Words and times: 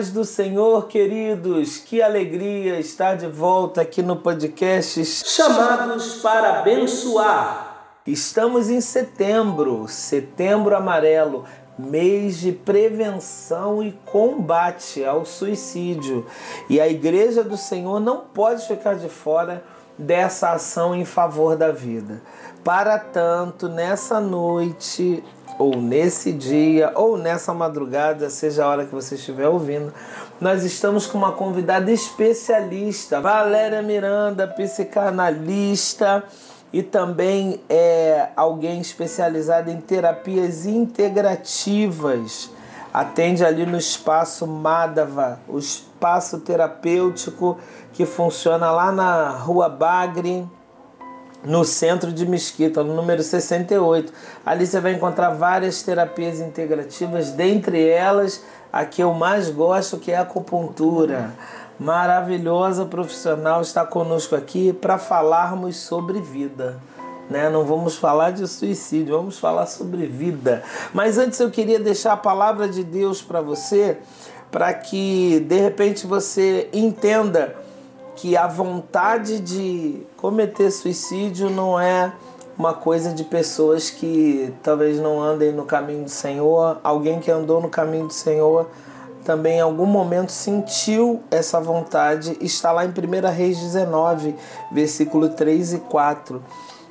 paz 0.00 0.10
do 0.10 0.24
Senhor, 0.24 0.86
queridos. 0.86 1.76
Que 1.76 2.00
alegria 2.00 2.80
estar 2.80 3.16
de 3.16 3.26
volta 3.26 3.82
aqui 3.82 4.02
no 4.02 4.16
podcast 4.16 5.04
Chamados 5.04 6.22
para 6.22 6.60
abençoar. 6.60 7.98
Estamos 8.06 8.70
em 8.70 8.80
setembro, 8.80 9.86
setembro 9.88 10.74
amarelo, 10.74 11.44
mês 11.78 12.40
de 12.40 12.50
prevenção 12.50 13.82
e 13.82 13.92
combate 14.06 15.04
ao 15.04 15.26
suicídio. 15.26 16.26
E 16.70 16.80
a 16.80 16.88
Igreja 16.88 17.44
do 17.44 17.58
Senhor 17.58 18.00
não 18.00 18.20
pode 18.20 18.66
ficar 18.66 18.94
de 18.94 19.08
fora 19.10 19.62
dessa 19.98 20.52
ação 20.52 20.94
em 20.94 21.04
favor 21.04 21.56
da 21.56 21.70
vida. 21.70 22.22
Para 22.64 22.98
tanto, 22.98 23.68
nessa 23.68 24.18
noite, 24.18 25.22
ou 25.60 25.76
nesse 25.76 26.32
dia, 26.32 26.90
ou 26.94 27.18
nessa 27.18 27.52
madrugada, 27.52 28.30
seja 28.30 28.64
a 28.64 28.68
hora 28.68 28.86
que 28.86 28.94
você 28.94 29.14
estiver 29.14 29.46
ouvindo, 29.46 29.92
nós 30.40 30.64
estamos 30.64 31.06
com 31.06 31.18
uma 31.18 31.32
convidada 31.32 31.92
especialista, 31.92 33.20
Valéria 33.20 33.82
Miranda, 33.82 34.48
psicanalista 34.48 36.24
e 36.72 36.82
também 36.82 37.60
é 37.68 38.28
alguém 38.34 38.80
especializado 38.80 39.70
em 39.70 39.78
terapias 39.82 40.64
integrativas. 40.64 42.48
Atende 42.90 43.44
ali 43.44 43.66
no 43.66 43.76
espaço 43.76 44.46
Madava, 44.46 45.40
o 45.46 45.58
espaço 45.58 46.40
terapêutico 46.40 47.58
que 47.92 48.06
funciona 48.06 48.70
lá 48.70 48.90
na 48.90 49.28
Rua 49.28 49.68
Bagre, 49.68 50.48
no 51.44 51.64
centro 51.64 52.12
de 52.12 52.26
Mesquita, 52.26 52.82
no 52.82 52.94
número 52.94 53.22
68. 53.22 54.12
Ali 54.44 54.66
você 54.66 54.80
vai 54.80 54.92
encontrar 54.92 55.30
várias 55.30 55.82
terapias 55.82 56.40
integrativas, 56.40 57.32
dentre 57.32 57.88
elas 57.88 58.42
a 58.72 58.84
que 58.84 59.02
eu 59.02 59.12
mais 59.12 59.48
gosto, 59.50 59.98
que 59.98 60.12
é 60.12 60.16
a 60.16 60.22
acupuntura. 60.22 61.34
Maravilhosa 61.78 62.84
profissional 62.84 63.62
está 63.62 63.86
conosco 63.86 64.36
aqui 64.36 64.72
para 64.72 64.98
falarmos 64.98 65.76
sobre 65.76 66.20
vida. 66.20 66.78
Né? 67.28 67.48
Não 67.48 67.64
vamos 67.64 67.96
falar 67.96 68.32
de 68.32 68.46
suicídio, 68.46 69.16
vamos 69.16 69.38
falar 69.38 69.66
sobre 69.66 70.06
vida. 70.06 70.62
Mas 70.92 71.16
antes 71.16 71.40
eu 71.40 71.50
queria 71.50 71.78
deixar 71.78 72.12
a 72.12 72.16
palavra 72.16 72.68
de 72.68 72.84
Deus 72.84 73.22
para 73.22 73.40
você, 73.40 73.98
para 74.50 74.74
que 74.74 75.40
de 75.48 75.58
repente 75.58 76.06
você 76.06 76.68
entenda 76.72 77.56
que 78.20 78.36
a 78.36 78.46
vontade 78.46 79.40
de 79.40 80.06
cometer 80.18 80.70
suicídio 80.70 81.48
não 81.48 81.80
é 81.80 82.12
uma 82.58 82.74
coisa 82.74 83.14
de 83.14 83.24
pessoas 83.24 83.88
que 83.88 84.52
talvez 84.62 85.00
não 85.00 85.22
andem 85.22 85.52
no 85.52 85.64
caminho 85.64 86.04
do 86.04 86.10
Senhor, 86.10 86.78
alguém 86.84 87.18
que 87.18 87.30
andou 87.30 87.62
no 87.62 87.70
caminho 87.70 88.06
do 88.06 88.12
Senhor 88.12 88.68
também 89.24 89.58
em 89.58 89.60
algum 89.60 89.86
momento 89.86 90.32
sentiu 90.32 91.22
essa 91.30 91.60
vontade, 91.60 92.36
está 92.40 92.72
lá 92.72 92.84
em 92.84 92.88
1 92.88 92.92
Reis 93.32 93.58
19, 93.58 94.34
versículo 94.72 95.28
3 95.28 95.74
e 95.74 95.78
4. 95.78 96.42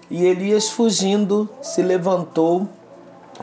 E 0.09 0.25
Elias, 0.25 0.69
fugindo, 0.69 1.49
se 1.61 1.81
levantou 1.81 2.67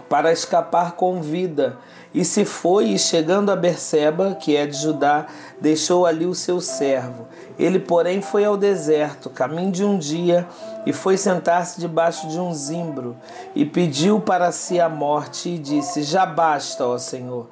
para 0.08 0.33
escapar 0.33 0.92
com 0.92 1.20
vida 1.20 1.78
e 2.16 2.25
se 2.25 2.47
foi, 2.47 2.86
e 2.86 2.98
chegando 2.98 3.52
a 3.52 3.56
Berseba, 3.56 4.34
que 4.34 4.56
é 4.56 4.66
de 4.66 4.75
Judá, 4.75 5.27
deixou 5.61 6.06
ali 6.06 6.25
o 6.25 6.34
seu 6.34 6.62
servo. 6.62 7.27
Ele, 7.58 7.78
porém, 7.78 8.22
foi 8.22 8.42
ao 8.42 8.56
deserto, 8.56 9.28
caminho 9.28 9.70
de 9.70 9.84
um 9.84 9.98
dia, 9.98 10.48
e 10.86 10.94
foi 10.94 11.19
sentar-se 11.19 11.78
debaixo 11.78 12.27
de 12.27 12.41
um 12.41 12.55
zimbro, 12.55 13.14
e 13.55 13.66
pediu 13.66 14.19
para 14.19 14.50
si 14.50 14.80
a 14.80 14.88
morte, 14.88 15.50
e 15.50 15.58
disse: 15.58 16.03
Já 16.03 16.25
basta, 16.25 16.86
ó 16.86 16.97
Senhor, 16.97 17.48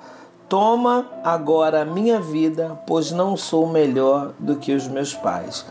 toma 0.48 1.10
agora 1.22 1.82
a 1.82 1.84
minha 1.84 2.18
vida, 2.18 2.80
pois 2.86 3.10
não 3.10 3.36
sou 3.36 3.68
melhor 3.68 4.32
do 4.38 4.56
que 4.56 4.72
os 4.72 4.88
meus 4.88 5.12
pais. 5.12 5.66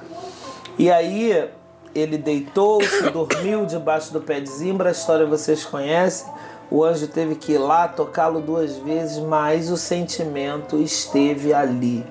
E 0.78 0.92
aí 0.92 1.50
ele 1.96 2.18
deitou-se, 2.18 3.09
dormiu 3.09 3.66
debaixo 3.66 4.14
do 4.14 4.22
pé 4.22 4.40
de 4.40 4.50
zimbro, 4.50 4.88
a 4.88 4.92
história 4.92 5.26
vocês 5.26 5.66
conhecem. 5.66 6.31
O 6.73 6.84
anjo 6.84 7.07
teve 7.07 7.35
que 7.35 7.53
ir 7.53 7.57
lá 7.57 7.88
tocá-lo 7.88 8.41
duas 8.41 8.75
vezes, 8.75 9.19
mas 9.19 9.69
o 9.69 9.78
sentimento 9.78 10.78
esteve 10.78 11.53
ali 11.53 12.06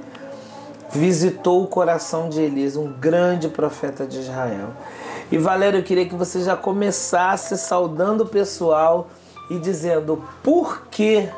visitou 0.92 1.64
o 1.64 1.66
coração 1.66 2.28
de 2.28 2.40
Elias, 2.40 2.76
um 2.76 2.92
grande 2.92 3.48
profeta 3.48 4.06
de 4.06 4.20
Israel. 4.20 4.68
E 5.30 5.38
Valério, 5.38 5.80
eu 5.80 5.82
queria 5.82 6.06
que 6.06 6.14
você 6.14 6.42
já 6.42 6.54
começasse 6.54 7.56
saudando 7.56 8.24
o 8.24 8.28
pessoal 8.28 9.08
e 9.50 9.58
dizendo 9.58 10.22
por 10.42 10.86
que, 10.90 11.28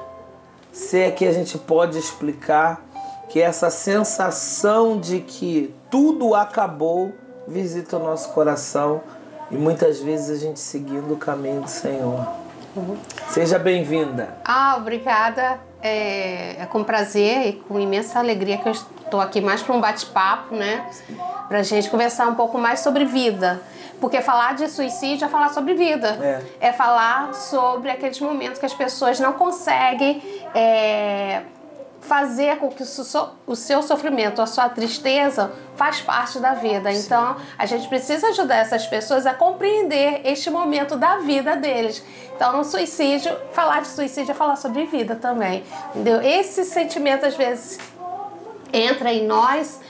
se 0.73 0.99
é 0.99 1.11
que 1.13 1.25
a 1.25 1.33
gente 1.33 1.57
pode 1.57 1.97
explicar, 1.97 2.85
que 3.29 3.41
essa 3.41 3.71
sensação 3.71 4.99
de 4.99 5.21
que 5.21 5.73
tudo 5.89 6.35
acabou 6.35 7.13
visita 7.47 7.97
o 7.97 8.01
nosso 8.01 8.31
coração 8.31 9.01
e 9.51 9.57
muitas 9.57 10.01
vezes 10.01 10.31
a 10.31 10.41
gente 10.41 10.59
seguindo 10.59 11.15
o 11.15 11.17
caminho 11.17 11.63
do 11.63 11.71
Senhor. 11.71 12.44
Uhum. 12.77 12.97
Seja 13.29 13.59
bem-vinda. 13.59 14.37
Ah, 14.45 14.77
obrigada. 14.77 15.61
É, 15.81 16.63
é, 16.63 16.67
com 16.67 16.83
prazer 16.83 17.49
e 17.49 17.53
com 17.53 17.79
imensa 17.79 18.19
alegria 18.19 18.57
que 18.57 18.69
eu 18.69 18.73
estou 18.73 19.21
aqui 19.21 19.41
mais 19.41 19.63
para 19.63 19.75
um 19.75 19.81
bate-papo, 19.81 20.55
né? 20.55 20.89
Para 21.47 21.59
a 21.59 21.63
gente 21.63 21.91
conversar 21.91 22.27
um 22.27 22.35
pouco 22.35 22.59
mais 22.59 22.81
sobre 22.81 23.05
vida. 23.05 23.61
Porque 24.01 24.21
falar 24.21 24.55
de 24.55 24.69
suicídio 24.69 25.27
é 25.27 25.29
falar 25.29 25.51
sobre 25.51 25.75
vida. 25.75 26.43
É, 26.61 26.69
é 26.69 26.73
falar 26.73 27.35
sobre 27.35 27.91
aqueles 27.91 28.19
momentos 28.21 28.59
que 28.59 28.67
as 28.67 28.75
pessoas 28.75 29.21
não 29.21 29.35
conseguem 29.35 30.23
é, 30.55 31.43
fazer 32.07 32.59
com 32.59 32.69
que 32.69 32.83
o 32.83 33.57
seu 33.57 33.83
sofrimento, 33.83 34.43
a 34.43 34.47
sua 34.47 34.69
tristeza 34.69 35.51
faz 35.75 36.01
parte 36.03 36.39
da 36.39 36.53
vida. 36.53 36.93
Sim. 36.93 37.07
Então, 37.07 37.37
a 37.57 37.65
gente 37.65 37.89
precisa 37.89 38.29
ajudar 38.29 38.57
essas 38.57 38.87
pessoas 38.87 39.27
a 39.27 39.33
compreender 39.33 40.21
este 40.25 40.51
momento 40.51 40.97
da 40.97 41.17
vida 41.19 41.57
deles. 41.57 42.05
Então, 42.37 42.57
no 42.57 42.65
suicídio, 42.65 43.35
falar 43.53 43.81
de 43.81 43.89
suicídio 43.89 44.33
é 44.33 44.35
falar 44.35 44.57
sobre 44.57 44.85
vida 44.85 45.17
também. 45.17 45.65
Entendeu? 45.91 46.21
Esse 46.21 46.65
sentimento 46.65 47.25
às 47.25 47.37
vezes 47.37 47.79
entra 48.73 49.11
em 49.11 49.27
nós 49.27 49.81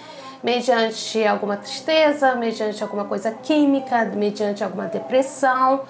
mediante 0.42 1.26
alguma 1.26 1.56
tristeza, 1.56 2.36
mediante 2.36 2.82
alguma 2.82 3.06
coisa 3.06 3.32
química, 3.32 4.04
mediante 4.04 4.62
alguma 4.62 4.86
depressão. 4.86 5.82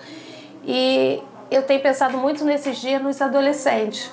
E 0.65 1.23
eu 1.51 1.63
tenho 1.65 1.83
pensado 1.83 2.17
muito 2.17 2.45
nesses 2.45 2.79
dias 2.79 3.03
nos 3.03 3.21
adolescentes 3.21 4.11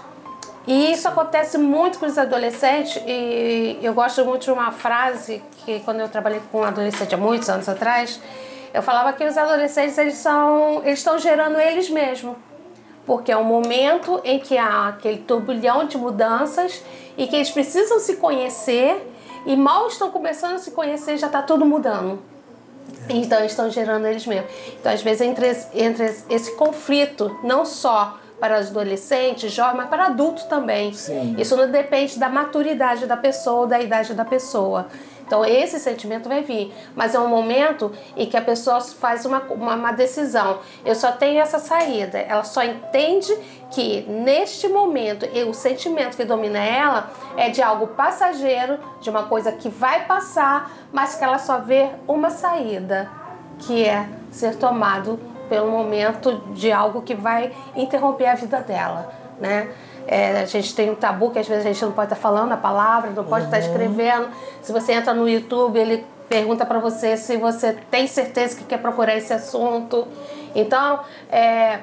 e 0.68 0.92
isso 0.92 1.08
acontece 1.08 1.58
muito 1.58 1.98
com 1.98 2.06
os 2.06 2.18
adolescentes 2.18 3.02
e 3.08 3.80
eu 3.82 3.94
gosto 3.94 4.24
muito 4.24 4.44
de 4.44 4.52
uma 4.52 4.72
frase 4.72 5.42
que 5.66 5.80
quando 5.80 6.02
eu 6.02 6.10
trabalhei 6.10 6.42
com 6.52 6.64
adolescente 6.64 7.16
há 7.16 7.18
muitos 7.18 7.50
anos 7.50 7.68
atrás, 7.68 8.20
eu 8.72 8.82
falava 8.82 9.12
que 9.14 9.24
os 9.26 9.38
adolescentes 9.38 9.98
eles 9.98 10.16
são 10.16 10.82
eles 10.84 11.00
estão 11.00 11.18
gerando 11.18 11.60
eles 11.60 11.90
mesmos. 11.90 12.36
Porque 13.06 13.32
é 13.32 13.38
um 13.38 13.44
momento 13.44 14.22
em 14.24 14.38
que 14.38 14.56
há 14.56 14.90
aquele 14.90 15.18
turbilhão 15.18 15.86
de 15.86 15.98
mudanças 15.98 16.84
e 17.18 17.26
que 17.26 17.36
eles 17.36 17.50
precisam 17.50 18.00
se 18.00 18.18
conhecer 18.18 19.12
e 19.48 19.56
mal 19.56 19.88
estão 19.88 20.12
começando 20.12 20.56
a 20.56 20.60
se 20.60 20.70
conhecer 20.70 21.18
já 21.18 21.26
está 21.26 21.42
tudo 21.42 21.66
mudando. 21.66 22.22
Então 23.10 23.40
eles 23.40 23.52
estão 23.52 23.68
gerando 23.72 24.06
eles 24.06 24.28
mesmos. 24.28 24.52
Então 24.80 24.92
às 24.92 25.02
vezes 25.02 25.22
entre, 25.22 25.58
entre 25.74 26.06
esse 26.30 26.56
conflito, 26.56 27.36
não 27.44 27.66
só 27.66 28.21
para 28.42 28.58
adolescentes, 28.58 29.52
jovens, 29.52 29.78
mas 29.78 29.88
para 29.88 30.08
adultos 30.08 30.46
também. 30.46 30.92
Sim. 30.94 31.36
Isso 31.38 31.56
não 31.56 31.70
depende 31.70 32.18
da 32.18 32.28
maturidade 32.28 33.06
da 33.06 33.16
pessoa 33.16 33.62
ou 33.62 33.68
da 33.68 33.80
idade 33.80 34.16
da 34.16 34.26
pessoa. 34.26 34.88
Então 35.32 35.46
esse 35.46 35.80
sentimento 35.80 36.28
vai 36.28 36.42
vir, 36.42 36.74
mas 36.94 37.16
é 37.16 37.20
um 37.20 37.28
momento 37.28 37.90
em 38.18 38.26
que 38.26 38.36
a 38.36 38.42
pessoa 38.42 38.82
faz 38.82 39.26
uma, 39.26 39.40
uma, 39.44 39.76
uma, 39.76 39.92
decisão. 39.94 40.60
Eu 40.84 40.94
só 40.94 41.12
tenho 41.12 41.40
essa 41.40 41.58
saída. 41.58 42.18
Ela 42.18 42.44
só 42.44 42.62
entende 42.64 43.34
que 43.70 44.02
neste 44.10 44.68
momento 44.68 45.26
o 45.48 45.54
sentimento 45.54 46.18
que 46.18 46.26
domina 46.26 46.60
ela 46.60 47.12
é 47.38 47.50
de 47.50 47.62
algo 47.62 47.88
passageiro, 47.88 48.78
de 49.00 49.10
uma 49.10 49.24
coisa 49.24 49.54
que 49.54 49.70
vai 49.70 50.06
passar, 50.06 50.70
mas 50.92 51.16
que 51.16 51.24
ela 51.24 51.38
só 51.38 51.60
vê 51.60 51.92
uma 52.06 52.30
saída, 52.30 53.10
que 53.60 53.86
é 53.86 54.10
ser 54.32 54.58
tomado 54.58 55.18
pelo 55.52 55.70
momento 55.70 56.42
de 56.54 56.72
algo 56.72 57.02
que 57.02 57.14
vai 57.14 57.52
interromper 57.76 58.28
a 58.28 58.36
vida 58.36 58.62
dela, 58.62 59.12
né? 59.38 59.70
É, 60.08 60.40
a 60.40 60.46
gente 60.46 60.74
tem 60.74 60.90
um 60.90 60.96
tabu 60.96 61.30
que 61.30 61.40
às 61.40 61.46
vezes 61.46 61.66
a 61.66 61.68
gente 61.74 61.84
não 61.84 61.92
pode 61.92 62.06
estar 62.06 62.16
falando 62.16 62.54
a 62.54 62.58
palavra, 62.58 63.12
não 63.12 63.26
pode 63.26 63.46
uhum. 63.46 63.54
estar 63.54 63.60
escrevendo. 63.60 64.30
Se 64.62 64.72
você 64.72 64.94
entra 64.94 65.14
no 65.14 65.28
YouTube, 65.28 65.78
ele 65.78 66.06
pergunta 66.30 66.66
para 66.66 66.80
você 66.80 67.18
se 67.18 67.36
você 67.36 67.74
tem 67.92 68.08
certeza 68.08 68.56
que 68.56 68.64
quer 68.64 68.78
procurar 68.78 69.14
esse 69.18 69.34
assunto. 69.34 70.08
Então, 70.56 71.02
é, 71.30 71.80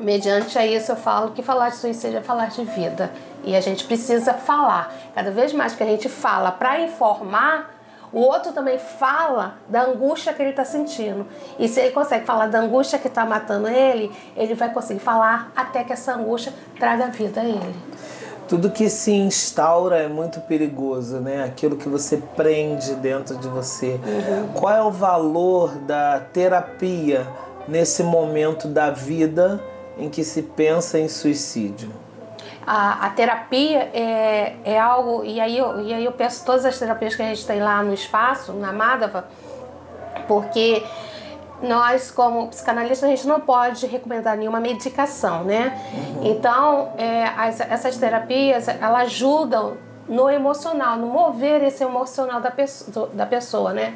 mediante 0.00 0.58
a 0.58 0.64
isso, 0.64 0.92
eu 0.92 0.96
falo 0.96 1.32
que 1.32 1.42
falar 1.42 1.68
de 1.68 1.76
suicídio 1.76 2.20
é 2.20 2.22
falar 2.22 2.46
de 2.46 2.64
vida. 2.64 3.12
E 3.44 3.54
a 3.54 3.60
gente 3.60 3.84
precisa 3.84 4.32
falar. 4.32 4.94
Cada 5.14 5.30
vez 5.30 5.52
mais 5.52 5.74
que 5.74 5.82
a 5.82 5.86
gente 5.86 6.08
fala 6.08 6.50
para 6.50 6.80
informar, 6.80 7.70
o 8.12 8.20
outro 8.20 8.52
também 8.52 8.78
fala 8.78 9.58
da 9.68 9.82
angústia 9.82 10.32
que 10.32 10.40
ele 10.42 10.50
está 10.50 10.64
sentindo. 10.64 11.26
E 11.58 11.68
se 11.68 11.80
ele 11.80 11.90
consegue 11.90 12.24
falar 12.24 12.46
da 12.46 12.60
angústia 12.60 12.98
que 12.98 13.08
está 13.08 13.24
matando 13.24 13.68
ele, 13.68 14.10
ele 14.36 14.54
vai 14.54 14.72
conseguir 14.72 15.00
falar 15.00 15.52
até 15.54 15.84
que 15.84 15.92
essa 15.92 16.14
angústia 16.14 16.52
traga 16.78 17.08
vida 17.08 17.40
a 17.40 17.44
ele. 17.44 17.74
tudo 18.48 18.70
que 18.70 18.88
se 18.88 19.12
instaura 19.12 19.98
é 19.98 20.08
muito 20.08 20.40
perigoso, 20.40 21.18
né? 21.20 21.44
Aquilo 21.44 21.76
que 21.76 21.86
você 21.86 22.16
prende 22.34 22.94
dentro 22.94 23.36
de 23.36 23.46
você. 23.46 24.00
Uhum. 24.02 24.52
Qual 24.54 24.74
é 24.74 24.82
o 24.82 24.90
valor 24.90 25.76
da 25.80 26.18
terapia 26.32 27.28
nesse 27.68 28.02
momento 28.02 28.66
da 28.66 28.90
vida 28.90 29.62
em 29.98 30.08
que 30.08 30.24
se 30.24 30.42
pensa 30.42 30.98
em 30.98 31.08
suicídio? 31.08 31.90
A, 32.70 33.06
a 33.06 33.10
terapia 33.10 33.90
é, 33.94 34.56
é 34.62 34.78
algo, 34.78 35.24
e 35.24 35.40
aí, 35.40 35.56
eu, 35.56 35.80
e 35.80 35.94
aí 35.94 36.04
eu 36.04 36.12
peço 36.12 36.44
todas 36.44 36.66
as 36.66 36.78
terapias 36.78 37.16
que 37.16 37.22
a 37.22 37.24
gente 37.24 37.46
tem 37.46 37.62
lá 37.62 37.82
no 37.82 37.94
espaço, 37.94 38.52
na 38.52 38.74
Madava, 38.74 39.26
porque 40.26 40.84
nós, 41.62 42.10
como 42.10 42.46
psicanalistas, 42.48 43.04
a 43.04 43.08
gente 43.08 43.26
não 43.26 43.40
pode 43.40 43.86
recomendar 43.86 44.36
nenhuma 44.36 44.60
medicação, 44.60 45.44
né? 45.44 45.80
Uhum. 45.94 46.26
Então, 46.26 46.92
é, 46.98 47.24
as, 47.38 47.58
essas 47.58 47.96
terapias, 47.96 48.68
elas 48.68 49.06
ajudam 49.06 49.78
no 50.06 50.28
emocional, 50.28 50.98
no 50.98 51.06
mover 51.06 51.62
esse 51.62 51.82
emocional 51.82 52.38
da 52.42 52.50
pessoa, 52.50 53.08
da 53.14 53.24
pessoa 53.24 53.72
né? 53.72 53.94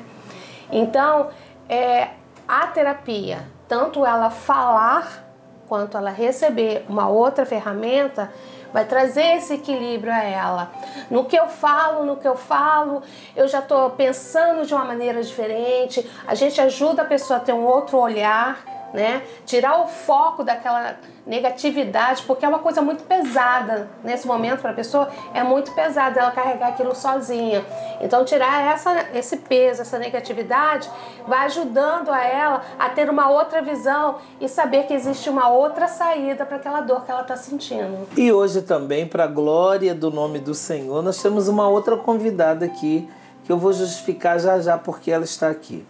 Então, 0.70 1.28
é, 1.68 2.08
a 2.48 2.68
terapia, 2.68 3.40
tanto 3.68 4.06
ela 4.06 4.30
falar 4.30 5.30
quanto 5.68 5.96
ela 5.96 6.10
receber 6.10 6.84
uma 6.88 7.08
outra 7.08 7.46
ferramenta, 7.46 8.32
vai 8.72 8.84
trazer 8.84 9.36
esse 9.36 9.54
equilíbrio 9.54 10.12
a 10.12 10.22
ela. 10.22 10.72
No 11.10 11.24
que 11.24 11.36
eu 11.36 11.48
falo, 11.48 12.04
no 12.04 12.16
que 12.16 12.26
eu 12.26 12.36
falo, 12.36 13.02
eu 13.36 13.46
já 13.46 13.58
estou 13.58 13.90
pensando 13.90 14.66
de 14.66 14.74
uma 14.74 14.84
maneira 14.84 15.22
diferente. 15.22 16.08
A 16.26 16.34
gente 16.34 16.60
ajuda 16.60 17.02
a 17.02 17.04
pessoa 17.04 17.38
a 17.38 17.40
ter 17.40 17.52
um 17.52 17.64
outro 17.64 17.98
olhar, 17.98 18.64
né? 18.92 19.22
Tirar 19.46 19.80
o 19.82 19.86
foco 19.86 20.44
daquela 20.44 20.96
negatividade, 21.26 22.24
porque 22.26 22.44
é 22.44 22.48
uma 22.48 22.58
coisa 22.58 22.82
muito 22.82 23.04
pesada 23.04 23.88
nesse 24.02 24.26
momento 24.26 24.60
para 24.60 24.70
a 24.70 24.74
pessoa, 24.74 25.08
é 25.32 25.42
muito 25.42 25.72
pesada 25.72 26.20
ela 26.20 26.32
carregar 26.32 26.68
aquilo 26.68 26.94
sozinha. 26.94 27.64
Então, 28.00 28.24
tirar 28.24 28.72
essa, 28.72 29.06
esse 29.14 29.36
peso, 29.36 29.82
essa 29.82 29.98
negatividade, 29.98 30.90
vai 31.26 31.46
ajudando 31.46 32.10
a 32.10 32.24
ela 32.24 32.62
a 32.78 32.88
ter 32.88 33.08
uma 33.08 33.30
outra 33.30 33.62
visão 33.62 34.16
e 34.40 34.48
saber 34.48 34.86
que 34.86 34.94
existe 34.94 35.30
uma 35.30 35.48
outra 35.48 35.86
saída 35.86 36.44
para 36.44 36.56
aquela 36.56 36.80
dor 36.80 37.04
que 37.04 37.10
ela 37.10 37.22
está 37.22 37.36
sentindo. 37.36 38.08
E 38.16 38.32
hoje 38.32 38.62
também, 38.62 39.06
para 39.06 39.24
a 39.24 39.28
glória 39.28 39.94
do 39.94 40.10
nome 40.10 40.40
do 40.40 40.54
Senhor, 40.54 41.02
nós 41.02 41.22
temos 41.22 41.46
uma 41.46 41.68
outra 41.68 41.96
convidada 41.96 42.66
aqui 42.66 43.08
que 43.44 43.52
eu 43.52 43.58
vou 43.58 43.72
justificar 43.72 44.38
já 44.38 44.60
já 44.60 44.76
porque 44.76 45.10
ela 45.10 45.24
está 45.24 45.48
aqui. 45.48 45.84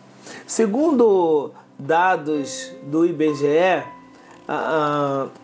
Segundo 0.46 1.52
dados 1.82 2.72
do 2.82 3.04
IBGE, 3.04 3.84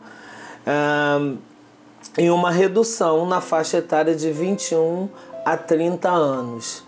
Ah, 0.65 1.33
e 2.17 2.29
uma 2.29 2.49
redução 2.49 3.25
na 3.25 3.41
faixa 3.41 3.75
etária 3.77 4.15
de 4.15 4.31
21 4.31 5.09
a 5.43 5.57
30 5.57 6.09
anos. 6.09 6.81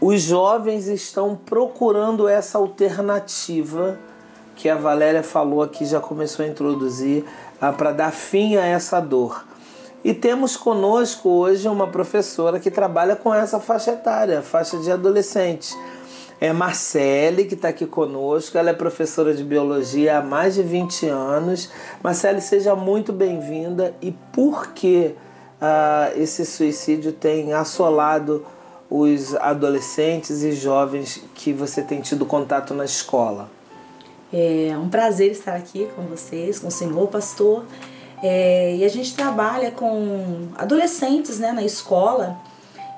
Os 0.00 0.22
jovens 0.22 0.86
estão 0.86 1.34
procurando 1.34 2.28
essa 2.28 2.56
alternativa 2.58 3.98
que 4.54 4.68
a 4.68 4.76
Valéria 4.76 5.22
falou 5.22 5.62
aqui, 5.62 5.84
já 5.84 6.00
começou 6.00 6.44
a 6.44 6.48
introduzir, 6.48 7.24
ah, 7.60 7.72
para 7.72 7.92
dar 7.92 8.12
fim 8.12 8.56
a 8.56 8.64
essa 8.64 9.00
dor. 9.00 9.44
E 10.04 10.12
temos 10.12 10.54
conosco 10.56 11.30
hoje 11.30 11.66
uma 11.66 11.86
professora 11.86 12.60
que 12.60 12.70
trabalha 12.70 13.16
com 13.16 13.34
essa 13.34 13.58
faixa 13.58 13.92
etária, 13.92 14.42
faixa 14.42 14.76
de 14.76 14.92
adolescentes. 14.92 15.74
É 16.38 16.52
Marcele, 16.52 17.46
que 17.46 17.54
está 17.54 17.68
aqui 17.68 17.86
conosco. 17.86 18.58
Ela 18.58 18.68
é 18.68 18.74
professora 18.74 19.32
de 19.32 19.42
biologia 19.42 20.18
há 20.18 20.22
mais 20.22 20.56
de 20.56 20.62
20 20.62 21.06
anos. 21.06 21.70
Marcele, 22.02 22.42
seja 22.42 22.76
muito 22.76 23.14
bem-vinda. 23.14 23.94
E 24.02 24.12
por 24.30 24.72
que 24.72 25.14
uh, 25.60 26.20
esse 26.20 26.44
suicídio 26.44 27.12
tem 27.12 27.54
assolado 27.54 28.44
os 28.90 29.34
adolescentes 29.36 30.42
e 30.42 30.52
jovens 30.52 31.24
que 31.34 31.50
você 31.50 31.80
tem 31.80 32.02
tido 32.02 32.26
contato 32.26 32.74
na 32.74 32.84
escola? 32.84 33.48
É 34.36 34.76
um 34.76 34.88
prazer 34.88 35.30
estar 35.30 35.54
aqui 35.54 35.88
com 35.94 36.02
vocês, 36.02 36.58
com 36.58 36.66
o 36.66 36.70
senhor 36.70 37.06
pastor. 37.06 37.64
É, 38.20 38.74
e 38.74 38.84
a 38.84 38.88
gente 38.88 39.14
trabalha 39.14 39.70
com 39.70 40.48
adolescentes 40.56 41.38
né, 41.38 41.52
na 41.52 41.62
escola 41.62 42.36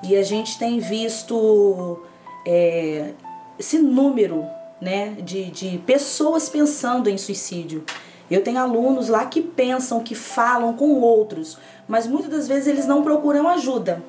e 0.01 0.15
a 0.15 0.23
gente 0.23 0.57
tem 0.57 0.79
visto 0.79 1.99
é, 2.43 3.11
esse 3.59 3.77
número 3.77 4.47
né, 4.81 5.15
de, 5.19 5.51
de 5.51 5.77
pessoas 5.85 6.49
pensando 6.49 7.07
em 7.07 7.19
suicídio. 7.19 7.83
Eu 8.31 8.43
tenho 8.43 8.57
alunos 8.57 9.07
lá 9.07 9.23
que 9.25 9.39
pensam, 9.39 9.99
que 9.99 10.15
falam 10.15 10.73
com 10.73 10.99
outros, 11.01 11.59
mas 11.87 12.07
muitas 12.07 12.31
das 12.31 12.47
vezes 12.47 12.65
eles 12.65 12.87
não 12.87 13.03
procuram 13.03 13.47
ajuda. 13.47 14.01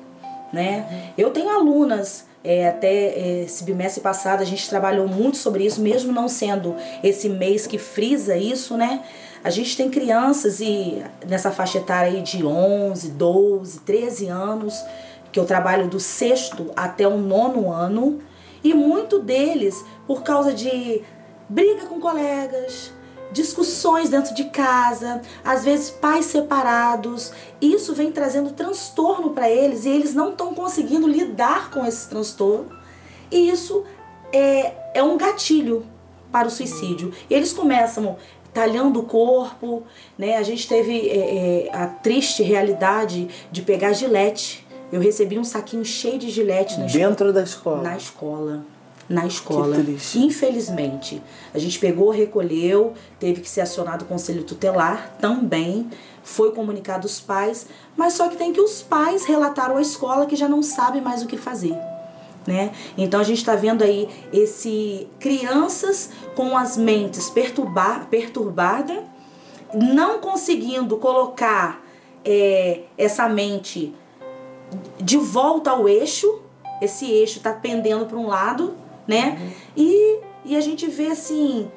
Né? 0.51 1.13
Eu 1.15 1.29
tenho 1.29 1.49
alunas, 1.51 2.25
é, 2.43 2.69
até 2.69 3.41
esse 3.43 3.63
bimestre 3.63 4.01
passado 4.01 4.41
a 4.41 4.45
gente 4.45 4.69
trabalhou 4.69 5.07
muito 5.07 5.37
sobre 5.37 5.65
isso, 5.65 5.81
mesmo 5.81 6.11
não 6.11 6.27
sendo 6.27 6.75
esse 7.03 7.27
mês 7.27 7.67
que 7.67 7.77
frisa 7.77 8.37
isso, 8.37 8.77
né? 8.77 9.03
A 9.43 9.49
gente 9.49 9.75
tem 9.75 9.89
crianças 9.89 10.59
e 10.59 11.01
nessa 11.27 11.51
faixa 11.51 11.77
etária 11.77 12.11
aí 12.11 12.21
de 12.21 12.45
11, 12.45 13.11
12, 13.11 13.79
13 13.81 14.27
anos, 14.27 14.83
que 15.31 15.39
eu 15.39 15.45
trabalho 15.45 15.87
do 15.87 15.99
sexto 15.99 16.71
até 16.75 17.07
o 17.07 17.17
nono 17.17 17.71
ano, 17.71 18.19
e 18.63 18.73
muito 18.73 19.19
deles 19.19 19.85
por 20.05 20.23
causa 20.23 20.53
de 20.53 21.01
briga 21.47 21.85
com 21.85 21.99
colegas, 21.99 22.91
discussões 23.31 24.09
dentro 24.09 24.33
de 24.33 24.45
casa, 24.45 25.21
às 25.43 25.63
vezes 25.63 25.89
pais 25.89 26.25
separados. 26.25 27.31
Isso 27.61 27.93
vem 27.93 28.11
trazendo 28.11 28.51
transtorno 28.51 29.31
para 29.31 29.49
eles 29.49 29.85
e 29.85 29.89
eles 29.89 30.13
não 30.13 30.31
estão 30.31 30.53
conseguindo 30.53 31.07
lidar 31.07 31.69
com 31.69 31.85
esse 31.85 32.07
transtorno. 32.09 32.71
E 33.31 33.49
isso 33.49 33.83
é, 34.33 34.73
é 34.93 35.03
um 35.03 35.17
gatilho 35.17 35.85
para 36.31 36.47
o 36.47 36.51
suicídio. 36.51 37.13
E 37.29 37.33
eles 37.33 37.53
começam 37.53 38.17
talhando 38.53 38.99
o 38.99 39.03
corpo, 39.03 39.83
né? 40.17 40.37
A 40.37 40.43
gente 40.43 40.67
teve 40.67 41.07
é, 41.09 41.67
é, 41.67 41.75
a 41.75 41.87
triste 41.87 42.41
realidade 42.43 43.27
de 43.51 43.61
pegar 43.61 43.93
gilete. 43.93 44.67
Eu 44.91 44.99
recebi 44.99 45.37
um 45.37 45.43
saquinho 45.43 45.85
cheio 45.85 46.17
de 46.17 46.29
gilete 46.29 46.79
na 46.79 46.87
dentro 46.87 47.31
da 47.31 47.43
escola. 47.43 47.83
Na 47.83 47.95
escola. 47.95 48.63
Na 49.09 49.25
escola. 49.25 49.77
Infelizmente. 50.15 51.21
A 51.53 51.57
gente 51.57 51.79
pegou, 51.79 52.11
recolheu, 52.11 52.93
teve 53.19 53.41
que 53.41 53.49
ser 53.49 53.61
acionado 53.61 54.03
o 54.03 54.07
conselho 54.07 54.43
tutelar 54.43 55.15
também. 55.19 55.89
Foi 56.23 56.51
comunicado 56.51 57.07
os 57.07 57.19
pais, 57.19 57.65
mas 57.97 58.13
só 58.13 58.29
que 58.29 58.37
tem 58.37 58.53
que 58.53 58.61
os 58.61 58.83
pais 58.83 59.25
relataram 59.25 59.77
à 59.77 59.81
escola 59.81 60.27
que 60.27 60.35
já 60.35 60.47
não 60.47 60.61
sabe 60.61 61.01
mais 61.01 61.23
o 61.23 61.27
que 61.27 61.37
fazer 61.37 61.75
né? 62.49 62.71
Então 62.97 63.19
a 63.19 63.23
gente 63.23 63.37
está 63.37 63.55
vendo 63.55 63.83
aí 63.83 64.09
esse 64.33 65.07
crianças 65.19 66.09
com 66.35 66.57
as 66.57 66.75
mentes 66.77 67.29
perturbar, 67.29 68.07
perturbada, 68.07 69.03
não 69.73 70.19
conseguindo 70.19 70.97
colocar 70.97 71.83
é, 72.25 72.81
essa 72.97 73.29
mente 73.29 73.93
de 74.99 75.17
volta 75.17 75.71
ao 75.71 75.87
eixo, 75.87 76.41
esse 76.81 77.09
eixo 77.11 77.37
está 77.37 77.53
pendendo 77.53 78.05
para 78.05 78.17
um 78.17 78.27
lado, 78.27 78.73
né? 79.09 79.37
Uhum. 79.41 79.51
E, 79.75 80.19
e 80.45 80.55
a 80.55 80.61
gente 80.61 80.87
vê 80.87 81.07
assim, 81.07 81.69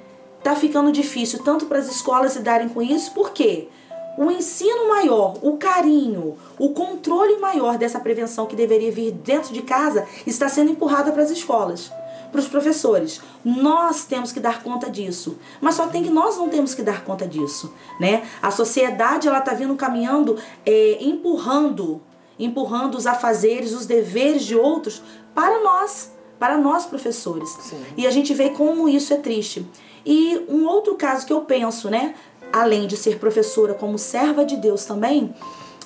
tá 0.44 0.54
ficando 0.54 0.92
difícil 0.92 1.42
tanto 1.42 1.66
para 1.66 1.78
as 1.78 1.88
escolas 1.88 2.36
lidarem 2.36 2.68
com 2.68 2.80
isso, 2.80 3.12
por 3.12 3.32
quê? 3.32 3.66
Porque 3.68 3.82
o 4.16 4.30
ensino 4.30 4.88
maior, 4.88 5.38
o 5.40 5.56
carinho, 5.56 6.36
o 6.58 6.70
controle 6.70 7.38
maior 7.38 7.78
dessa 7.78 7.98
prevenção 7.98 8.46
que 8.46 8.54
deveria 8.54 8.92
vir 8.92 9.10
dentro 9.10 9.52
de 9.54 9.62
casa 9.62 10.06
está 10.26 10.48
sendo 10.48 10.70
empurrada 10.70 11.10
para 11.12 11.22
as 11.22 11.30
escolas, 11.30 11.90
para 12.30 12.40
os 12.40 12.48
professores. 12.48 13.22
Nós 13.42 14.04
temos 14.04 14.30
que 14.30 14.38
dar 14.38 14.62
conta 14.62 14.90
disso, 14.90 15.38
mas 15.60 15.76
só 15.76 15.86
tem 15.86 16.02
que 16.02 16.10
nós 16.10 16.36
não 16.36 16.48
temos 16.48 16.74
que 16.74 16.82
dar 16.82 17.04
conta 17.04 17.26
disso, 17.26 17.72
né? 17.98 18.26
A 18.42 18.50
sociedade 18.50 19.28
ela 19.28 19.38
está 19.38 19.54
vindo 19.54 19.74
caminhando, 19.76 20.36
é, 20.66 20.98
empurrando, 21.00 22.02
empurrando 22.38 22.96
os 22.96 23.06
afazeres, 23.06 23.72
os 23.72 23.86
deveres 23.86 24.44
de 24.44 24.54
outros 24.54 25.02
para 25.34 25.62
nós, 25.62 26.11
para 26.42 26.58
nós 26.58 26.84
professores. 26.86 27.56
Sim. 27.60 27.80
E 27.96 28.04
a 28.04 28.10
gente 28.10 28.34
vê 28.34 28.50
como 28.50 28.88
isso 28.88 29.14
é 29.14 29.16
triste. 29.16 29.64
E 30.04 30.44
um 30.48 30.66
outro 30.66 30.96
caso 30.96 31.24
que 31.24 31.32
eu 31.32 31.42
penso, 31.42 31.88
né? 31.88 32.16
além 32.52 32.88
de 32.88 32.96
ser 32.96 33.20
professora, 33.20 33.74
como 33.74 33.96
serva 33.96 34.44
de 34.44 34.56
Deus 34.56 34.84
também, 34.84 35.32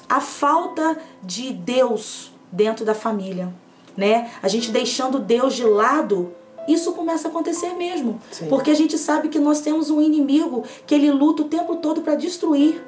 a 0.09 0.19
falta 0.19 0.97
de 1.23 1.53
Deus 1.53 2.33
dentro 2.51 2.87
da 2.87 2.95
família, 2.95 3.55
né? 3.95 4.31
A 4.43 4.49
gente 4.49 4.71
deixando 4.71 5.19
Deus 5.19 5.53
de 5.53 5.65
lado, 5.65 6.33
isso 6.67 6.95
começa 6.95 7.29
a 7.29 7.31
acontecer 7.31 7.75
mesmo. 7.75 8.19
Sim. 8.31 8.47
Porque 8.49 8.71
a 8.71 8.75
gente 8.75 8.97
sabe 8.97 9.29
que 9.29 9.39
nós 9.39 9.61
temos 9.61 9.91
um 9.91 10.01
inimigo 10.01 10.65
que 10.87 10.95
ele 10.95 11.11
luta 11.11 11.43
o 11.43 11.49
tempo 11.49 11.77
todo 11.77 12.01
para 12.01 12.15
destruir, 12.15 12.83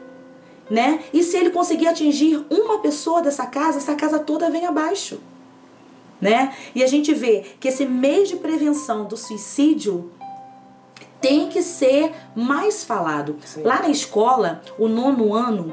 né? 0.70 1.00
E 1.12 1.22
se 1.22 1.36
ele 1.36 1.50
conseguir 1.50 1.88
atingir 1.88 2.42
uma 2.48 2.78
pessoa 2.78 3.20
dessa 3.20 3.44
casa, 3.44 3.76
essa 3.76 3.94
casa 3.94 4.18
toda 4.18 4.48
vem 4.48 4.64
abaixo. 4.64 5.20
Né? 6.20 6.54
E 6.74 6.82
a 6.82 6.86
gente 6.86 7.12
vê 7.14 7.44
que 7.60 7.68
esse 7.68 7.86
mês 7.86 8.28
de 8.28 8.36
prevenção 8.36 9.04
do 9.04 9.16
suicídio 9.16 10.10
tem 11.20 11.48
que 11.48 11.62
ser 11.62 12.12
mais 12.34 12.84
falado. 12.84 13.36
Sim. 13.44 13.62
Lá 13.62 13.80
na 13.82 13.88
escola, 13.88 14.62
o 14.78 14.88
nono 14.88 15.34
ano, 15.34 15.72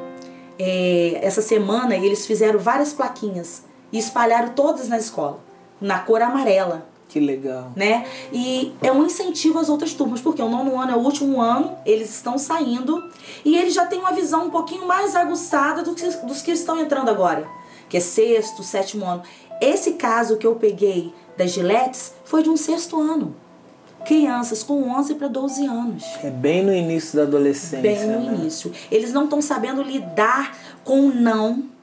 é, 0.58 1.20
essa 1.22 1.42
semana, 1.42 1.96
eles 1.96 2.25
fizeram 2.25 2.60
várias 2.60 2.94
plaquinhas 2.94 3.64
e 3.92 3.98
espalharam 3.98 4.50
todas 4.50 4.88
na 4.90 4.98
escola, 4.98 5.40
na 5.80 6.00
cor 6.00 6.22
amarela. 6.22 6.88
Que 7.08 7.20
legal. 7.20 7.72
Né? 7.75 8.06
E 8.34 8.74
é 8.82 8.92
um 8.92 9.06
incentivo 9.06 9.60
às 9.60 9.70
outras 9.70 9.94
turmas, 9.94 10.20
porque 10.20 10.42
o 10.42 10.50
nono 10.50 10.78
ano 10.80 10.92
é 10.92 10.96
o 10.96 11.00
último 11.00 11.40
ano, 11.40 11.78
eles 11.86 12.10
estão 12.10 12.38
saindo 12.38 13.10
e 13.44 13.56
eles 13.56 13.74
já 13.74 13.86
têm 13.86 14.00
uma 14.00 14.12
visão 14.12 14.48
um 14.48 14.50
pouquinho 14.50 14.86
mais 14.86 15.16
aguçada 15.16 15.84
do 15.84 15.96
que, 15.96 16.06
dos 16.25 16.42
que 16.42 16.52
estão 16.52 16.78
entrando 16.80 17.10
agora, 17.10 17.48
que 17.88 17.98
é 17.98 18.00
sexto, 18.02 18.64
sétimo 18.64 19.06
ano. 19.06 19.24
Esse 19.62 19.93
caso 19.93 20.38
que 20.38 20.45
eu 20.45 20.55
peguei 20.55 21.13
das 21.38 21.51
giletes 21.51 22.13
foi 22.24 22.43
de 22.43 22.50
um 22.50 22.57
sexto 22.57 23.00
ano. 23.00 23.35
Crianças 24.05 24.62
com 24.62 24.83
11 24.89 25.15
para 25.15 25.27
12 25.27 25.65
anos. 25.65 26.03
É 26.24 26.29
bem 26.29 26.63
no 26.63 26.74
início 26.74 27.17
da 27.17 27.24
adolescência. 27.24 27.81
Bem 27.81 28.05
no 28.05 28.31
né? 28.31 28.35
início. 28.35 28.71
Eles 28.91 29.12
não 29.12 29.24
estão 29.24 29.41
sabendo 29.41 29.81
lidar 29.81 30.55
com 30.83 31.07
o 31.07 31.13
não 31.13 31.75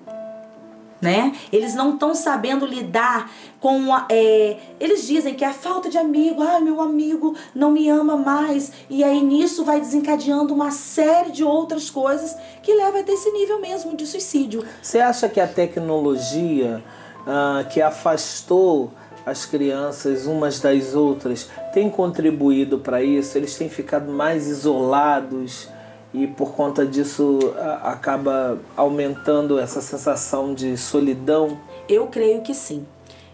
né? 1.02 1.34
Eles 1.52 1.74
não 1.74 1.94
estão 1.94 2.14
sabendo 2.14 2.64
lidar 2.64 3.28
com 3.58 3.92
a, 3.92 4.06
é, 4.08 4.56
eles 4.78 5.04
dizem 5.04 5.34
que 5.34 5.44
é 5.44 5.48
a 5.48 5.52
falta 5.52 5.90
de 5.90 5.98
amigo, 5.98 6.40
ah, 6.40 6.60
meu 6.60 6.80
amigo 6.80 7.34
não 7.52 7.72
me 7.72 7.88
ama 7.88 8.16
mais, 8.16 8.70
e 8.88 9.02
aí 9.02 9.20
nisso 9.20 9.64
vai 9.64 9.80
desencadeando 9.80 10.54
uma 10.54 10.70
série 10.70 11.32
de 11.32 11.42
outras 11.42 11.90
coisas 11.90 12.36
que 12.62 12.72
leva 12.72 13.00
até 13.00 13.12
esse 13.12 13.32
nível 13.32 13.60
mesmo 13.60 13.96
de 13.96 14.06
suicídio. 14.06 14.64
Você 14.80 15.00
acha 15.00 15.28
que 15.28 15.40
a 15.40 15.48
tecnologia 15.48 16.82
ah, 17.26 17.64
que 17.70 17.80
afastou 17.80 18.92
as 19.24 19.46
crianças 19.46 20.26
umas 20.26 20.58
das 20.58 20.94
outras 20.94 21.48
tem 21.72 21.88
contribuído 21.88 22.78
para 22.78 23.02
isso? 23.02 23.38
Eles 23.38 23.56
têm 23.56 23.68
ficado 23.68 24.10
mais 24.10 24.46
isolados? 24.46 25.68
e 26.14 26.26
por 26.26 26.52
conta 26.52 26.86
disso 26.86 27.54
acaba 27.82 28.58
aumentando 28.76 29.58
essa 29.58 29.80
sensação 29.80 30.54
de 30.54 30.76
solidão? 30.76 31.58
Eu 31.88 32.06
creio 32.06 32.42
que 32.42 32.54
sim. 32.54 32.86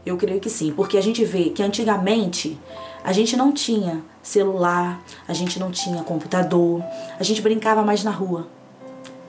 Eu 0.07 0.17
creio 0.17 0.41
que 0.41 0.49
sim, 0.49 0.73
porque 0.73 0.97
a 0.97 1.01
gente 1.01 1.25
vê 1.25 1.51
que 1.51 1.63
antigamente 1.63 2.59
a 3.05 3.13
gente 3.13 3.37
não 3.37 3.53
tinha 3.53 4.03
celular, 4.23 5.03
a 5.27 5.33
gente 5.33 5.59
não 5.59 5.71
tinha 5.71 6.03
computador, 6.03 6.83
a 7.19 7.23
gente 7.23 7.43
brincava 7.43 7.83
mais 7.83 8.05
na 8.05 8.11
rua. 8.11 8.47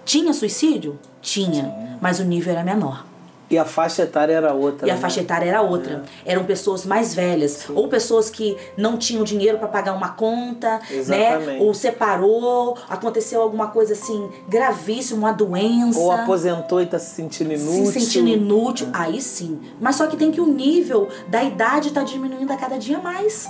Tinha 0.06 0.34
suicídio? 0.34 0.98
Tinha, 1.22 1.98
mas 2.02 2.20
o 2.20 2.24
nível 2.24 2.54
era 2.54 2.64
menor. 2.64 3.06
E 3.50 3.58
a 3.58 3.66
faixa 3.66 4.04
etária 4.04 4.34
era 4.34 4.54
outra. 4.54 4.88
E 4.88 4.92
a 4.92 4.94
né? 4.94 5.02
faixa 5.02 5.22
etária 5.22 5.50
era 5.50 5.62
outra. 5.62 6.04
É. 6.24 6.34
Eram 6.34 6.46
pessoas 6.46 6.86
mais 6.86 7.16
velhas, 7.16 7.52
Sim. 7.52 7.74
ou 7.76 7.88
pessoas 7.88 8.30
que 8.30 8.56
não 8.78 8.96
tinham 8.96 9.24
dinheiro 9.24 9.58
para 9.58 9.68
pagar 9.68 9.94
uma 9.94 10.10
conta, 10.10 10.78
né? 10.78 10.82
Exatamente. 10.92 11.46
né? 11.46 11.58
Ou 11.60 11.74
separou, 11.74 12.78
aconteceu 12.88 13.42
alguma 13.42 13.68
coisa 13.68 13.94
assim 13.94 14.30
gravíssima, 14.48 15.20
uma 15.20 15.32
doença. 15.32 16.00
Ou 16.00 16.12
aposentou 16.12 16.80
e 16.80 16.84
está 16.84 17.00
se 17.00 17.16
sentindo 17.16 17.52
inútil. 17.52 17.86
Se 17.88 18.02
sentindo 18.02 18.28
inútil, 18.28 18.88
é. 18.88 18.92
aí 18.94 19.22
sim. 19.22 19.60
Mas 19.82 19.96
só 19.96 20.06
que 20.06 20.16
tem 20.16 20.32
que 20.32 20.40
o 20.40 20.46
nível 20.46 21.08
da 21.28 21.44
idade 21.44 21.92
tá 21.92 22.04
diminuindo 22.04 22.52
a 22.54 22.56
cada 22.56 22.78
dia 22.78 23.00
mais, 23.00 23.50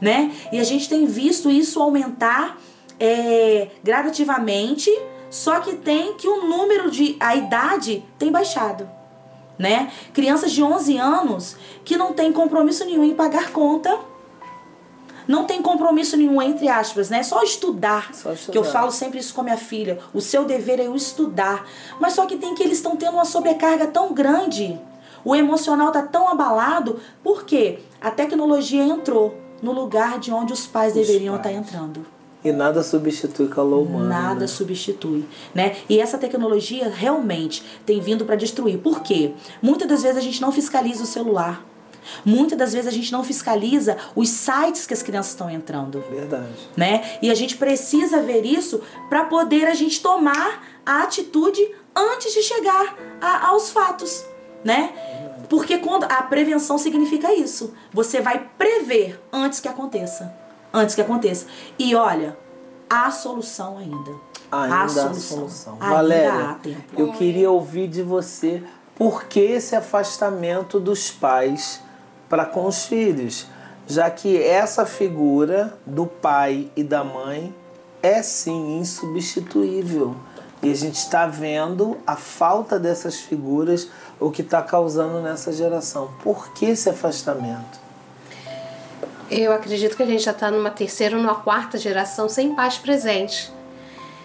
né? 0.00 0.32
E 0.50 0.58
a 0.58 0.64
gente 0.64 0.88
tem 0.88 1.04
visto 1.04 1.50
isso 1.50 1.82
aumentar 1.82 2.58
é, 2.98 3.68
gradativamente, 3.82 4.90
só 5.28 5.60
que 5.60 5.76
tem 5.76 6.14
que 6.14 6.26
o 6.26 6.48
número 6.48 6.90
de 6.90 7.16
a 7.20 7.36
idade 7.36 8.02
tem 8.18 8.32
baixado 8.32 8.88
né? 9.58 9.90
Crianças 10.12 10.52
de 10.52 10.62
11 10.62 10.96
anos 10.98 11.56
que 11.84 11.96
não 11.96 12.12
tem 12.12 12.32
compromisso 12.32 12.84
nenhum 12.84 13.04
em 13.04 13.14
pagar 13.14 13.50
conta, 13.50 13.98
não 15.26 15.44
tem 15.44 15.62
compromisso 15.62 16.16
nenhum, 16.16 16.40
entre 16.42 16.68
aspas, 16.68 17.08
né? 17.08 17.22
Só 17.22 17.42
estudar, 17.42 18.14
só 18.14 18.32
estudar. 18.32 18.52
Que 18.52 18.58
eu 18.58 18.64
falo 18.64 18.90
sempre 18.90 19.18
isso 19.18 19.32
com 19.34 19.42
minha 19.42 19.56
filha. 19.56 19.98
O 20.12 20.20
seu 20.20 20.44
dever 20.44 20.78
é 20.80 20.88
o 20.88 20.94
estudar. 20.94 21.66
Mas 21.98 22.12
só 22.12 22.26
que 22.26 22.36
tem 22.36 22.54
que 22.54 22.62
eles 22.62 22.78
estão 22.78 22.96
tendo 22.96 23.14
uma 23.14 23.24
sobrecarga 23.24 23.86
tão 23.86 24.12
grande. 24.12 24.78
O 25.24 25.34
emocional 25.34 25.90
tá 25.90 26.02
tão 26.02 26.28
abalado, 26.28 27.00
porque 27.22 27.78
a 28.00 28.10
tecnologia 28.10 28.84
entrou 28.84 29.34
no 29.62 29.72
lugar 29.72 30.18
de 30.18 30.30
onde 30.30 30.52
os 30.52 30.66
pais 30.66 30.94
os 30.94 31.06
deveriam 31.06 31.36
estar 31.36 31.48
tá 31.48 31.54
entrando. 31.54 32.13
E 32.44 32.52
nada 32.52 32.82
substitui 32.82 33.48
calor 33.48 33.86
humano. 33.86 34.06
Nada 34.06 34.40
né? 34.40 34.46
substitui, 34.46 35.24
né? 35.54 35.76
E 35.88 35.98
essa 35.98 36.18
tecnologia 36.18 36.90
realmente 36.90 37.64
tem 37.86 38.00
vindo 38.00 38.26
para 38.26 38.36
destruir. 38.36 38.78
Por 38.78 39.00
quê? 39.00 39.32
Muitas 39.62 39.88
das 39.88 40.02
vezes 40.02 40.18
a 40.18 40.20
gente 40.20 40.42
não 40.42 40.52
fiscaliza 40.52 41.04
o 41.04 41.06
celular. 41.06 41.64
Muitas 42.22 42.58
das 42.58 42.74
vezes 42.74 42.86
a 42.86 42.90
gente 42.90 43.10
não 43.10 43.24
fiscaliza 43.24 43.96
os 44.14 44.28
sites 44.28 44.86
que 44.86 44.92
as 44.92 45.02
crianças 45.02 45.32
estão 45.32 45.48
entrando. 45.48 46.04
Verdade. 46.10 46.68
Né? 46.76 47.18
E 47.22 47.30
a 47.30 47.34
gente 47.34 47.56
precisa 47.56 48.20
ver 48.20 48.44
isso 48.44 48.82
para 49.08 49.24
poder 49.24 49.66
a 49.66 49.72
gente 49.72 50.02
tomar 50.02 50.62
a 50.84 51.02
atitude 51.02 51.66
antes 51.96 52.34
de 52.34 52.42
chegar 52.42 52.94
a, 53.22 53.48
aos 53.48 53.70
fatos, 53.70 54.22
né? 54.62 54.92
Porque 55.48 55.78
quando 55.78 56.04
a 56.04 56.22
prevenção 56.22 56.76
significa 56.76 57.32
isso, 57.32 57.72
você 57.92 58.20
vai 58.20 58.50
prever 58.58 59.18
antes 59.32 59.60
que 59.60 59.68
aconteça 59.68 60.43
antes 60.74 60.96
que 60.96 61.00
aconteça. 61.00 61.46
E 61.78 61.94
olha, 61.94 62.36
há 62.90 63.10
solução 63.12 63.78
ainda. 63.78 64.10
Ainda 64.50 64.82
há 64.82 64.88
solução. 64.88 65.38
solução. 65.38 65.72
Ainda 65.80 65.94
Valéria, 65.94 66.56
eu 66.96 67.12
queria 67.12 67.50
ouvir 67.50 67.86
de 67.88 68.02
você 68.02 68.62
por 68.96 69.24
que 69.24 69.40
esse 69.40 69.76
afastamento 69.76 70.80
dos 70.80 71.10
pais 71.10 71.80
para 72.28 72.44
com 72.44 72.66
os 72.66 72.86
filhos, 72.86 73.46
já 73.86 74.10
que 74.10 74.42
essa 74.42 74.84
figura 74.84 75.78
do 75.86 76.06
pai 76.06 76.70
e 76.76 76.82
da 76.82 77.04
mãe 77.04 77.54
é 78.02 78.22
sim 78.22 78.78
insubstituível. 78.78 80.16
E 80.62 80.70
a 80.70 80.74
gente 80.74 80.96
está 80.96 81.26
vendo 81.26 81.98
a 82.06 82.16
falta 82.16 82.78
dessas 82.78 83.20
figuras, 83.20 83.88
o 84.18 84.30
que 84.30 84.40
está 84.40 84.62
causando 84.62 85.20
nessa 85.20 85.52
geração. 85.52 86.10
Por 86.22 86.52
que 86.54 86.66
esse 86.66 86.88
afastamento? 86.88 87.83
Eu 89.30 89.52
acredito 89.52 89.96
que 89.96 90.02
a 90.02 90.06
gente 90.06 90.22
já 90.22 90.32
está 90.32 90.50
numa 90.50 90.70
terceira 90.70 91.16
ou 91.16 91.22
numa 91.22 91.36
quarta 91.36 91.78
geração 91.78 92.28
sem 92.28 92.54
pais 92.54 92.76
presentes. 92.76 93.50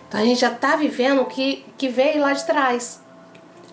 Então 0.08 0.20
a 0.20 0.26
gente 0.26 0.42
já 0.42 0.52
está 0.52 0.76
vivendo 0.76 1.22
o 1.22 1.26
que, 1.26 1.66
que 1.78 1.88
veio 1.88 2.22
lá 2.22 2.34
de 2.34 2.46
trás. 2.46 3.02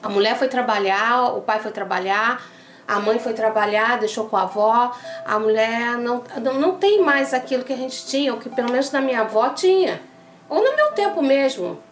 A 0.02 0.09
mulher 0.09 0.37
foi 0.37 0.47
trabalhar, 0.47 1.37
o 1.37 1.40
pai 1.40 1.59
foi 1.59 1.73
trabalhar, 1.73 2.40
a 2.87 3.00
mãe 3.00 3.18
foi 3.18 3.33
trabalhar, 3.33 3.99
deixou 3.99 4.26
com 4.26 4.37
a 4.37 4.42
avó. 4.42 4.97
A 5.25 5.38
mulher 5.38 5.99
não, 5.99 6.23
não, 6.40 6.54
não 6.54 6.75
tem 6.76 7.02
mais 7.02 7.35
aquilo 7.35 7.64
que 7.64 7.73
a 7.73 7.76
gente 7.76 8.06
tinha, 8.06 8.33
o 8.33 8.38
que 8.38 8.49
pelo 8.49 8.71
menos 8.71 8.92
na 8.92 9.00
minha 9.00 9.23
avó 9.23 9.49
tinha. 9.49 10.00
Ou 10.49 10.62
no 10.62 10.76
meu 10.76 10.92
tempo 10.92 11.23
mesmo. 11.23 11.83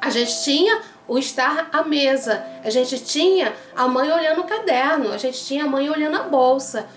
A 0.00 0.10
gente 0.10 0.42
tinha 0.42 0.80
o 1.06 1.18
estar 1.18 1.68
à 1.72 1.84
mesa. 1.84 2.44
A 2.64 2.70
gente 2.70 2.98
tinha 2.98 3.54
a 3.76 3.86
mãe 3.86 4.10
olhando 4.10 4.40
o 4.40 4.44
caderno, 4.44 5.12
a 5.12 5.18
gente 5.18 5.44
tinha 5.44 5.64
a 5.64 5.68
mãe 5.68 5.88
olhando 5.88 6.16
a 6.16 6.22
bolsa 6.24 6.88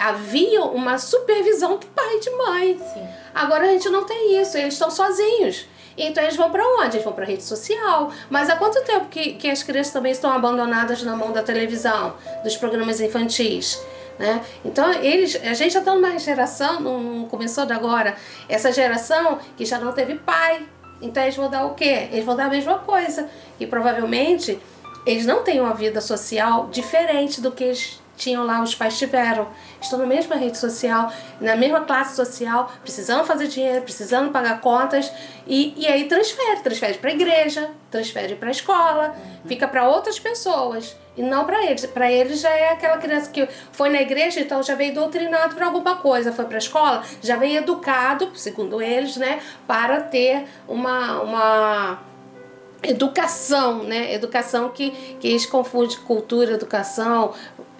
havia 0.00 0.62
uma 0.64 0.98
supervisão 0.98 1.76
do 1.76 1.86
pai 1.88 2.16
e 2.16 2.20
de 2.20 2.30
mãe. 2.30 2.78
Sim. 2.78 3.08
Agora 3.34 3.64
a 3.64 3.68
gente 3.68 3.88
não 3.88 4.04
tem 4.04 4.40
isso, 4.40 4.56
eles 4.56 4.74
estão 4.74 4.90
sozinhos. 4.90 5.66
Então 5.96 6.22
eles 6.22 6.36
vão 6.36 6.50
para 6.50 6.64
onde? 6.78 6.96
Eles 6.96 7.04
vão 7.04 7.12
para 7.12 7.24
rede 7.24 7.42
social. 7.42 8.10
Mas 8.30 8.48
há 8.48 8.56
quanto 8.56 8.82
tempo 8.84 9.06
que, 9.06 9.34
que 9.34 9.50
as 9.50 9.62
crianças 9.62 9.92
também 9.92 10.12
estão 10.12 10.32
abandonadas 10.32 11.02
na 11.02 11.14
mão 11.14 11.32
da 11.32 11.42
televisão, 11.42 12.14
dos 12.42 12.56
programas 12.56 13.00
infantis? 13.00 13.80
Né? 14.18 14.42
Então 14.64 14.92
eles, 14.92 15.36
a 15.36 15.54
gente 15.54 15.72
já 15.72 15.78
está 15.80 15.94
numa 15.94 16.18
geração, 16.18 16.80
não 16.80 17.26
começou 17.28 17.64
de 17.64 17.72
agora, 17.72 18.16
essa 18.48 18.70
geração 18.72 19.38
que 19.56 19.64
já 19.64 19.78
não 19.78 19.92
teve 19.92 20.16
pai. 20.16 20.66
Então 21.02 21.22
eles 21.22 21.36
vão 21.36 21.50
dar 21.50 21.64
o 21.64 21.74
quê? 21.74 22.08
Eles 22.12 22.24
vão 22.24 22.36
dar 22.36 22.46
a 22.46 22.50
mesma 22.50 22.78
coisa. 22.78 23.28
E 23.58 23.66
provavelmente 23.66 24.58
eles 25.06 25.24
não 25.26 25.42
têm 25.42 25.60
uma 25.60 25.74
vida 25.74 26.00
social 26.00 26.68
diferente 26.70 27.40
do 27.40 27.50
que 27.50 27.64
eles 27.64 28.00
tinham 28.20 28.44
lá, 28.44 28.62
os 28.62 28.74
pais 28.74 28.98
tiveram. 28.98 29.48
Estão 29.80 29.98
na 29.98 30.06
mesma 30.06 30.36
rede 30.36 30.58
social, 30.58 31.10
na 31.40 31.56
mesma 31.56 31.80
classe 31.80 32.14
social, 32.14 32.70
precisando 32.82 33.24
fazer 33.24 33.48
dinheiro, 33.48 33.82
precisando 33.82 34.30
pagar 34.30 34.60
contas. 34.60 35.10
E, 35.46 35.74
e 35.76 35.86
aí 35.86 36.04
transfere, 36.04 36.60
transfere 36.60 36.98
para 36.98 37.10
a 37.10 37.14
igreja, 37.14 37.70
transfere 37.90 38.34
para 38.34 38.48
a 38.48 38.50
escola, 38.50 39.16
uhum. 39.16 39.48
fica 39.48 39.66
para 39.66 39.88
outras 39.88 40.20
pessoas. 40.20 40.94
E 41.16 41.22
não 41.22 41.44
para 41.44 41.64
eles. 41.64 41.86
Para 41.86 42.12
eles 42.12 42.40
já 42.40 42.50
é 42.50 42.72
aquela 42.72 42.98
criança 42.98 43.30
que 43.30 43.48
foi 43.72 43.88
na 43.88 44.00
igreja, 44.00 44.38
então 44.40 44.62
já 44.62 44.74
veio 44.74 44.94
doutrinado 44.94 45.54
para 45.54 45.66
alguma 45.66 45.96
coisa. 45.96 46.30
Foi 46.30 46.44
para 46.44 46.56
a 46.56 46.58
escola, 46.58 47.02
já 47.22 47.36
veio 47.36 47.58
educado, 47.58 48.30
segundo 48.34 48.80
eles, 48.82 49.16
né? 49.16 49.40
Para 49.66 50.02
ter 50.02 50.44
uma, 50.68 51.20
uma 51.22 51.98
educação, 52.82 53.82
né? 53.82 54.12
Educação 54.14 54.68
que, 54.70 54.90
que 55.20 55.28
eles 55.28 55.46
confundem 55.46 55.98
cultura, 55.98 56.52
educação, 56.52 57.34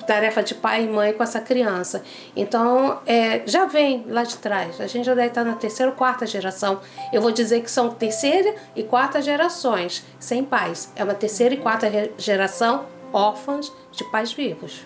tarefa 0.04 0.42
de 0.42 0.54
pai 0.54 0.84
e 0.84 0.88
mãe 0.88 1.12
com 1.12 1.22
essa 1.22 1.40
criança. 1.40 2.02
Então, 2.34 2.98
é, 3.06 3.42
já 3.46 3.66
vem 3.66 4.04
lá 4.08 4.24
de 4.24 4.36
trás. 4.36 4.80
A 4.80 4.86
gente 4.86 5.04
já 5.04 5.14
deve 5.14 5.28
estar 5.28 5.44
na 5.44 5.54
terceira 5.54 5.90
ou 5.90 5.96
quarta 5.96 6.26
geração. 6.26 6.80
Eu 7.12 7.20
vou 7.22 7.30
dizer 7.30 7.62
que 7.62 7.70
são 7.70 7.90
terceira 7.90 8.54
e 8.74 8.82
quarta 8.82 9.20
gerações 9.22 10.04
sem 10.18 10.44
pais. 10.44 10.90
É 10.96 11.04
uma 11.04 11.14
terceira 11.14 11.54
e 11.54 11.58
quarta 11.58 11.90
geração 12.18 12.84
órfãs 13.12 13.72
de 13.92 14.04
pais 14.04 14.32
vivos. 14.32 14.84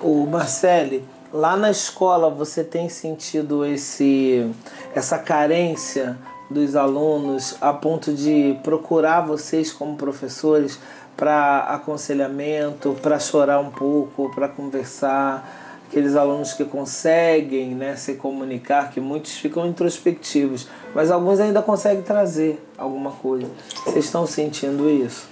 O 0.00 0.26
Marcele, 0.26 1.04
lá 1.32 1.56
na 1.56 1.70
escola 1.70 2.30
você 2.30 2.64
tem 2.64 2.88
sentido 2.88 3.64
esse 3.64 4.50
essa 4.94 5.18
carência 5.18 6.16
dos 6.48 6.76
alunos 6.76 7.56
a 7.60 7.72
ponto 7.72 8.12
de 8.12 8.58
procurar 8.62 9.22
vocês 9.22 9.72
como 9.72 9.96
professores 9.96 10.78
para 11.16 11.60
aconselhamento, 11.60 12.96
para 13.00 13.18
chorar 13.18 13.58
um 13.60 13.70
pouco, 13.70 14.30
para 14.34 14.48
conversar? 14.48 15.64
aqueles 15.88 16.16
alunos 16.16 16.52
que 16.52 16.64
conseguem 16.64 17.74
né, 17.74 17.96
se 17.96 18.14
comunicar, 18.14 18.90
que 18.90 19.00
muitos 19.00 19.32
ficam 19.32 19.66
introspectivos, 19.66 20.68
mas 20.94 21.10
alguns 21.10 21.38
ainda 21.40 21.62
conseguem 21.62 22.02
trazer 22.02 22.62
alguma 22.76 23.12
coisa. 23.12 23.48
Vocês 23.84 24.04
estão 24.04 24.26
sentindo 24.26 24.90
isso? 24.90 25.28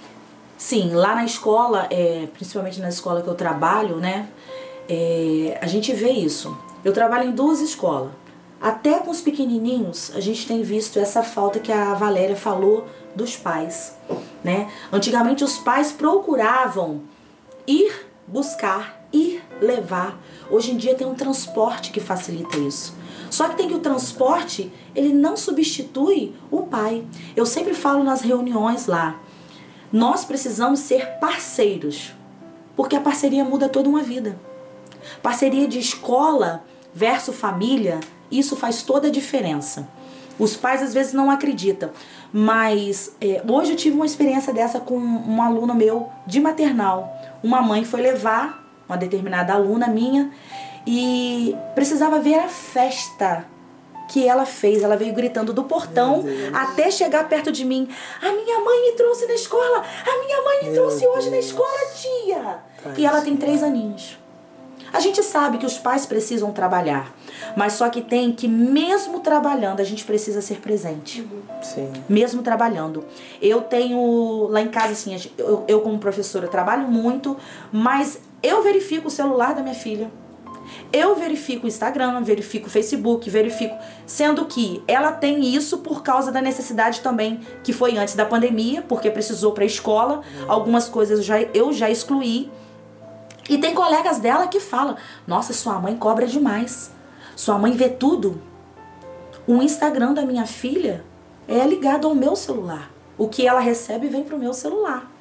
Sim, 0.57 0.91
lá 0.93 1.15
na 1.15 1.25
escola, 1.25 1.87
é, 1.91 2.27
principalmente 2.33 2.79
na 2.79 2.89
escola 2.89 3.21
que 3.21 3.27
eu 3.27 3.35
trabalho, 3.35 3.97
né, 3.97 4.29
é, 4.87 5.57
a 5.61 5.67
gente 5.67 5.93
vê 5.93 6.11
isso. 6.11 6.57
Eu 6.83 6.93
trabalho 6.93 7.29
em 7.29 7.31
duas 7.31 7.59
escolas. 7.59 8.11
Até 8.61 8.99
com 8.99 9.11
os 9.11 9.19
pequenininhos, 9.19 10.11
a 10.15 10.19
gente 10.21 10.47
tem 10.47 10.63
visto 10.63 10.97
essa 10.97 11.21
falta 11.21 11.59
que 11.59 11.71
a 11.71 11.93
Valéria 11.93 12.35
falou 12.35 12.85
dos 13.15 13.37
pais, 13.37 13.95
né? 14.43 14.69
Antigamente 14.91 15.43
os 15.43 15.57
pais 15.57 15.91
procuravam 15.91 17.01
ir 17.65 18.07
buscar, 18.27 19.07
ir 19.13 19.43
levar. 19.61 20.19
Hoje 20.49 20.71
em 20.71 20.77
dia 20.77 20.95
tem 20.95 21.07
um 21.07 21.15
transporte 21.15 21.91
que 21.91 21.99
facilita 21.99 22.57
isso. 22.57 22.95
Só 23.29 23.49
que 23.49 23.55
tem 23.55 23.67
que 23.67 23.73
o 23.73 23.79
transporte, 23.79 24.71
ele 24.93 25.13
não 25.13 25.35
substitui 25.35 26.35
o 26.51 26.63
pai. 26.63 27.05
Eu 27.35 27.45
sempre 27.45 27.73
falo 27.73 28.03
nas 28.03 28.21
reuniões 28.21 28.87
lá, 28.87 29.19
nós 29.91 30.25
precisamos 30.25 30.79
ser 30.79 31.19
parceiros, 31.19 32.11
porque 32.75 32.95
a 32.95 33.01
parceria 33.01 33.43
muda 33.43 33.69
toda 33.69 33.87
uma 33.87 34.01
vida. 34.01 34.37
Parceria 35.21 35.67
de 35.67 35.79
escola 35.79 36.63
versus 36.93 37.35
família, 37.35 37.99
isso 38.31 38.55
faz 38.55 38.83
toda 38.83 39.07
a 39.07 39.11
diferença. 39.11 39.87
Os 40.37 40.55
pais 40.55 40.81
às 40.83 40.93
vezes 40.93 41.13
não 41.13 41.31
acreditam, 41.31 41.91
mas 42.31 43.15
é, 43.21 43.41
hoje 43.47 43.71
eu 43.71 43.77
tive 43.77 43.95
uma 43.95 44.05
experiência 44.05 44.53
dessa 44.53 44.79
com 44.79 44.97
um 44.97 45.41
aluno 45.41 45.73
meu 45.73 46.09
de 46.27 46.39
maternal. 46.41 47.13
Uma 47.41 47.61
mãe 47.61 47.85
foi 47.85 48.01
levar 48.01 48.63
uma 48.87 48.97
determinada 48.97 49.53
aluna 49.53 49.87
minha 49.87 50.31
e 50.85 51.55
precisava 51.73 52.19
ver 52.19 52.35
a 52.35 52.47
festa 52.47 53.45
que 54.09 54.27
ela 54.27 54.45
fez. 54.45 54.83
Ela 54.83 54.95
veio 54.97 55.13
gritando 55.13 55.53
do 55.53 55.63
portão 55.63 56.23
até 56.53 56.91
chegar 56.91 57.27
perto 57.27 57.51
de 57.51 57.65
mim. 57.65 57.87
A 58.21 58.31
minha 58.31 58.59
mãe 58.59 58.81
me 58.81 58.91
trouxe 58.97 59.25
na 59.25 59.33
escola. 59.33 59.77
A 60.05 60.19
minha 60.25 60.41
mãe 60.43 60.57
me 60.63 60.69
Meu 60.69 60.73
trouxe 60.75 60.99
Deus. 61.01 61.15
hoje 61.17 61.29
na 61.29 61.37
escola, 61.37 61.79
tia. 61.95 62.59
e 62.97 63.05
ela 63.05 63.21
tem 63.21 63.35
três 63.35 63.63
aninhos. 63.63 64.17
A 64.95 64.99
gente 65.01 65.21
sabe 65.21 65.57
que 65.57 65.65
os 65.65 65.77
pais 65.77 66.05
precisam 66.05 66.53
trabalhar, 66.53 67.13
mas 67.53 67.73
só 67.73 67.89
que 67.89 68.01
tem 68.01 68.31
que, 68.31 68.47
mesmo 68.47 69.19
trabalhando, 69.19 69.81
a 69.81 69.83
gente 69.83 70.05
precisa 70.05 70.39
ser 70.39 70.61
presente. 70.61 71.27
Sim. 71.61 71.91
Mesmo 72.07 72.41
trabalhando. 72.41 73.03
Eu 73.41 73.61
tenho 73.61 74.47
lá 74.47 74.61
em 74.61 74.69
casa, 74.69 74.93
assim, 74.93 75.13
eu, 75.37 75.65
eu 75.67 75.81
como 75.81 75.99
professora 75.99 76.47
trabalho 76.47 76.87
muito, 76.87 77.35
mas 77.73 78.21
eu 78.41 78.63
verifico 78.63 79.09
o 79.09 79.11
celular 79.11 79.53
da 79.53 79.61
minha 79.61 79.75
filha. 79.75 80.09
Eu 80.93 81.13
verifico 81.17 81.65
o 81.65 81.67
Instagram, 81.67 82.23
verifico 82.23 82.67
o 82.67 82.69
Facebook, 82.69 83.29
verifico. 83.29 83.75
Sendo 84.05 84.45
que 84.45 84.81
ela 84.87 85.11
tem 85.11 85.43
isso 85.43 85.79
por 85.79 86.03
causa 86.03 86.31
da 86.31 86.41
necessidade 86.41 87.01
também 87.01 87.41
que 87.65 87.73
foi 87.73 87.97
antes 87.97 88.15
da 88.15 88.25
pandemia, 88.25 88.81
porque 88.81 89.11
precisou 89.11 89.51
para 89.51 89.65
a 89.65 89.67
escola. 89.67 90.21
Algumas 90.47 90.87
coisas 90.87 91.19
eu 91.19 91.23
já, 91.25 91.41
eu 91.41 91.73
já 91.73 91.89
excluí. 91.89 92.49
E 93.49 93.57
tem 93.57 93.73
colegas 93.73 94.19
dela 94.19 94.47
que 94.47 94.59
falam: 94.59 94.97
Nossa, 95.27 95.53
sua 95.53 95.79
mãe 95.79 95.95
cobra 95.95 96.25
demais. 96.25 96.91
Sua 97.35 97.57
mãe 97.57 97.73
vê 97.73 97.89
tudo. 97.89 98.41
O 99.47 99.61
Instagram 99.61 100.13
da 100.13 100.23
minha 100.23 100.45
filha 100.47 101.03
é 101.47 101.65
ligado 101.65 102.07
ao 102.07 102.15
meu 102.15 102.35
celular. 102.35 102.91
O 103.17 103.27
que 103.27 103.47
ela 103.47 103.59
recebe 103.59 104.07
vem 104.07 104.23
pro 104.23 104.37
meu 104.37 104.53
celular. 104.53 105.11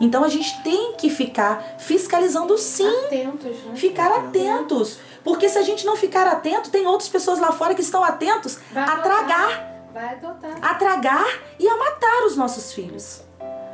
Então 0.00 0.22
a 0.22 0.28
gente 0.28 0.62
tem 0.62 0.94
que 0.94 1.10
ficar 1.10 1.76
fiscalizando 1.78 2.56
sim. 2.56 2.88
Atentos, 3.06 3.56
né? 3.64 3.76
Ficar 3.76 4.12
atentos. 4.12 4.98
Porque 5.24 5.48
se 5.48 5.58
a 5.58 5.62
gente 5.62 5.84
não 5.84 5.96
ficar 5.96 6.26
atento, 6.26 6.70
tem 6.70 6.86
outras 6.86 7.08
pessoas 7.08 7.38
lá 7.38 7.52
fora 7.52 7.74
que 7.74 7.82
estão 7.82 8.02
atentos 8.02 8.58
Vai 8.72 8.84
a 8.84 8.96
tragar. 8.98 9.88
Vai 9.92 10.14
adotar. 10.14 10.58
A 10.62 10.74
tragar 10.74 11.26
e 11.58 11.68
a 11.68 11.76
matar 11.76 12.24
os 12.26 12.36
nossos 12.36 12.72
filhos 12.72 13.27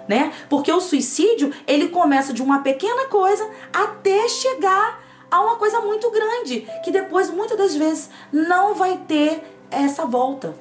né? 0.09 0.33
Porque 0.49 0.73
o 0.73 0.81
suicídio, 0.81 1.53
ele 1.67 1.89
começa 1.89 2.33
de 2.33 2.43
uma 2.43 2.61
pequena 2.61 3.07
coisa 3.07 3.49
até 3.73 4.29
chegar 4.29 5.03
a 5.31 5.41
uma 5.41 5.57
coisa 5.57 5.81
muito 5.81 6.11
grande, 6.11 6.69
que 6.85 6.91
depois 6.91 7.31
muitas 7.31 7.59
das 7.59 7.75
vezes 7.75 8.11
não 8.33 8.75
vai 8.75 8.99
ter 9.09 9.43
essa 9.71 10.05
volta. 10.07 10.55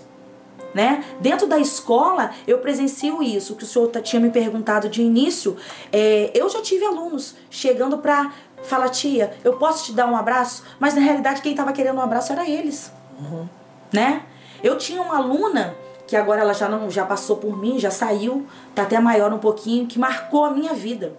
Né? 0.74 1.06
Dentro 1.20 1.46
da 1.46 1.60
escola, 1.60 2.32
eu 2.48 2.58
presencio 2.58 3.22
isso, 3.22 3.56
que 3.56 3.64
o 3.64 3.68
senhor 3.68 3.92
tinha 4.02 4.20
me 4.20 4.32
perguntado 4.32 4.90
de 4.90 5.04
início. 5.04 5.56
É, 5.92 6.32
eu 6.34 6.50
já 6.50 6.64
tive 6.64 6.84
alunos 6.84 7.36
chegando 7.52 8.00
para 8.00 8.34
falar, 8.64 8.90
tia, 8.90 9.38
eu 9.44 9.54
posso 9.58 9.86
te 9.86 9.94
dar 9.94 10.08
um 10.08 10.16
abraço? 10.16 10.64
Mas 10.80 10.96
na 10.96 11.02
realidade, 11.02 11.44
quem 11.44 11.52
estava 11.52 11.72
querendo 11.72 11.98
um 11.98 12.02
abraço 12.02 12.32
era 12.34 12.50
eles. 12.50 12.92
Uhum. 13.20 13.48
Né? 13.92 14.24
Eu 14.64 14.76
tinha 14.76 15.00
uma 15.00 15.18
aluna 15.18 15.76
que 16.08 16.16
agora 16.16 16.42
ela 16.42 16.54
já 16.54 16.68
não 16.68 16.90
já 16.90 17.06
passou 17.06 17.38
por 17.38 17.58
mim, 17.58 17.80
já 17.80 17.92
saiu, 17.92 18.46
tá 18.76 18.84
até 18.84 19.00
maior 19.00 19.32
um 19.34 19.40
pouquinho, 19.40 19.88
que 19.88 19.98
marcou 19.98 20.46
a 20.46 20.52
minha 20.52 20.74
vida. 20.74 21.18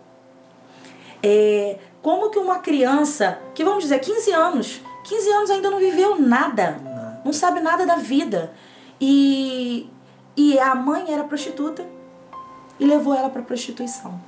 É, 1.23 1.79
como 2.03 2.31
que 2.31 2.39
uma 2.39 2.59
criança, 2.59 3.39
que 3.55 3.65
vamos 3.65 3.85
dizer, 3.85 3.99
15 3.99 4.31
anos, 4.33 4.83
15 5.05 5.31
anos 5.31 5.51
ainda 5.51 5.71
não 5.71 5.79
viveu 5.79 6.21
nada, 6.21 6.77
não 7.25 7.33
sabe 7.33 7.61
nada 7.61 7.87
da 7.87 7.97
vida. 7.97 8.53
E, 9.01 9.91
e 10.37 10.59
a 10.59 10.75
mãe 10.75 11.13
era 11.13 11.25
prostituta 11.25 11.87
e 12.79 12.85
levou 12.85 13.15
ela 13.15 13.31
para 13.31 13.43
prostituição. 13.43 14.21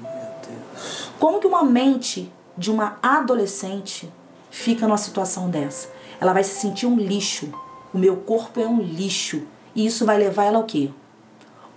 Meu 0.00 0.10
Deus. 0.10 1.10
Como 1.18 1.38
que 1.38 1.46
uma 1.46 1.62
mente 1.62 2.32
de 2.56 2.70
uma 2.70 2.98
adolescente 3.02 4.12
fica 4.50 4.86
numa 4.86 4.98
situação 4.98 5.48
dessa? 5.48 5.88
Ela 6.20 6.32
vai 6.32 6.44
se 6.44 6.58
sentir 6.60 6.86
um 6.86 6.96
lixo. 6.96 7.52
O 7.92 7.98
meu 7.98 8.16
corpo 8.16 8.60
é 8.60 8.66
um 8.66 8.80
lixo. 8.80 9.42
E 9.74 9.86
isso 9.86 10.04
vai 10.04 10.18
levar 10.18 10.44
ela 10.44 10.58
ao 10.58 10.64
quê? 10.64 10.90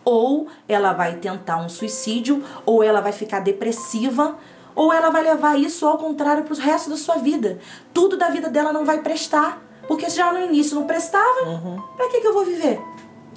Ou 0.03 0.47
ela 0.67 0.93
vai 0.93 1.15
tentar 1.15 1.57
um 1.57 1.69
suicídio, 1.69 2.43
ou 2.65 2.83
ela 2.83 3.01
vai 3.01 3.11
ficar 3.11 3.39
depressiva, 3.39 4.35
ou 4.75 4.93
ela 4.93 5.09
vai 5.09 5.23
levar 5.23 5.57
isso 5.59 5.87
ao 5.87 5.97
contrário 5.97 6.43
para 6.43 6.53
o 6.53 6.57
resto 6.57 6.89
da 6.89 6.97
sua 6.97 7.15
vida. 7.15 7.59
Tudo 7.93 8.17
da 8.17 8.29
vida 8.29 8.49
dela 8.49 8.71
não 8.73 8.85
vai 8.85 9.01
prestar. 9.01 9.61
Porque 9.87 10.09
já 10.09 10.31
no 10.33 10.39
início 10.39 10.75
não 10.75 10.85
prestava, 10.85 11.47
uhum. 11.47 11.79
para 11.95 12.09
que, 12.09 12.19
que 12.19 12.27
eu 12.27 12.33
vou 12.33 12.43
viver? 12.43 12.81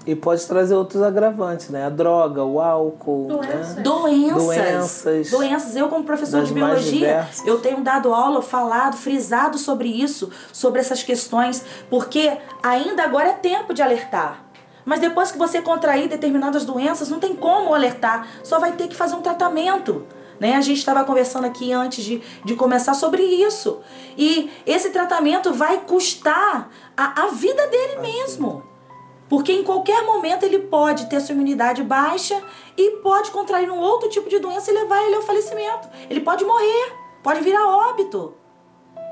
E 0.07 0.17
pode 0.17 0.47
trazer 0.47 0.75
outros 0.75 1.03
agravantes, 1.03 1.69
né? 1.69 1.85
A 1.85 1.91
droga, 1.91 2.43
o 2.43 2.59
álcool. 2.59 3.27
Doenças. 3.29 3.77
Né? 3.77 3.83
Doenças. 3.83 4.47
Doenças. 4.47 5.31
Doenças. 5.31 5.77
Eu, 5.77 5.89
como 5.89 6.03
professor 6.05 6.43
de 6.43 6.55
biologia, 6.55 7.29
eu 7.45 7.61
tenho 7.61 7.83
dado 7.83 8.15
aula, 8.15 8.41
falado, 8.41 8.97
frisado 8.97 9.59
sobre 9.59 9.89
isso, 9.89 10.31
sobre 10.51 10.81
essas 10.81 11.03
questões, 11.03 11.63
porque 11.91 12.39
ainda 12.63 13.03
agora 13.03 13.29
é 13.29 13.33
tempo 13.35 13.75
de 13.75 13.83
alertar. 13.83 14.48
Mas 14.89 15.01
depois 15.01 15.31
que 15.31 15.37
você 15.37 15.61
contrair 15.61 16.09
determinadas 16.09 16.65
doenças, 16.65 17.11
não 17.11 17.21
tem 17.21 17.37
como 17.37 17.75
alertar, 17.75 18.27
só 18.43 18.59
vai 18.59 18.73
ter 18.73 18.89
que 18.89 18.97
fazer 18.97 19.17
um 19.17 19.21
tratamento. 19.21 20.07
Né? 20.41 20.55
A 20.55 20.63
gente 20.63 20.79
estava 20.79 21.05
conversando 21.05 21.45
aqui 21.45 21.71
antes 21.75 22.03
de, 22.03 22.23
de 22.43 22.55
começar 22.55 22.95
sobre 22.95 23.23
isso. 23.23 23.81
E 24.17 24.51
esse 24.65 24.89
tratamento 24.89 25.53
vai 25.53 25.83
custar 25.83 26.71
a, 26.97 27.25
a 27.25 27.27
vida 27.27 27.67
dele 27.67 27.99
mesmo. 28.01 28.63
Porque 29.29 29.53
em 29.53 29.63
qualquer 29.63 30.07
momento 30.07 30.45
ele 30.45 30.59
pode 30.59 31.05
ter 31.11 31.21
sua 31.21 31.35
imunidade 31.35 31.83
baixa 31.83 32.43
e 32.75 32.93
pode 33.03 33.31
contrair 33.31 33.71
um 33.71 33.79
outro 33.79 34.09
tipo 34.09 34.31
de 34.31 34.39
doença 34.39 34.71
e 34.71 34.75
levar 34.75 35.03
ele 35.03 35.17
ao 35.17 35.23
falecimento. 35.23 35.87
Ele 36.09 36.21
pode 36.21 36.47
morrer, 36.47 36.95
pode 37.23 37.43
virar 37.43 37.67
óbito. 37.91 38.35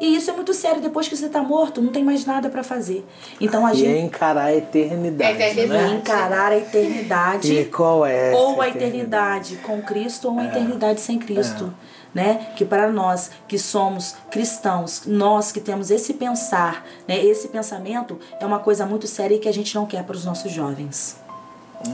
E 0.00 0.16
isso 0.16 0.30
é 0.30 0.34
muito 0.34 0.52
sério. 0.52 0.80
Depois 0.80 1.08
que 1.08 1.16
você 1.16 1.26
está 1.26 1.42
morto, 1.42 1.80
não 1.80 1.90
tem 1.90 2.04
mais 2.04 2.24
nada 2.24 2.48
para 2.48 2.62
fazer. 2.62 3.04
Então 3.40 3.66
a 3.66 3.72
e 3.72 3.76
gente. 3.76 3.90
É 3.90 4.00
encarar 4.00 4.44
a 4.46 4.54
eternidade. 4.54 5.42
É 5.42 5.50
eternidade. 5.50 5.90
Né? 5.90 5.96
Encarar 5.96 6.52
a 6.52 6.56
eternidade. 6.56 7.52
E 7.52 7.64
qual 7.66 8.04
é? 8.04 8.32
Ou 8.34 8.60
a 8.60 8.68
eternidade, 8.68 9.54
eternidade 9.54 9.56
com 9.56 9.82
Cristo 9.82 10.28
ou 10.28 10.34
uma 10.34 10.44
é. 10.44 10.48
eternidade 10.48 11.00
sem 11.00 11.18
Cristo. 11.18 11.72
É. 11.92 11.96
Né? 12.14 12.52
Que 12.56 12.64
para 12.64 12.90
nós 12.90 13.30
que 13.46 13.58
somos 13.58 14.16
cristãos, 14.30 15.02
nós 15.06 15.52
que 15.52 15.60
temos 15.60 15.90
esse 15.90 16.14
pensar, 16.14 16.86
né? 17.06 17.22
esse 17.22 17.48
pensamento, 17.48 18.18
é 18.40 18.46
uma 18.46 18.58
coisa 18.58 18.86
muito 18.86 19.06
séria 19.06 19.34
e 19.34 19.38
que 19.38 19.48
a 19.48 19.52
gente 19.52 19.74
não 19.74 19.84
quer 19.84 20.02
para 20.02 20.16
os 20.16 20.24
nossos 20.24 20.50
jovens. 20.50 21.16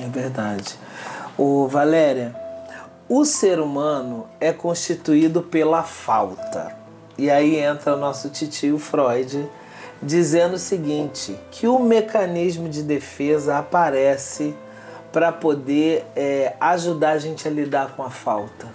É 0.01 0.09
verdade. 0.09 0.77
O 1.37 1.67
Valéria, 1.67 2.37
o 3.09 3.25
ser 3.25 3.59
humano 3.59 4.27
é 4.41 4.53
constituído 4.53 5.43
pela 5.43 5.83
falta. 5.83 6.82
E 7.19 7.31
aí 7.31 7.57
entra 7.57 7.95
o 7.95 7.99
nosso 7.99 8.29
tio 8.31 8.79
Freud 8.79 9.49
dizendo 10.03 10.55
o 10.55 10.59
seguinte: 10.59 11.39
que 11.51 11.69
o 11.69 11.79
mecanismo 11.79 12.69
de 12.69 12.83
defesa 12.83 13.59
aparece 13.59 14.55
para 15.13 15.31
poder 15.31 16.07
é, 16.17 16.55
ajudar 16.59 17.11
a 17.11 17.19
gente 17.19 17.47
a 17.47 17.51
lidar 17.51 17.95
com 17.95 18.03
a 18.03 18.11
falta. 18.11 18.67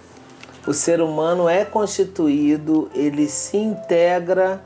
O 0.66 0.72
ser 0.72 1.00
humano 1.00 1.48
é 1.48 1.64
constituído, 1.64 2.90
ele 2.94 3.26
se 3.26 3.56
integra 3.56 4.60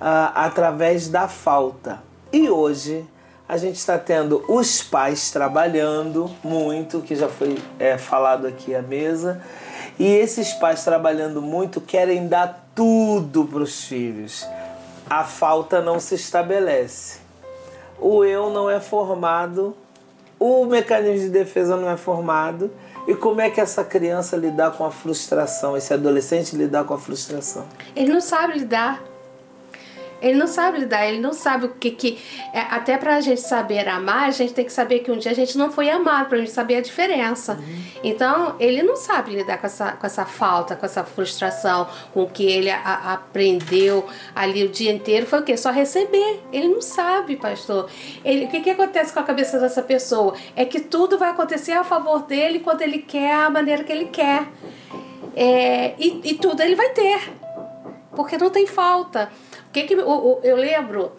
uh, 0.00 0.32
através 0.34 1.08
da 1.08 1.26
falta. 1.28 2.00
E 2.32 2.48
hoje 2.48 3.04
a 3.48 3.56
gente 3.56 3.74
está 3.74 3.98
tendo 3.98 4.44
os 4.46 4.80
pais 4.80 5.32
trabalhando 5.32 6.30
muito, 6.44 7.00
que 7.00 7.16
já 7.16 7.28
foi 7.28 7.58
é, 7.80 7.98
falado 7.98 8.46
aqui 8.46 8.76
à 8.76 8.80
mesa, 8.80 9.42
e 9.98 10.06
esses 10.06 10.52
pais 10.52 10.84
trabalhando 10.84 11.42
muito 11.42 11.80
querem 11.80 12.28
dar 12.28 12.69
tudo 12.80 13.44
para 13.44 13.58
os 13.58 13.84
filhos. 13.84 14.48
A 15.04 15.22
falta 15.22 15.82
não 15.82 16.00
se 16.00 16.14
estabelece. 16.14 17.18
O 18.00 18.24
eu 18.24 18.48
não 18.48 18.70
é 18.70 18.80
formado, 18.80 19.76
o 20.38 20.64
mecanismo 20.64 21.26
de 21.26 21.28
defesa 21.28 21.76
não 21.76 21.90
é 21.90 21.98
formado. 21.98 22.70
E 23.06 23.14
como 23.14 23.42
é 23.42 23.50
que 23.50 23.60
essa 23.60 23.84
criança 23.84 24.34
lidar 24.34 24.70
com 24.70 24.86
a 24.86 24.90
frustração, 24.90 25.76
esse 25.76 25.92
adolescente 25.92 26.56
lidar 26.56 26.84
com 26.84 26.94
a 26.94 26.98
frustração? 26.98 27.66
Ele 27.94 28.14
não 28.14 28.20
sabe 28.22 28.60
lidar. 28.60 29.09
Ele 30.20 30.38
não 30.38 30.46
sabe 30.46 30.80
lidar, 30.80 31.06
ele 31.06 31.20
não 31.20 31.32
sabe 31.32 31.66
o 31.66 31.68
que 31.70 31.90
que. 31.90 32.18
É, 32.52 32.60
até 32.60 32.96
para 32.96 33.16
a 33.16 33.20
gente 33.20 33.40
saber 33.40 33.88
amar, 33.88 34.28
a 34.28 34.30
gente 34.30 34.52
tem 34.52 34.64
que 34.64 34.72
saber 34.72 35.00
que 35.00 35.10
um 35.10 35.16
dia 35.16 35.32
a 35.32 35.34
gente 35.34 35.56
não 35.56 35.70
foi 35.70 35.88
amado, 35.88 36.28
para 36.28 36.36
a 36.36 36.40
gente 36.40 36.50
saber 36.50 36.76
a 36.76 36.80
diferença. 36.80 37.54
Uhum. 37.54 37.82
Então, 38.04 38.56
ele 38.60 38.82
não 38.82 38.96
sabe 38.96 39.32
lidar 39.32 39.58
com 39.58 39.66
essa, 39.66 39.92
com 39.92 40.06
essa 40.06 40.24
falta, 40.24 40.76
com 40.76 40.84
essa 40.84 41.04
frustração, 41.04 41.88
com 42.12 42.24
o 42.24 42.28
que 42.28 42.44
ele 42.44 42.70
a, 42.70 43.14
aprendeu 43.14 44.06
ali 44.34 44.64
o 44.64 44.68
dia 44.68 44.92
inteiro. 44.92 45.26
Foi 45.26 45.40
o 45.40 45.42
quê? 45.42 45.56
Só 45.56 45.70
receber. 45.70 46.40
Ele 46.52 46.68
não 46.68 46.82
sabe, 46.82 47.36
pastor. 47.36 47.88
Ele, 48.24 48.44
o 48.44 48.48
que, 48.48 48.60
que 48.60 48.70
acontece 48.70 49.12
com 49.12 49.20
a 49.20 49.24
cabeça 49.24 49.58
dessa 49.58 49.82
pessoa? 49.82 50.34
É 50.54 50.64
que 50.64 50.80
tudo 50.80 51.18
vai 51.18 51.30
acontecer 51.30 51.72
a 51.72 51.84
favor 51.84 52.22
dele 52.22 52.60
quando 52.60 52.82
ele 52.82 52.98
quer, 52.98 53.32
a 53.32 53.50
maneira 53.50 53.84
que 53.84 53.92
ele 53.92 54.06
quer. 54.06 54.46
É, 55.34 55.94
e, 55.98 56.20
e 56.24 56.34
tudo 56.34 56.62
ele 56.62 56.74
vai 56.74 56.90
ter. 56.90 57.32
Porque 58.14 58.36
não 58.36 58.50
tem 58.50 58.66
falta 58.66 59.30
que 59.72 59.82
que 59.84 59.94
eu, 59.94 60.40
eu 60.42 60.56
lembro 60.56 61.12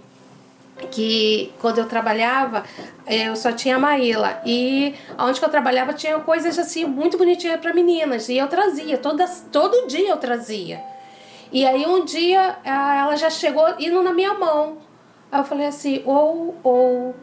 que 0.90 1.54
quando 1.60 1.78
eu 1.78 1.86
trabalhava, 1.86 2.64
eu 3.08 3.36
só 3.36 3.52
tinha 3.52 3.76
a 3.76 3.80
Maíla. 3.80 4.42
E 4.46 4.96
onde 5.18 5.40
que 5.40 5.46
eu 5.46 5.50
trabalhava 5.50 5.94
tinha 5.94 6.18
coisas 6.20 6.58
assim 6.58 6.86
muito 6.86 7.18
bonitinhas 7.18 7.60
para 7.60 7.74
meninas. 7.74 8.30
E 8.30 8.38
eu 8.38 8.48
trazia, 8.48 8.98
todas, 8.98 9.46
todo 9.52 9.88
dia 9.88 10.10
eu 10.10 10.18
trazia. 10.18 10.82
E 11.52 11.66
aí 11.66 11.86
um 11.86 12.06
dia 12.06 12.58
ela 12.64 13.16
já 13.16 13.30
chegou 13.30 13.68
indo 13.80 14.02
na 14.02 14.14
minha 14.14 14.34
mão. 14.34 14.78
Aí 15.32 15.40
eu 15.40 15.46
falei 15.46 15.68
assim, 15.68 16.02
ou, 16.06 16.56
ou, 16.64 17.16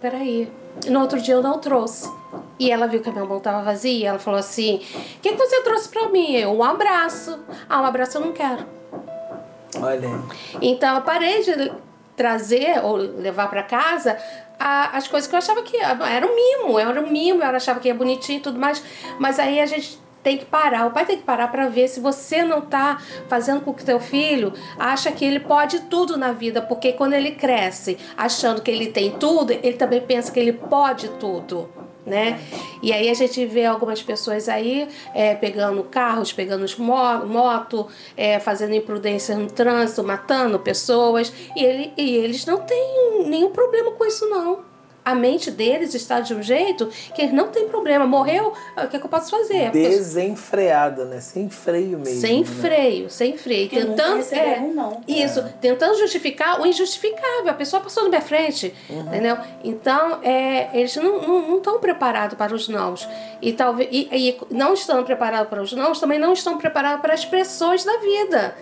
peraí. 0.00 0.50
No 0.88 1.00
outro 1.00 1.20
dia 1.20 1.34
eu 1.34 1.42
não 1.42 1.58
trouxe. 1.58 2.10
E 2.58 2.70
ela 2.70 2.86
viu 2.86 3.00
que 3.02 3.08
a 3.08 3.12
minha 3.12 3.24
mão 3.24 3.38
estava 3.38 3.62
vazia. 3.62 4.08
Ela 4.08 4.18
falou 4.18 4.40
assim: 4.40 4.76
O 4.76 5.20
que, 5.20 5.32
que 5.32 5.36
você 5.36 5.60
trouxe 5.62 5.88
para 5.90 6.08
mim? 6.08 6.34
Eu, 6.34 6.56
um 6.56 6.64
abraço. 6.64 7.38
Ah, 7.68 7.82
um 7.82 7.84
abraço 7.84 8.16
eu 8.16 8.22
não 8.22 8.32
quero. 8.32 8.64
Olha. 9.80 10.08
Então 10.60 10.96
eu 10.96 11.02
parei 11.02 11.42
de 11.42 11.72
trazer 12.16 12.84
ou 12.84 12.96
levar 12.96 13.48
para 13.48 13.62
casa 13.62 14.16
a, 14.58 14.96
as 14.96 15.08
coisas 15.08 15.28
que 15.28 15.34
eu 15.34 15.38
achava 15.38 15.62
que 15.62 15.76
era 15.76 16.26
um 16.26 16.34
mimo, 16.34 16.78
era 16.78 17.00
um 17.00 17.10
mimo, 17.10 17.42
eu 17.42 17.48
achava 17.48 17.80
que 17.80 17.88
ia 17.88 17.94
bonitinho 17.94 18.38
e 18.38 18.42
tudo 18.42 18.58
mais, 18.58 18.82
mas 19.18 19.38
aí 19.38 19.60
a 19.60 19.66
gente 19.66 19.98
tem 20.22 20.38
que 20.38 20.44
parar, 20.44 20.86
o 20.86 20.92
pai 20.92 21.04
tem 21.04 21.16
que 21.16 21.24
parar 21.24 21.48
para 21.48 21.68
ver 21.68 21.88
se 21.88 21.98
você 21.98 22.44
não 22.44 22.60
tá 22.60 23.00
fazendo 23.28 23.60
com 23.60 23.74
que 23.74 23.84
teu 23.84 23.98
filho 23.98 24.52
acha 24.78 25.10
que 25.10 25.24
ele 25.24 25.40
pode 25.40 25.80
tudo 25.80 26.16
na 26.16 26.32
vida, 26.32 26.62
porque 26.62 26.92
quando 26.92 27.14
ele 27.14 27.32
cresce 27.32 27.98
achando 28.16 28.62
que 28.62 28.70
ele 28.70 28.86
tem 28.86 29.10
tudo, 29.10 29.52
ele 29.52 29.72
também 29.72 30.00
pensa 30.00 30.30
que 30.30 30.38
ele 30.38 30.52
pode 30.52 31.08
tudo 31.18 31.68
né? 32.04 32.40
E 32.82 32.92
aí 32.92 33.08
a 33.08 33.14
gente 33.14 33.44
vê 33.46 33.64
algumas 33.64 34.02
pessoas 34.02 34.48
aí 34.48 34.88
é, 35.14 35.34
pegando 35.34 35.82
carros, 35.84 36.32
pegando 36.32 36.66
mo 36.78 37.26
moto, 37.26 37.86
é, 38.16 38.40
fazendo 38.40 38.74
imprudência 38.74 39.36
no 39.36 39.50
trânsito, 39.50 40.02
matando 40.02 40.58
pessoas, 40.58 41.32
e, 41.56 41.64
ele, 41.64 41.92
e 41.96 42.16
eles 42.16 42.44
não 42.44 42.58
têm 42.58 43.24
nenhum 43.26 43.50
problema 43.50 43.92
com 43.92 44.04
isso 44.04 44.28
não 44.28 44.71
a 45.04 45.14
mente 45.14 45.50
deles 45.50 45.94
está 45.94 46.20
de 46.20 46.32
um 46.34 46.42
jeito 46.42 46.88
que 47.14 47.22
eles 47.22 47.34
não 47.34 47.48
tem 47.48 47.68
problema. 47.68 48.06
Morreu, 48.06 48.52
o 48.76 48.88
que, 48.88 48.96
é 48.96 48.98
que 48.98 49.04
eu 49.04 49.10
posso 49.10 49.30
fazer? 49.30 49.70
Desenfreada, 49.70 51.04
né? 51.04 51.20
Sem 51.20 51.50
freio 51.50 51.98
mesmo. 51.98 52.20
Sem 52.20 52.40
né? 52.40 52.46
freio, 52.46 53.10
sem 53.10 53.36
freio. 53.36 53.68
Porque 53.68 53.84
tentando. 53.84 54.22
É, 54.32 54.60
não. 54.60 55.00
Isso, 55.08 55.40
é. 55.40 55.54
tentando 55.60 55.98
justificar 55.98 56.60
o 56.60 56.66
injustificável. 56.66 57.50
A 57.50 57.54
pessoa 57.54 57.82
passou 57.82 58.04
na 58.04 58.10
minha 58.10 58.20
frente. 58.20 58.72
Uhum. 58.88 59.00
Entendeu? 59.00 59.36
Então, 59.64 60.20
é, 60.22 60.70
eles 60.78 60.94
não 60.96 61.16
estão 61.16 61.40
não, 61.40 61.60
não 61.60 61.80
preparados 61.80 62.36
para 62.36 62.54
os 62.54 62.68
nãos. 62.68 63.08
E, 63.40 63.52
talvez, 63.52 63.88
e, 63.90 64.08
e 64.12 64.38
não 64.50 64.74
estando 64.74 65.04
preparados 65.04 65.48
para 65.48 65.62
os 65.62 65.72
nãos, 65.72 65.98
também 65.98 66.18
não 66.18 66.32
estão 66.32 66.58
preparados 66.58 67.00
para 67.00 67.12
as 67.12 67.24
pressões 67.24 67.84
da 67.84 67.96
vida. 67.98 68.56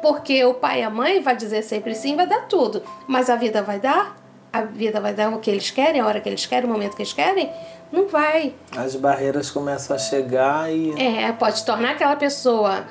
Porque 0.00 0.44
o 0.44 0.54
pai 0.54 0.80
e 0.80 0.82
a 0.82 0.90
mãe 0.90 1.20
vai 1.20 1.36
dizer 1.36 1.62
sempre 1.62 1.94
sim, 1.94 2.16
vai 2.16 2.26
dar 2.26 2.46
tudo. 2.48 2.82
Mas 3.06 3.28
a 3.30 3.36
vida 3.36 3.62
vai 3.62 3.78
dar? 3.78 4.21
A 4.52 4.62
vida 4.62 5.00
vai 5.00 5.14
dar 5.14 5.30
o 5.30 5.38
que 5.38 5.50
eles 5.50 5.70
querem, 5.70 6.00
a 6.00 6.06
hora 6.06 6.20
que 6.20 6.28
eles 6.28 6.44
querem, 6.44 6.68
o 6.68 6.72
momento 6.72 6.94
que 6.94 7.02
eles 7.02 7.12
querem, 7.12 7.50
não 7.90 8.06
vai. 8.06 8.54
As 8.76 8.94
barreiras 8.96 9.50
começam 9.50 9.96
a 9.96 9.98
chegar 9.98 10.72
e. 10.72 10.92
É, 11.00 11.32
pode 11.32 11.64
tornar 11.64 11.92
aquela 11.92 12.16
pessoa 12.16 12.84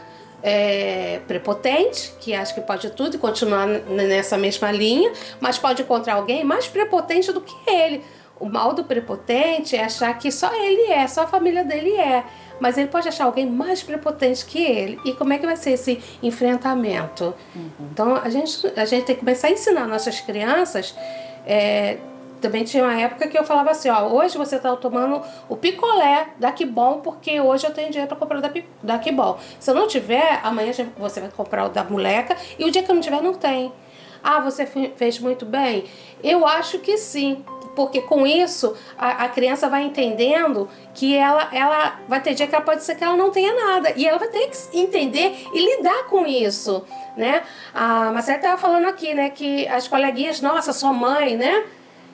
é, 0.44 1.20
prepotente, 1.28 2.14
que 2.20 2.34
acha 2.34 2.54
que 2.54 2.62
pode 2.62 2.90
tudo 2.92 3.16
e 3.16 3.20
continuar 3.20 3.68
nessa 3.68 4.38
mesma 4.38 4.72
linha, 4.72 5.12
mas 5.40 5.58
pode 5.58 5.82
encontrar 5.82 6.16
alguém 6.16 6.44
mais 6.44 6.68
prepotente 6.68 7.32
do 7.32 7.42
que 7.42 7.56
ele. 7.70 8.04
O 8.40 8.50
mal 8.50 8.74
do 8.74 8.84
prepotente 8.84 9.76
é 9.76 9.84
achar 9.84 10.18
que 10.18 10.32
só 10.32 10.52
ele 10.56 10.92
é, 10.92 11.08
só 11.08 11.24
a 11.24 11.28
família 11.28 11.64
dele 11.64 11.92
é. 11.92 12.24
Mas 12.60 12.76
ele 12.76 12.88
pode 12.88 13.08
achar 13.08 13.26
alguém 13.26 13.46
mais 13.46 13.84
prepotente 13.84 14.46
que 14.46 14.64
ele. 14.64 15.00
E 15.06 15.14
como 15.14 15.32
é 15.32 15.38
que 15.38 15.46
vai 15.46 15.56
ser 15.56 15.72
esse 15.72 16.02
enfrentamento? 16.24 17.36
Uhum. 17.56 17.72
Então 17.92 18.16
a 18.16 18.30
gente, 18.30 18.68
a 18.76 18.86
gente 18.86 19.06
tem 19.06 19.16
que 19.16 19.20
começar 19.20 19.48
a 19.48 19.52
ensinar 19.52 19.88
nossas 19.88 20.20
crianças 20.22 20.96
é, 21.46 21.98
também 22.42 22.64
tinha 22.64 22.84
uma 22.84 23.00
época 23.00 23.28
que 23.28 23.38
eu 23.38 23.44
falava 23.44 23.72
assim, 23.72 23.90
ó, 23.90 24.08
hoje 24.08 24.38
você 24.38 24.56
está 24.56 24.76
tomando 24.76 25.22
o 25.48 25.56
picolé 25.56 26.30
da 26.40 26.54
Bom, 26.68 27.00
porque 27.00 27.40
hoje 27.40 27.66
eu 27.66 27.74
tenho 27.74 27.90
dinheiro 27.90 28.08
para 28.08 28.18
comprar 28.18 28.42
da, 28.42 28.98
Bom. 29.14 29.40
Se 29.60 29.70
eu 29.70 29.76
não 29.76 29.88
tiver, 29.88 30.40
amanhã 30.44 30.72
você 30.98 31.22
vai 31.22 31.30
comprar 31.30 31.66
o 31.66 31.70
da 31.70 31.84
moleca 31.84 32.36
e 32.58 32.66
o 32.66 32.72
dia 32.72 32.84
que 32.84 32.90
eu 32.90 32.96
não 32.96 33.02
tiver, 33.02 33.22
não 33.22 33.34
tem. 33.34 33.72
Ah, 34.24 34.40
você 34.40 34.66
fez 34.66 35.20
muito 35.20 35.46
bem? 35.46 35.86
Eu 36.24 36.46
acho 36.46 36.80
que 36.80 36.98
sim, 36.98 37.44
porque 37.76 38.02
com 38.02 38.28
isso 38.28 38.76
a, 38.98 39.26
a, 39.26 39.30
criança 39.30 39.70
vai 39.70 39.84
entendendo 39.84 40.68
que 40.94 41.16
ela, 41.16 41.50
ela 41.54 42.00
vai 42.08 42.22
ter 42.22 42.34
dia 42.34 42.48
que 42.48 42.56
ela 42.56 42.64
pode 42.64 42.84
ser 42.84 42.96
que 42.96 43.04
ela 43.04 43.16
não 43.16 43.32
tenha 43.32 43.54
nada 43.54 43.94
e 43.96 44.08
ela 44.08 44.18
vai 44.18 44.28
ter 44.28 44.50
que 44.50 44.78
entender 44.78 45.48
e 45.54 45.78
lidar 45.78 46.06
com 46.06 46.26
isso 46.26 46.86
né? 47.16 47.44
A 47.74 48.12
Marcela 48.12 48.38
estava 48.38 48.58
falando 48.58 48.88
aqui, 48.88 49.14
né, 49.14 49.30
que 49.30 49.68
as 49.68 49.88
coleguinhas, 49.88 50.42
nossa, 50.42 50.74
sua 50.74 50.94
mãe, 50.94 51.36
né? 51.36 51.66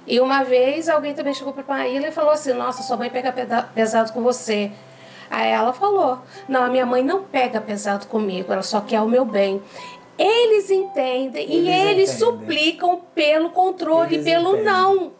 E 0.05 0.19
uma 0.19 0.43
vez 0.43 0.87
alguém 0.87 1.13
também 1.13 1.33
chegou 1.33 1.51
para 1.51 1.63
a 1.63 1.77
Maíla 1.79 2.07
e 2.07 2.11
falou 2.11 2.31
assim, 2.31 2.53
nossa, 2.53 2.81
sua 2.81 2.95
mãe 2.95 3.09
pega 3.09 3.33
pesado 3.73 4.13
com 4.13 4.21
você. 4.21 4.71
Aí 5.29 5.51
ela 5.51 5.73
falou, 5.73 6.19
não, 6.47 6.63
a 6.63 6.69
minha 6.69 6.85
mãe 6.85 7.03
não 7.03 7.23
pega 7.23 7.59
pesado 7.59 8.07
comigo, 8.07 8.53
ela 8.53 8.63
só 8.63 8.79
quer 8.79 9.01
o 9.01 9.07
meu 9.07 9.25
bem. 9.25 9.61
Eles 10.17 10.71
entendem 10.71 11.43
eles 11.43 11.53
e 11.53 11.69
eles 11.69 12.09
entendem. 12.09 12.39
suplicam 12.39 13.01
pelo 13.13 13.49
controle, 13.49 14.15
eles 14.15 14.25
pelo 14.25 14.55
entendem. 14.55 14.63
não. 14.63 15.11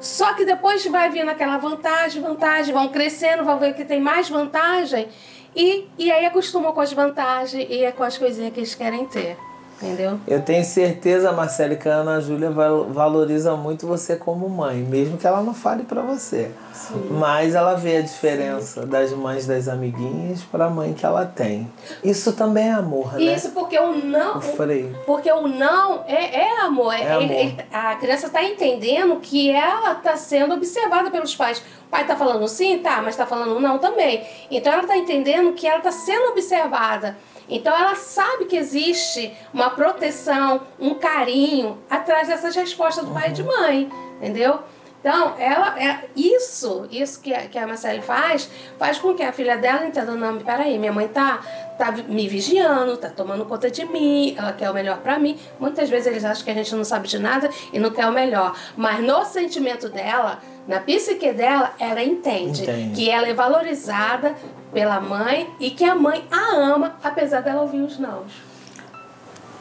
Só 0.00 0.34
que 0.34 0.44
depois 0.44 0.84
vai 0.86 1.10
vindo 1.10 1.28
aquela 1.28 1.58
vantagem, 1.58 2.22
vantagem, 2.22 2.72
vão 2.72 2.88
crescendo, 2.88 3.44
vão 3.44 3.58
ver 3.58 3.74
que 3.74 3.84
tem 3.84 4.00
mais 4.00 4.28
vantagem 4.28 5.08
e, 5.54 5.88
e 5.98 6.10
aí 6.10 6.24
acostumam 6.24 6.72
com 6.72 6.80
as 6.80 6.92
vantagens 6.92 7.66
e 7.68 7.82
é 7.82 7.90
com 7.90 8.04
as 8.04 8.16
coisinhas 8.16 8.52
que 8.52 8.60
eles 8.60 8.74
querem 8.74 9.06
ter. 9.06 9.36
Entendeu? 9.80 10.18
Eu 10.26 10.42
tenho 10.42 10.64
certeza, 10.64 11.30
Marcele, 11.30 11.76
que 11.76 11.88
a 11.88 11.96
Ana 11.96 12.20
Júlia 12.20 12.50
valoriza 12.50 13.54
muito 13.54 13.86
você 13.86 14.16
como 14.16 14.48
mãe, 14.48 14.78
mesmo 14.78 15.16
que 15.16 15.26
ela 15.26 15.40
não 15.40 15.54
fale 15.54 15.84
para 15.84 16.02
você. 16.02 16.50
Sim. 16.72 17.08
Mas 17.12 17.54
ela 17.54 17.74
vê 17.74 17.98
a 17.98 18.02
diferença 18.02 18.82
Sim. 18.82 18.88
das 18.88 19.12
mães 19.12 19.46
das 19.46 19.68
amiguinhas 19.68 20.42
para 20.42 20.64
a 20.64 20.70
mãe 20.70 20.92
que 20.94 21.06
ela 21.06 21.24
tem. 21.24 21.70
Isso 22.02 22.32
também 22.32 22.68
é 22.68 22.72
amor, 22.72 23.14
né? 23.14 23.22
Isso 23.22 23.50
porque 23.50 23.78
o 23.78 23.94
não. 23.94 24.38
O 24.38 24.40
freio. 24.40 24.96
Porque 25.06 25.30
o 25.30 25.46
não 25.46 26.02
é, 26.08 26.40
é 26.40 26.60
amor. 26.60 26.92
É, 26.92 27.02
é 27.02 27.10
amor. 27.12 27.22
Ele, 27.22 27.34
ele, 27.34 27.64
a 27.72 27.94
criança 27.96 28.26
está 28.26 28.42
entendendo 28.42 29.20
que 29.20 29.48
ela 29.50 29.92
está 29.92 30.16
sendo 30.16 30.54
observada 30.54 31.08
pelos 31.10 31.36
pais. 31.36 31.62
O 31.86 31.90
pai 31.90 32.02
está 32.02 32.16
falando 32.16 32.46
sim, 32.48 32.78
tá, 32.78 32.96
mas 32.96 33.10
está 33.10 33.26
falando 33.26 33.60
não 33.60 33.78
também. 33.78 34.26
Então 34.50 34.72
ela 34.72 34.82
está 34.82 34.96
entendendo 34.96 35.52
que 35.52 35.68
ela 35.68 35.78
está 35.78 35.92
sendo 35.92 36.30
observada. 36.30 37.16
Então 37.48 37.76
ela 37.76 37.94
sabe 37.94 38.44
que 38.44 38.56
existe 38.56 39.34
uma 39.52 39.70
proteção, 39.70 40.62
um 40.78 40.94
carinho 40.94 41.78
atrás 41.88 42.28
dessas 42.28 42.54
respostas 42.54 43.04
do 43.04 43.12
pai 43.12 43.30
e 43.30 43.32
de 43.32 43.42
uhum. 43.42 43.48
mãe, 43.48 43.90
entendeu? 44.16 44.60
Então, 45.00 45.36
ela 45.38 45.80
é 45.80 46.08
isso, 46.16 46.86
isso 46.90 47.20
que 47.20 47.32
a, 47.32 47.42
que 47.46 47.56
a 47.56 47.66
Marcele 47.66 48.02
faz, 48.02 48.50
faz 48.76 48.98
com 48.98 49.14
que 49.14 49.22
a 49.22 49.32
filha 49.32 49.56
dela 49.56 49.86
entenda, 49.86 50.12
não, 50.16 50.38
peraí, 50.38 50.76
minha 50.76 50.92
mãe 50.92 51.06
tá, 51.06 51.38
tá 51.78 51.92
me 51.92 52.26
vigiando, 52.26 52.96
tá 52.96 53.08
tomando 53.08 53.44
conta 53.44 53.70
de 53.70 53.84
mim, 53.84 54.34
ela 54.36 54.52
quer 54.52 54.68
o 54.68 54.74
melhor 54.74 54.98
para 54.98 55.16
mim. 55.16 55.38
Muitas 55.60 55.88
vezes 55.88 56.08
eles 56.08 56.24
acham 56.24 56.44
que 56.44 56.50
a 56.50 56.54
gente 56.54 56.74
não 56.74 56.82
sabe 56.82 57.06
de 57.06 57.18
nada 57.18 57.48
e 57.72 57.78
não 57.78 57.90
quer 57.90 58.08
o 58.08 58.12
melhor. 58.12 58.56
Mas 58.76 59.00
no 59.00 59.24
sentimento 59.24 59.88
dela, 59.88 60.40
na 60.66 60.80
psique 60.80 61.32
dela, 61.32 61.72
ela 61.78 62.02
entende, 62.02 62.64
entende. 62.64 62.96
que 62.96 63.08
ela 63.08 63.28
é 63.28 63.32
valorizada 63.32 64.34
pela 64.72 65.00
mãe 65.00 65.50
e 65.58 65.70
que 65.70 65.84
a 65.84 65.94
mãe 65.94 66.24
a 66.30 66.56
ama, 66.56 66.96
apesar 67.02 67.40
dela 67.40 67.62
ouvir 67.62 67.80
os 67.80 67.98
não. 67.98 68.24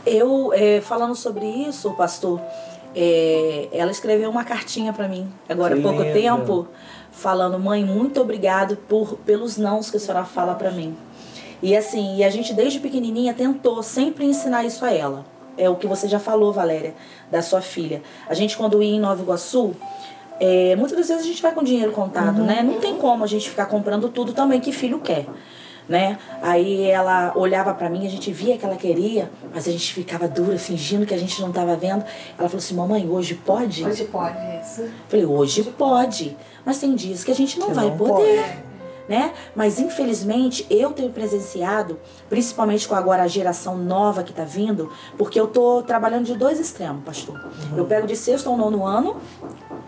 Eu, 0.06 0.54
é, 0.54 0.80
falando 0.82 1.16
sobre 1.16 1.46
isso, 1.46 1.92
pastor, 1.92 2.42
é, 2.96 3.68
ela 3.72 3.92
escreveu 3.92 4.30
uma 4.30 4.44
cartinha 4.44 4.94
para 4.94 5.08
mim, 5.08 5.32
agora 5.48 5.78
há 5.78 5.82
pouco 5.82 6.04
tempo, 6.04 6.68
falando: 7.12 7.60
Mãe, 7.60 7.84
muito 7.84 8.22
obrigado 8.22 8.78
por, 8.78 9.18
pelos 9.20 9.58
nãos 9.58 9.90
que 9.90 9.98
a 9.98 10.00
senhora 10.00 10.26
fala 10.26 10.56
para 10.56 10.72
mim. 10.72 10.96
E 11.62 11.76
assim, 11.76 12.18
e 12.18 12.24
a 12.24 12.30
gente 12.30 12.54
desde 12.54 12.80
pequenininha 12.80 13.34
tentou 13.34 13.82
sempre 13.82 14.26
ensinar 14.26 14.64
isso 14.64 14.86
a 14.86 14.92
ela. 14.92 15.26
É 15.58 15.68
o 15.68 15.76
que 15.76 15.88
você 15.88 16.08
já 16.08 16.20
falou, 16.20 16.54
Valéria, 16.54 16.94
da 17.32 17.42
sua 17.42 17.62
filha. 17.62 18.04
A 18.30 18.36
gente, 18.36 18.56
quando 18.56 18.82
ia 18.82 18.96
em 18.96 19.00
Nova 19.00 19.22
Iguaçu, 19.24 19.76
é, 20.40 20.76
muitas 20.76 20.98
das 20.98 21.08
vezes 21.08 21.24
a 21.24 21.28
gente 21.28 21.42
vai 21.42 21.54
com 21.54 21.64
dinheiro 21.64 21.92
contado, 21.92 22.40
uhum. 22.40 22.46
né? 22.46 22.62
Não 22.64 22.80
tem 22.80 22.96
como 22.96 23.24
a 23.24 23.28
gente 23.28 23.50
ficar 23.50 23.66
comprando 23.66 24.10
tudo 24.10 24.34
também 24.34 24.60
que 24.60 24.72
filho 24.72 25.00
quer 25.00 25.26
né? 25.88 26.18
Aí 26.42 26.90
ela 26.90 27.34
olhava 27.36 27.74
para 27.74 27.90
mim, 27.90 28.06
a 28.06 28.10
gente 28.10 28.32
via 28.32 28.58
que 28.58 28.66
ela 28.66 28.76
queria, 28.76 29.32
mas 29.54 29.68
a 29.68 29.72
gente 29.72 29.94
ficava 29.94 30.28
dura, 30.28 30.58
fingindo 30.58 31.06
que 31.06 31.14
a 31.14 31.18
gente 31.18 31.40
não 31.42 31.50
estava 31.50 31.76
vendo. 31.76 32.04
Ela 32.38 32.50
falou 32.50 32.58
assim: 32.58 32.76
"Mamãe, 32.76 33.08
hoje 33.10 33.36
pode?" 33.36 33.86
Hoje 33.86 34.06
pode, 34.06 34.38
isso. 34.62 34.86
Falei: 35.08 35.26
"Hoje, 35.26 35.62
hoje 35.62 35.72
pode. 35.72 36.38
Mas 36.66 36.80
tem 36.80 36.94
dias 36.94 37.24
que 37.24 37.32
a 37.32 37.36
gente 37.36 37.60
não 37.60 37.68
que 37.68 37.74
vai 37.74 37.86
não 37.86 37.98
poder." 37.98 38.42
Pode. 38.42 38.68
Né? 39.08 39.32
Mas 39.56 39.80
infelizmente 39.80 40.68
eu 40.70 40.92
tenho 40.92 41.10
presenciado, 41.10 41.98
principalmente 42.28 42.86
com 42.86 42.94
agora 42.94 43.24
a 43.24 43.28
geração 43.28 43.78
nova 43.78 44.22
que 44.22 44.32
está 44.32 44.44
vindo, 44.44 44.92
porque 45.18 45.40
eu 45.40 45.48
tô 45.48 45.82
trabalhando 45.82 46.26
de 46.26 46.36
dois 46.36 46.60
extremos, 46.60 47.06
pastor. 47.06 47.36
Uhum. 47.36 47.78
Eu 47.78 47.86
pego 47.86 48.06
de 48.06 48.18
sexto 48.18 48.50
ao 48.50 48.58
nono 48.58 48.86
ano 48.86 49.16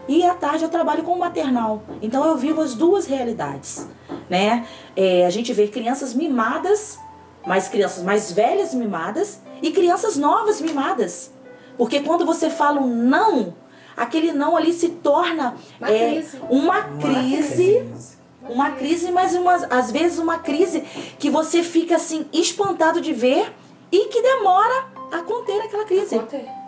e 0.09 0.25
à 0.25 0.33
tarde 0.33 0.65
eu 0.65 0.69
trabalho 0.69 1.03
com 1.03 1.13
o 1.13 1.19
maternal. 1.19 1.83
Então 2.01 2.25
eu 2.25 2.35
vivo 2.35 2.59
as 2.59 2.75
duas 2.75 3.05
realidades 3.05 3.87
né? 4.29 4.67
É, 4.95 5.25
a 5.25 5.29
gente 5.29 5.51
vê 5.51 5.67
crianças 5.67 6.13
mimadas, 6.13 6.99
mas 7.45 7.67
crianças 7.67 8.03
mais 8.03 8.31
velhas 8.31 8.73
mimadas 8.73 9.41
e 9.61 9.71
crianças 9.71 10.15
novas 10.15 10.61
mimadas. 10.61 11.31
Porque 11.77 12.01
quando 12.01 12.25
você 12.25 12.49
fala 12.49 12.79
um 12.79 13.03
não, 13.03 13.55
aquele 13.97 14.31
não 14.31 14.55
ali 14.55 14.71
se 14.71 14.89
torna 14.89 15.55
uma 15.79 15.89
é, 15.89 16.11
crise. 16.11 16.39
Uma, 16.49 16.83
crise, 16.83 17.87
uma 18.41 18.71
crise, 18.71 19.11
mas 19.11 19.33
uma, 19.33 19.55
às 19.55 19.91
vezes 19.91 20.19
uma 20.19 20.37
crise 20.37 20.81
que 21.17 21.29
você 21.29 21.63
fica 21.63 21.95
assim 21.95 22.27
espantado 22.31 23.01
de 23.01 23.13
ver 23.13 23.51
e 23.91 24.05
que 24.05 24.21
demora 24.21 24.85
a 25.11 25.21
conter 25.23 25.61
aquela 25.61 25.85
crise. 25.85 26.15
A 26.15 26.19
conter. 26.19 26.58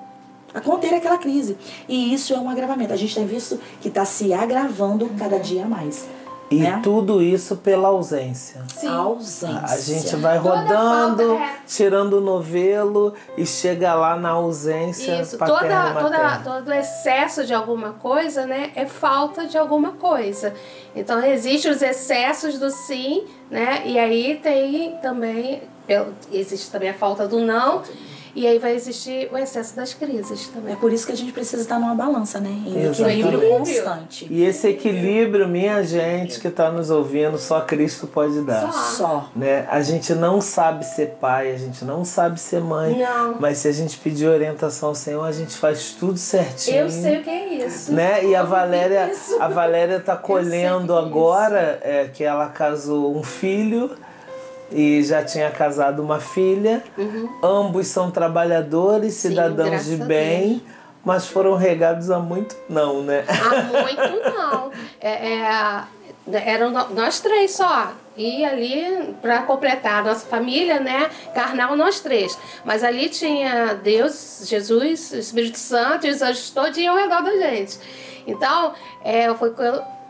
A 0.53 0.61
conter 0.61 0.93
aquela 0.93 1.17
crise. 1.17 1.57
E 1.87 2.13
isso 2.13 2.33
é 2.33 2.37
um 2.37 2.49
agravamento. 2.49 2.93
A 2.93 2.97
gente 2.97 3.15
tem 3.15 3.25
visto 3.25 3.59
que 3.81 3.87
está 3.87 4.05
se 4.05 4.33
agravando 4.33 5.09
cada 5.17 5.39
dia 5.39 5.65
mais. 5.65 6.07
E 6.51 6.57
né? 6.57 6.81
tudo 6.83 7.23
isso 7.23 7.55
pela 7.55 7.87
ausência. 7.87 8.61
Sim. 8.75 8.89
A 8.89 8.95
ausência. 8.95 9.61
A 9.63 9.77
gente 9.77 10.15
vai 10.17 10.37
rodando, 10.37 11.35
é... 11.35 11.55
tirando 11.65 12.15
o 12.15 12.21
novelo 12.21 13.13
e 13.37 13.45
chega 13.45 13.93
lá 13.93 14.17
na 14.17 14.31
ausência. 14.31 15.21
Isso, 15.21 15.37
toda, 15.37 15.93
toda, 15.93 16.39
todo 16.39 16.73
excesso 16.73 17.45
de 17.45 17.53
alguma 17.53 17.93
coisa, 17.93 18.45
né, 18.45 18.71
é 18.75 18.85
falta 18.85 19.47
de 19.47 19.57
alguma 19.57 19.91
coisa. 19.93 20.53
Então 20.93 21.23
existem 21.23 21.71
os 21.71 21.81
excessos 21.81 22.59
do 22.59 22.69
sim, 22.69 23.23
né? 23.49 23.83
E 23.85 23.97
aí 23.97 24.37
tem 24.43 24.97
também 24.97 25.63
existe 26.31 26.69
também 26.69 26.89
a 26.89 26.93
falta 26.93 27.27
do 27.27 27.39
não. 27.39 27.81
E 28.35 28.47
aí 28.47 28.59
vai 28.59 28.75
existir 28.75 29.29
o 29.31 29.37
excesso 29.37 29.75
das 29.75 29.93
crises 29.93 30.47
também. 30.47 30.73
É 30.73 30.75
por 30.75 30.91
isso 30.91 31.05
que 31.05 31.11
a 31.11 31.17
gente 31.17 31.31
precisa 31.31 31.61
estar 31.61 31.79
numa 31.79 31.95
balança, 31.95 32.39
né? 32.39 32.49
Em 32.49 32.85
equilíbrio 32.85 33.49
constante. 33.49 34.27
E 34.29 34.43
esse 34.43 34.67
equilíbrio, 34.67 35.47
minha 35.47 35.83
gente 35.83 36.39
que 36.39 36.47
está 36.47 36.71
nos 36.71 36.89
ouvindo, 36.89 37.37
só 37.37 37.61
Cristo 37.61 38.07
pode 38.07 38.41
dar. 38.41 38.71
Só. 38.71 39.29
Né? 39.35 39.65
A 39.69 39.81
gente 39.81 40.13
não 40.13 40.39
sabe 40.39 40.85
ser 40.85 41.17
pai, 41.19 41.51
a 41.51 41.57
gente 41.57 41.83
não 41.83 42.05
sabe 42.05 42.39
ser 42.39 42.61
mãe. 42.61 42.97
Não. 42.97 43.35
Mas 43.39 43.59
se 43.59 43.67
a 43.67 43.71
gente 43.71 43.97
pedir 43.97 44.27
orientação 44.27 44.89
ao 44.89 44.95
Senhor, 44.95 45.23
a 45.23 45.31
gente 45.31 45.55
faz 45.55 45.91
tudo 45.99 46.17
certinho. 46.17 46.77
Eu 46.77 46.89
sei 46.89 47.19
o 47.19 47.23
que 47.23 47.29
é 47.29 47.65
isso. 47.65 47.91
Né? 47.91 48.25
E 48.25 48.35
a 48.35 48.43
Valéria, 48.43 49.11
a 49.39 49.47
Valéria 49.47 49.99
tá 49.99 50.15
colhendo 50.15 50.93
é 50.93 50.99
agora 50.99 51.79
é, 51.81 52.09
que 52.13 52.23
ela 52.23 52.47
casou 52.47 53.15
um 53.15 53.23
filho 53.23 53.91
e 54.71 55.03
já 55.03 55.23
tinha 55.23 55.49
casado 55.51 56.01
uma 56.01 56.19
filha. 56.19 56.83
Uhum. 56.97 57.29
Ambos 57.43 57.87
são 57.87 58.09
trabalhadores, 58.09 59.13
Sim, 59.13 59.29
cidadãos 59.29 59.85
de 59.85 59.97
bem, 59.97 60.61
mas 61.03 61.27
foram 61.27 61.55
regados 61.55 62.09
há 62.09 62.19
muito 62.19 62.55
não, 62.69 63.01
né? 63.03 63.25
Há 63.27 63.81
muito 63.81 64.35
não. 64.35 64.71
É, 65.03 65.33
é, 65.33 65.83
eram 66.31 66.69
nós 66.69 67.19
três 67.19 67.51
só. 67.51 67.91
E 68.15 68.45
ali, 68.45 69.15
para 69.21 69.41
completar 69.43 70.01
a 70.01 70.03
nossa 70.03 70.27
família, 70.27 70.79
né? 70.79 71.09
Carnal, 71.33 71.75
nós 71.75 72.01
três. 72.01 72.37
Mas 72.63 72.83
ali 72.83 73.09
tinha 73.09 73.73
Deus, 73.73 74.43
Jesus, 74.45 75.11
Espírito 75.11 75.57
Santo 75.57 76.05
e 76.05 76.11
os 76.11 76.21
anjos 76.21 76.51
todos 76.51 76.77
ao 76.85 76.95
redor 76.95 77.23
da 77.23 77.31
gente. 77.31 77.79
Então, 78.27 78.73
é, 79.03 79.33
foi 79.33 79.53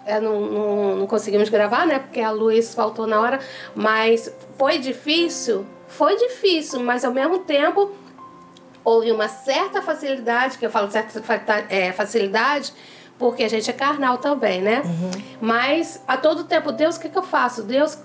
é, 0.05 0.19
não, 0.19 0.41
não, 0.41 0.95
não, 0.95 1.07
conseguimos 1.07 1.49
gravar, 1.49 1.85
né? 1.85 1.99
Porque 1.99 2.21
a 2.21 2.31
luz 2.31 2.73
faltou 2.73 3.05
na 3.05 3.19
hora. 3.19 3.39
Mas 3.75 4.33
foi 4.57 4.77
difícil? 4.77 5.65
Foi 5.87 6.15
difícil, 6.15 6.79
mas 6.79 7.03
ao 7.03 7.11
mesmo 7.11 7.39
tempo 7.39 7.91
houve 8.83 9.11
uma 9.11 9.27
certa 9.27 9.81
facilidade, 9.81 10.57
que 10.57 10.65
eu 10.65 10.71
falo 10.71 10.89
certa 10.89 11.21
é, 11.69 11.91
facilidade, 11.91 12.73
porque 13.19 13.43
a 13.43 13.47
gente 13.47 13.69
é 13.69 13.73
carnal 13.73 14.17
também, 14.17 14.61
né? 14.61 14.81
Uhum. 14.83 15.11
Mas 15.39 16.01
a 16.07 16.17
todo 16.17 16.45
tempo, 16.45 16.71
Deus, 16.71 16.95
o 16.95 16.99
que, 16.99 17.07
que 17.07 17.17
eu 17.17 17.21
faço? 17.21 17.61
Deus 17.61 17.99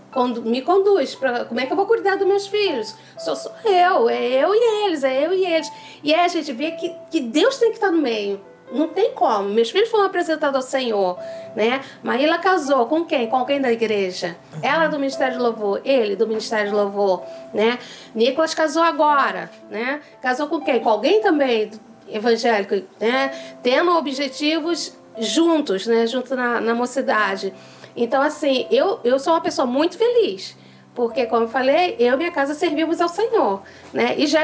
me 0.44 0.60
conduz. 0.60 1.14
Pra, 1.14 1.46
como 1.46 1.58
é 1.58 1.64
que 1.64 1.72
eu 1.72 1.76
vou 1.76 1.86
cuidar 1.86 2.16
dos 2.16 2.26
meus 2.26 2.46
filhos? 2.46 2.94
Sou, 3.18 3.34
sou 3.34 3.52
eu, 3.64 4.10
é 4.10 4.22
eu 4.22 4.54
e 4.54 4.84
eles, 4.84 5.04
é 5.04 5.26
eu 5.26 5.32
e 5.32 5.46
eles. 5.46 5.72
E 6.02 6.12
aí 6.12 6.20
a 6.20 6.28
gente 6.28 6.52
vê 6.52 6.72
que, 6.72 6.94
que 7.10 7.20
Deus 7.20 7.56
tem 7.56 7.70
que 7.70 7.76
estar 7.76 7.90
no 7.90 8.02
meio. 8.02 8.38
Não 8.72 8.88
tem 8.88 9.12
como. 9.12 9.48
Meus 9.48 9.70
filhos 9.70 9.88
foram 9.88 10.06
apresentados 10.06 10.56
ao 10.56 10.62
Senhor, 10.62 11.18
né? 11.54 11.80
Maíla 12.02 12.38
casou 12.38 12.86
com 12.86 13.04
quem? 13.04 13.28
Com 13.28 13.36
alguém 13.36 13.60
da 13.60 13.70
igreja. 13.70 14.36
Ela 14.60 14.88
do 14.88 14.98
Ministério 14.98 15.36
de 15.36 15.42
Louvor, 15.42 15.80
ele 15.84 16.16
do 16.16 16.26
Ministério 16.26 16.70
de 16.70 16.74
Louvor, 16.74 17.22
né? 17.54 17.78
Nicolas 18.14 18.54
casou 18.54 18.82
agora, 18.82 19.50
né? 19.70 20.00
Casou 20.20 20.48
com 20.48 20.60
quem? 20.60 20.80
Com 20.80 20.90
alguém 20.90 21.20
também 21.20 21.70
evangélico, 22.08 22.74
né? 23.00 23.56
Tendo 23.62 23.92
objetivos 23.92 24.96
juntos, 25.18 25.86
né? 25.86 26.06
Junto 26.06 26.34
na, 26.34 26.60
na 26.60 26.74
mocidade. 26.74 27.54
Então, 27.96 28.20
assim, 28.20 28.66
eu, 28.70 29.00
eu 29.04 29.18
sou 29.18 29.32
uma 29.32 29.40
pessoa 29.40 29.64
muito 29.64 29.96
feliz 29.96 30.56
porque, 30.96 31.26
como 31.26 31.44
eu 31.44 31.48
falei, 31.48 31.94
eu 31.98 32.14
e 32.14 32.16
minha 32.16 32.32
casa 32.32 32.54
servimos 32.54 33.02
ao 33.02 33.08
Senhor. 33.08 33.62
Né? 33.92 34.14
E 34.16 34.26
já 34.26 34.40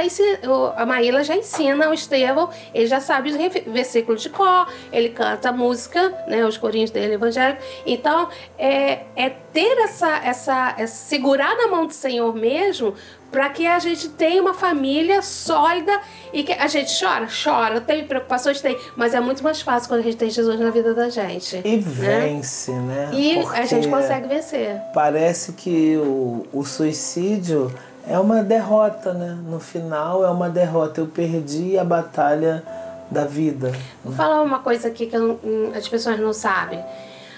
a 0.76 0.84
Maíla 0.84 1.24
já 1.24 1.34
ensina 1.34 1.88
o 1.88 1.94
Estevão, 1.94 2.50
ele 2.74 2.86
já 2.86 3.00
sabe 3.00 3.30
os 3.30 3.36
versículos 3.66 4.20
de 4.20 4.28
cor, 4.28 4.68
ele 4.92 5.08
canta 5.08 5.50
música, 5.50 6.14
né, 6.28 6.44
os 6.44 6.58
corinhos 6.58 6.90
dele 6.90 7.14
evangélico. 7.14 7.62
Então, 7.86 8.28
é, 8.58 9.04
é 9.16 9.30
ter 9.30 9.78
essa, 9.78 10.18
essa, 10.18 10.74
é 10.76 10.86
segurar 10.86 11.56
na 11.56 11.68
mão 11.68 11.86
do 11.86 11.94
Senhor 11.94 12.34
mesmo, 12.34 12.94
para 13.32 13.48
que 13.48 13.66
a 13.66 13.78
gente 13.78 14.10
tenha 14.10 14.42
uma 14.42 14.52
família 14.52 15.22
sólida 15.22 15.98
e 16.34 16.44
que 16.44 16.52
a 16.52 16.66
gente 16.66 16.92
chora, 17.02 17.26
chora, 17.26 17.80
tem 17.80 18.06
preocupações, 18.06 18.60
tem, 18.60 18.78
mas 18.94 19.14
é 19.14 19.20
muito 19.20 19.42
mais 19.42 19.62
fácil 19.62 19.88
quando 19.88 20.00
a 20.00 20.02
gente 20.04 20.18
tem 20.18 20.28
Jesus 20.28 20.60
na 20.60 20.68
vida 20.68 20.92
da 20.92 21.08
gente. 21.08 21.62
E 21.64 21.76
né? 21.78 21.82
vence, 21.82 22.70
né? 22.72 23.10
E 23.14 23.40
Porque 23.40 23.58
a 23.58 23.64
gente 23.64 23.88
consegue 23.88 24.28
vencer. 24.28 24.78
Parece 24.92 25.54
que 25.54 25.96
o, 25.96 26.46
o 26.52 26.62
suicídio 26.62 27.74
é 28.06 28.18
uma 28.18 28.42
derrota, 28.42 29.14
né? 29.14 29.38
No 29.48 29.58
final 29.58 30.22
é 30.22 30.28
uma 30.30 30.50
derrota. 30.50 31.00
Eu 31.00 31.06
perdi 31.06 31.78
a 31.78 31.84
batalha 31.84 32.62
da 33.10 33.24
vida. 33.24 33.72
Vou 34.04 34.12
falar 34.12 34.42
uma 34.42 34.58
coisa 34.58 34.88
aqui 34.88 35.06
que 35.06 35.16
eu, 35.16 35.40
as 35.74 35.88
pessoas 35.88 36.20
não 36.20 36.34
sabem, 36.34 36.84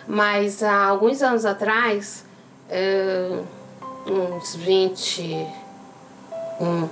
mas 0.08 0.60
há 0.60 0.86
alguns 0.86 1.22
anos 1.22 1.44
atrás, 1.44 2.24
é, 2.68 3.38
uns 4.06 4.56
20 4.56 5.63
um, 6.60 6.88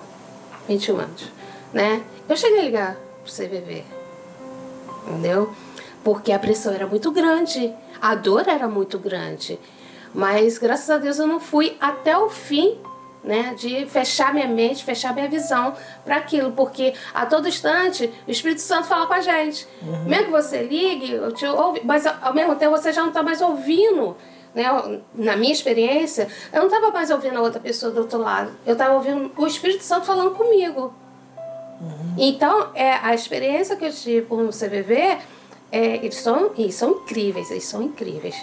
21 0.68 0.98
anos, 0.98 1.32
né? 1.72 2.02
Eu 2.28 2.36
cheguei 2.36 2.60
a 2.60 2.62
ligar 2.62 2.96
pro 3.22 3.32
CVV, 3.32 3.84
entendeu? 5.06 5.52
Porque 6.04 6.32
a 6.32 6.38
pressão 6.38 6.72
era 6.72 6.86
muito 6.86 7.10
grande, 7.10 7.72
a 8.00 8.14
dor 8.14 8.48
era 8.48 8.68
muito 8.68 8.98
grande. 8.98 9.58
Mas 10.14 10.58
graças 10.58 10.90
a 10.90 10.98
Deus 10.98 11.18
eu 11.18 11.26
não 11.26 11.40
fui 11.40 11.76
até 11.80 12.16
o 12.16 12.28
fim, 12.28 12.78
né, 13.24 13.54
de 13.56 13.86
fechar 13.86 14.34
minha 14.34 14.48
mente, 14.48 14.84
fechar 14.84 15.14
minha 15.14 15.28
visão 15.28 15.74
para 16.04 16.16
aquilo, 16.16 16.52
porque 16.52 16.92
a 17.14 17.24
todo 17.24 17.46
instante 17.46 18.12
o 18.26 18.30
Espírito 18.30 18.60
Santo 18.60 18.88
fala 18.88 19.06
com 19.06 19.14
a 19.14 19.20
gente. 19.20 19.66
Uhum. 19.80 20.04
Mesmo 20.04 20.24
que 20.26 20.30
você 20.32 20.62
ligue, 20.62 21.12
eu 21.12 21.32
te 21.32 21.46
ouve, 21.46 21.80
mas 21.84 22.04
ao 22.06 22.34
mesmo 22.34 22.56
tempo 22.56 22.72
você 22.72 22.92
já 22.92 23.00
não 23.00 23.08
está 23.08 23.22
mais 23.22 23.40
ouvindo 23.40 24.16
né? 24.54 25.00
Na 25.14 25.36
minha 25.36 25.52
experiência, 25.52 26.28
eu 26.52 26.60
não 26.60 26.66
estava 26.68 26.90
mais 26.90 27.10
ouvindo 27.10 27.36
a 27.38 27.40
outra 27.40 27.60
pessoa 27.60 27.92
do 27.92 28.00
outro 28.00 28.18
lado. 28.18 28.50
Eu 28.66 28.74
estava 28.74 28.94
ouvindo 28.94 29.30
o 29.36 29.46
Espírito 29.46 29.82
Santo 29.82 30.06
falando 30.06 30.32
comigo. 30.32 30.92
Uhum. 31.80 32.14
Então, 32.18 32.68
é, 32.74 32.92
a 32.92 33.14
experiência 33.14 33.76
que 33.76 33.84
eu 33.84 33.92
tive 33.92 34.26
com 34.26 34.36
o 34.36 34.48
CVV, 34.50 35.18
é, 35.70 35.96
eles, 35.96 36.16
são, 36.16 36.50
eles 36.56 36.74
são 36.74 36.90
incríveis, 36.92 37.50
eles 37.50 37.64
são 37.64 37.82
incríveis. 37.82 38.36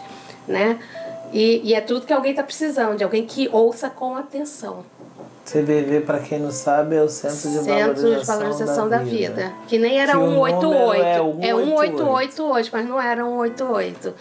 Né? 0.48 0.80
E, 1.32 1.62
e 1.64 1.74
é 1.74 1.82
tudo 1.82 2.06
que 2.06 2.14
alguém 2.14 2.32
está 2.32 2.44
precisando, 2.44 2.98
de 2.98 3.04
alguém 3.04 3.26
que 3.26 3.48
ouça 3.52 3.90
com 3.90 4.16
atenção. 4.16 4.84
CVV, 5.46 6.02
para 6.02 6.20
quem 6.20 6.40
não 6.40 6.52
sabe, 6.52 6.96
é 6.96 7.02
o 7.02 7.10
Centro 7.10 7.50
de 7.50 7.58
Centro 7.58 7.66
Valorização, 7.66 8.20
de 8.20 8.44
Valorização 8.44 8.90
da, 8.90 8.98
da 8.98 9.04
vida. 9.04 9.34
vida. 9.34 9.54
Que 9.68 9.80
nem 9.80 10.00
era 10.00 10.14
que 10.14 10.20
188. 10.20 11.04
É 11.04 11.18
188. 11.18 11.42
é 11.42 11.66
188 11.66 12.44
hoje, 12.44 12.70
mas 12.72 12.88
não 12.88 13.02
era 13.02 13.24
188. 13.24 14.14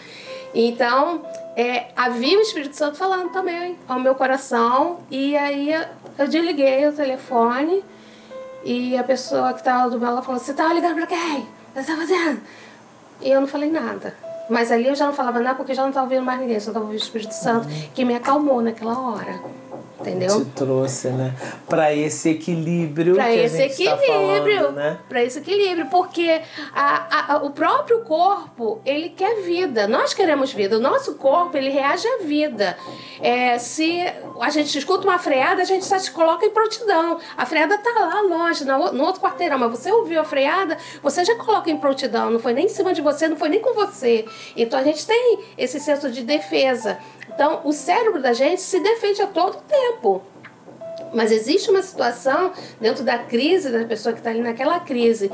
Então, 0.53 1.21
é, 1.55 1.87
havia 1.95 2.37
o 2.37 2.41
Espírito 2.41 2.75
Santo 2.75 2.97
falando 2.97 3.31
também 3.31 3.77
ao 3.87 3.99
meu 3.99 4.15
coração. 4.15 4.99
E 5.11 5.37
aí 5.37 5.71
eu 6.17 6.27
desliguei 6.27 6.87
o 6.87 6.93
telefone 6.93 7.83
e 8.63 8.97
a 8.97 9.03
pessoa 9.03 9.53
que 9.53 9.59
estava 9.59 9.89
do 9.89 9.99
meu 9.99 10.13
lado 10.13 10.23
falou: 10.23 10.39
Você 10.39 10.51
estava 10.51 10.73
ligando 10.73 10.95
para 10.95 11.07
quem? 11.07 11.47
Você 11.73 11.79
está 11.79 11.95
fazendo? 11.95 12.41
E 13.21 13.29
eu 13.29 13.41
não 13.41 13.47
falei 13.47 13.69
nada. 13.69 14.15
Mas 14.49 14.71
ali 14.71 14.87
eu 14.87 14.95
já 14.95 15.05
não 15.05 15.13
falava 15.13 15.39
nada 15.39 15.55
porque 15.55 15.75
já 15.75 15.83
não 15.83 15.89
estava 15.89 16.05
ouvindo 16.05 16.25
mais 16.25 16.39
ninguém, 16.39 16.59
só 16.59 16.71
estava 16.71 16.85
ouvindo 16.85 16.99
o 16.99 17.03
Espírito 17.03 17.33
Santo 17.33 17.67
que 17.93 18.03
me 18.03 18.15
acalmou 18.15 18.61
naquela 18.61 18.99
hora 18.99 19.39
entendeu? 19.99 20.45
Te 20.45 20.51
trouxe, 20.51 21.09
né? 21.09 21.33
Para 21.67 21.93
esse 21.93 22.29
equilíbrio 22.29 23.15
que 23.15 23.21
esse 23.21 23.55
a 23.55 23.59
gente 23.67 23.83
equilíbrio, 23.83 24.57
tá 24.57 24.63
falando, 24.63 24.75
né? 24.75 24.99
Para 25.07 25.23
esse 25.23 25.39
equilíbrio, 25.39 25.85
porque 25.87 26.41
a, 26.73 27.33
a, 27.33 27.37
o 27.37 27.51
próprio 27.51 28.01
corpo, 28.01 28.81
ele 28.85 29.09
quer 29.09 29.41
vida. 29.41 29.87
Nós 29.87 30.13
queremos 30.13 30.51
vida. 30.53 30.77
O 30.77 30.79
nosso 30.79 31.15
corpo, 31.15 31.57
ele 31.57 31.69
reage 31.69 32.07
à 32.07 32.17
vida. 32.23 32.77
É, 33.21 33.57
se 33.57 34.01
a 34.39 34.49
gente 34.49 34.77
escuta 34.77 35.07
uma 35.07 35.19
freada, 35.19 35.61
a 35.61 35.65
gente 35.65 35.85
só 35.85 35.97
se 35.99 36.11
coloca 36.11 36.45
em 36.45 36.49
prontidão. 36.49 37.19
A 37.37 37.45
freada 37.45 37.77
tá 37.77 37.91
lá 37.91 38.21
longe, 38.21 38.65
no, 38.65 38.91
no 38.91 39.03
outro 39.03 39.21
quarteirão, 39.21 39.57
mas 39.57 39.71
você 39.71 39.91
ouviu 39.91 40.21
a 40.21 40.23
freada, 40.23 40.77
você 41.01 41.23
já 41.23 41.35
coloca 41.35 41.69
em 41.69 41.77
prontidão. 41.77 42.29
Não 42.29 42.39
foi 42.39 42.53
nem 42.53 42.65
em 42.65 42.69
cima 42.69 42.93
de 42.93 43.01
você, 43.01 43.27
não 43.27 43.37
foi 43.37 43.49
nem 43.49 43.59
com 43.59 43.73
você. 43.73 44.25
Então 44.55 44.79
a 44.79 44.83
gente 44.83 45.05
tem 45.05 45.39
esse 45.57 45.79
senso 45.79 46.09
de 46.11 46.23
defesa. 46.23 46.99
Então, 47.39 47.61
o 47.63 47.71
cérebro 47.71 48.21
da 48.21 48.33
gente 48.33 48.61
se 48.61 48.81
defende 48.81 49.21
a 49.21 49.27
todo 49.27 49.61
tempo. 49.61 49.88
Mas 51.13 51.31
existe 51.31 51.69
uma 51.69 51.81
situação 51.81 52.51
dentro 52.79 53.03
da 53.03 53.17
crise, 53.17 53.69
da 53.71 53.85
pessoa 53.85 54.13
que 54.13 54.19
está 54.19 54.29
ali 54.29 54.41
naquela 54.41 54.79
crise, 54.79 55.31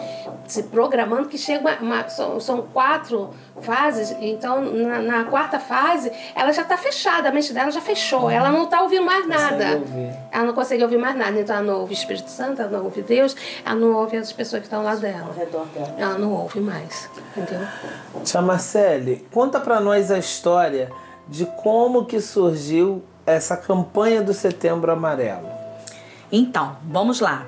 se 0.48 0.64
programando, 0.64 1.28
que 1.28 1.38
chega 1.38 1.60
uma. 1.60 1.76
uma 1.78 2.10
são, 2.10 2.40
são, 2.40 2.62
quatro 2.62 3.32
fases, 3.62 4.16
então 4.20 4.62
na, 4.62 5.02
na 5.02 5.24
quarta 5.26 5.60
fase 5.60 6.12
ela 6.36 6.52
já 6.52 6.62
está 6.62 6.78
fechada, 6.78 7.30
a 7.30 7.32
mente 7.32 7.54
dela 7.54 7.72
já 7.72 7.82
fechou, 7.82 8.30
ela 8.30 8.50
não 8.52 8.66
está 8.66 8.82
ouvindo 8.82 9.06
mais 9.06 9.28
nada. 9.28 9.82
Ela 10.32 10.46
não 10.46 10.54
consegue 10.54 10.84
ouvir 10.84 10.98
mais 10.98 11.16
nada, 11.16 11.40
então 11.40 11.56
ela 11.56 11.66
não 11.66 11.80
ouve 11.82 11.94
o 11.94 11.98
Espírito 11.98 12.30
Santo, 12.30 12.62
ela 12.62 12.72
não 12.72 12.84
ouve 12.84 13.02
Deus, 13.02 13.36
ela 13.66 13.76
não 13.76 13.94
ouve 13.94 14.18
as 14.18 14.32
pessoas 14.32 14.62
que 14.62 14.68
estão 14.68 14.84
lá 14.84 14.96
dela. 14.96 15.28
Ao 15.28 15.34
redor 15.34 15.66
dela. 15.68 15.96
Ela 15.98 16.18
não 16.18 16.32
ouve 16.32 16.60
mais, 16.60 17.10
entendeu? 17.36 17.68
Tia 18.24 18.42
Marcele, 18.42 19.26
conta 19.32 19.60
para 19.60 19.80
nós 19.80 20.12
a 20.12 20.18
história 20.18 20.90
de 21.28 21.46
como 21.46 22.06
que 22.06 22.22
surgiu 22.22 23.04
essa 23.26 23.58
campanha 23.58 24.22
do 24.22 24.32
Setembro 24.34 24.92
Amarelo. 24.92 25.50
Então, 26.32 26.78
vamos 26.84 27.20
lá. 27.20 27.48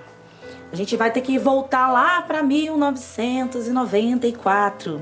A 0.72 0.76
gente 0.76 0.98
vai 0.98 1.12
ter 1.12 1.22
que 1.22 1.38
voltar 1.38 1.92
lá 1.92 2.20
para 2.22 2.42
1994. 2.44 5.02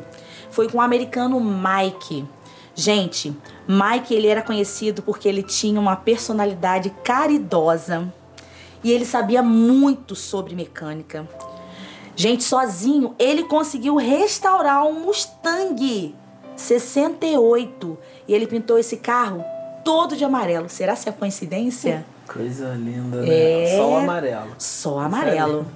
Foi 0.51 0.69
com 0.69 0.77
o 0.77 0.81
americano 0.81 1.39
Mike. 1.39 2.27
Gente, 2.75 3.35
Mike 3.67 4.13
ele 4.13 4.27
era 4.27 4.41
conhecido 4.41 5.01
porque 5.01 5.29
ele 5.29 5.41
tinha 5.41 5.79
uma 5.79 5.95
personalidade 5.95 6.89
caridosa 7.03 8.13
e 8.83 8.91
ele 8.91 9.05
sabia 9.05 9.41
muito 9.41 10.13
sobre 10.15 10.53
mecânica. 10.53 11.27
Gente, 12.15 12.43
sozinho 12.43 13.15
ele 13.17 13.45
conseguiu 13.45 13.95
restaurar 13.95 14.85
um 14.85 15.05
Mustang 15.05 16.13
68 16.55 17.97
e 18.27 18.33
ele 18.33 18.45
pintou 18.45 18.77
esse 18.77 18.97
carro 18.97 19.54
todo 19.85 20.17
de 20.17 20.25
amarelo. 20.25 20.67
Será 20.67 20.95
se 20.95 21.07
é 21.07 21.11
coincidência? 21.11 22.03
Coisa 22.27 22.73
linda, 22.73 23.21
né? 23.21 23.63
É... 23.63 23.77
Só 23.77 23.97
amarelo. 23.99 24.55
Só 24.57 24.99
amarelo. 24.99 25.67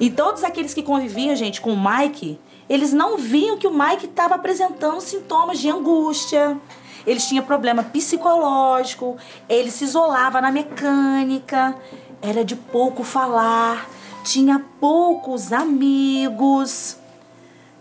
E 0.00 0.08
todos 0.08 0.44
aqueles 0.44 0.72
que 0.72 0.82
conviviam, 0.82 1.34
gente, 1.34 1.60
com 1.60 1.72
o 1.72 1.76
Mike, 1.76 2.38
eles 2.68 2.92
não 2.92 3.18
viam 3.18 3.58
que 3.58 3.66
o 3.66 3.76
Mike 3.76 4.06
estava 4.06 4.36
apresentando 4.36 5.00
sintomas 5.00 5.58
de 5.58 5.68
angústia. 5.68 6.56
Ele 7.04 7.18
tinha 7.18 7.42
problema 7.42 7.82
psicológico, 7.82 9.16
ele 9.48 9.70
se 9.70 9.84
isolava 9.84 10.40
na 10.40 10.52
mecânica, 10.52 11.74
era 12.22 12.44
de 12.44 12.54
pouco 12.54 13.02
falar, 13.02 13.88
tinha 14.22 14.64
poucos 14.78 15.52
amigos. 15.52 16.96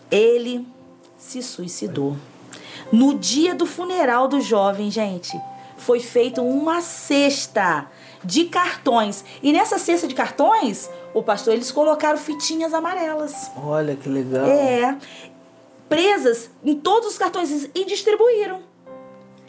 Ele 0.09 0.65
se 1.17 1.43
suicidou. 1.43 2.15
No 2.91 3.13
dia 3.13 3.53
do 3.53 3.65
funeral 3.65 4.27
do 4.27 4.39
jovem, 4.39 4.89
gente, 4.89 5.37
foi 5.87 6.01
feita 6.01 6.41
uma 6.41 6.81
cesta 6.81 7.89
de 8.21 8.43
cartões. 8.43 9.23
E 9.41 9.53
nessa 9.53 9.79
cesta 9.79 10.05
de 10.05 10.13
cartões, 10.13 10.89
o 11.13 11.23
pastor, 11.23 11.53
eles 11.53 11.71
colocaram 11.71 12.17
fitinhas 12.17 12.73
amarelas. 12.73 13.49
Olha 13.55 13.95
que 13.95 14.09
legal. 14.09 14.45
É. 14.45 14.97
Presas 15.87 16.49
em 16.61 16.75
todos 16.75 17.11
os 17.11 17.17
cartões 17.17 17.69
e 17.73 17.85
distribuíram. 17.85 18.59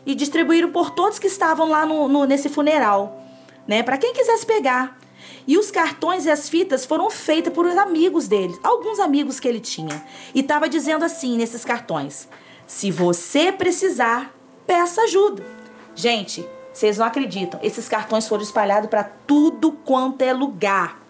E 0.07 0.15
distribuíram 0.15 0.71
por 0.71 0.91
todos 0.91 1.19
que 1.19 1.27
estavam 1.27 1.69
lá 1.69 1.85
no, 1.85 2.07
no 2.07 2.25
nesse 2.25 2.49
funeral, 2.49 3.21
né? 3.67 3.83
Para 3.83 3.99
quem 3.99 4.15
quisesse 4.15 4.47
pegar. 4.47 4.97
E 5.45 5.59
os 5.59 5.73
cartões 5.73 6.25
e 6.25 6.31
as 6.31 6.49
fitas 6.49 6.87
foram 6.87 7.11
feitas 7.11 7.53
por 7.53 7.67
amigos 7.67 8.29
dele, 8.29 8.57
alguns 8.63 9.01
amigos 9.01 9.41
que 9.41 9.49
ele 9.49 9.59
tinha. 9.59 10.07
E 10.33 10.41
tava 10.41 10.69
dizendo 10.69 11.05
assim 11.05 11.37
nesses 11.37 11.65
cartões: 11.65 12.29
se 12.65 12.93
você 12.93 13.51
precisar, 13.51 14.33
peça 14.65 15.03
ajuda. 15.03 15.58
Gente, 15.99 16.49
vocês 16.73 16.97
não 16.97 17.07
acreditam. 17.07 17.59
Esses 17.61 17.89
cartões 17.89 18.29
foram 18.29 18.45
espalhados 18.45 18.89
para 18.89 19.03
tudo 19.03 19.73
quanto 19.73 20.23
é 20.23 20.33
lugar. 20.33 21.03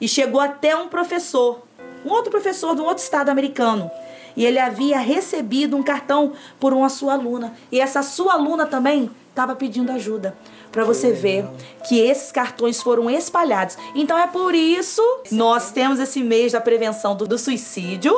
E 0.00 0.08
chegou 0.08 0.40
até 0.40 0.74
um 0.74 0.88
professor, 0.88 1.62
um 2.04 2.10
outro 2.10 2.28
professor 2.28 2.74
de 2.74 2.80
um 2.80 2.84
outro 2.84 3.04
estado 3.04 3.28
americano. 3.28 3.88
E 4.36 4.44
ele 4.44 4.58
havia 4.58 4.98
recebido 4.98 5.76
um 5.76 5.82
cartão 5.82 6.32
por 6.58 6.72
uma 6.72 6.88
sua 6.88 7.12
aluna. 7.12 7.54
E 7.70 7.78
essa 7.78 8.02
sua 8.02 8.32
aluna 8.32 8.66
também 8.66 9.08
estava 9.30 9.54
pedindo 9.54 9.92
ajuda. 9.92 10.36
Para 10.72 10.82
você 10.82 11.12
ver 11.12 11.46
que 11.86 12.00
esses 12.00 12.32
cartões 12.32 12.82
foram 12.82 13.08
espalhados. 13.08 13.78
Então 13.94 14.18
é 14.18 14.26
por 14.26 14.56
isso 14.56 15.00
nós 15.30 15.70
temos 15.70 16.00
esse 16.00 16.20
mês 16.20 16.50
da 16.50 16.60
prevenção 16.60 17.14
do, 17.14 17.28
do 17.28 17.38
suicídio 17.38 18.12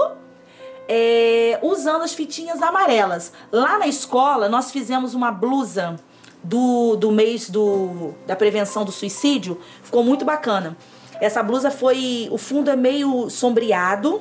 é, 0.88 1.58
usando 1.60 2.00
as 2.00 2.14
fitinhas 2.14 2.62
amarelas. 2.62 3.30
Lá 3.52 3.78
na 3.78 3.86
escola, 3.86 4.48
nós 4.48 4.70
fizemos 4.70 5.14
uma 5.14 5.30
blusa 5.30 5.96
do, 6.44 6.94
do 6.94 7.10
mês 7.10 7.48
do, 7.48 8.14
da 8.26 8.36
prevenção 8.36 8.84
do 8.84 8.92
suicídio. 8.92 9.58
Ficou 9.82 10.04
muito 10.04 10.24
bacana. 10.24 10.76
Essa 11.20 11.42
blusa 11.42 11.70
foi. 11.70 12.28
O 12.30 12.36
fundo 12.36 12.70
é 12.70 12.76
meio 12.76 13.30
sombreado, 13.30 14.20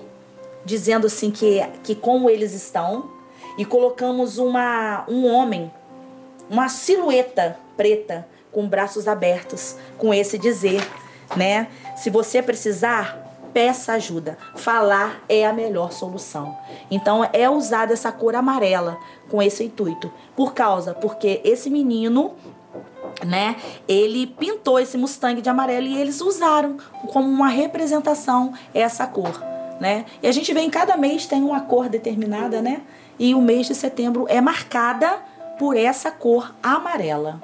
dizendo 0.64 1.08
assim 1.08 1.30
que, 1.30 1.62
que 1.84 1.94
como 1.94 2.30
eles 2.30 2.54
estão. 2.54 3.12
E 3.58 3.66
colocamos 3.66 4.40
uma, 4.40 5.04
um 5.08 5.28
homem, 5.28 5.72
uma 6.50 6.70
silhueta 6.70 7.58
preta, 7.78 8.28
com 8.52 8.68
braços 8.68 9.08
abertos, 9.08 9.76
com 9.98 10.12
esse 10.14 10.40
dizer, 10.40 10.82
né? 11.36 11.68
Se 11.96 12.10
você 12.10 12.42
precisar, 12.42 13.23
peça 13.54 13.94
ajuda. 13.94 14.38
Falar 14.56 15.24
é 15.30 15.46
a 15.46 15.54
melhor 15.54 15.92
solução. 15.92 16.58
Então 16.90 17.28
é 17.32 17.50
usada 17.50 17.94
essa 17.94 18.12
cor 18.12 18.36
amarela 18.36 18.98
com 19.30 19.42
esse 19.42 19.64
intuito. 19.64 20.12
Por 20.36 20.54
causa, 20.54 20.94
porque 20.94 21.42
esse 21.44 21.70
menino 21.70 22.34
né? 23.26 23.56
Ele 23.88 24.26
pintou 24.26 24.80
esse 24.80 24.98
Mustang 24.98 25.40
de 25.40 25.48
amarelo 25.48 25.86
e 25.86 25.98
eles 25.98 26.20
usaram 26.20 26.78
como 27.12 27.28
uma 27.28 27.48
representação 27.48 28.54
essa 28.74 29.06
cor, 29.06 29.42
né? 29.80 30.06
E 30.22 30.28
a 30.28 30.32
gente 30.32 30.52
vê 30.52 30.62
em 30.62 30.70
cada 30.70 30.98
mês 30.98 31.28
tem 31.28 31.44
uma 31.44 31.62
cor 31.62 31.90
determinada, 31.90 32.62
né? 32.62 32.82
E 33.20 33.36
o 33.36 33.42
mês 33.42 33.68
de 33.68 33.76
setembro 33.76 34.26
é 34.28 34.42
marcada 34.42 35.20
por 35.60 35.78
essa 35.78 36.10
cor 36.10 36.54
amarela. 36.62 37.40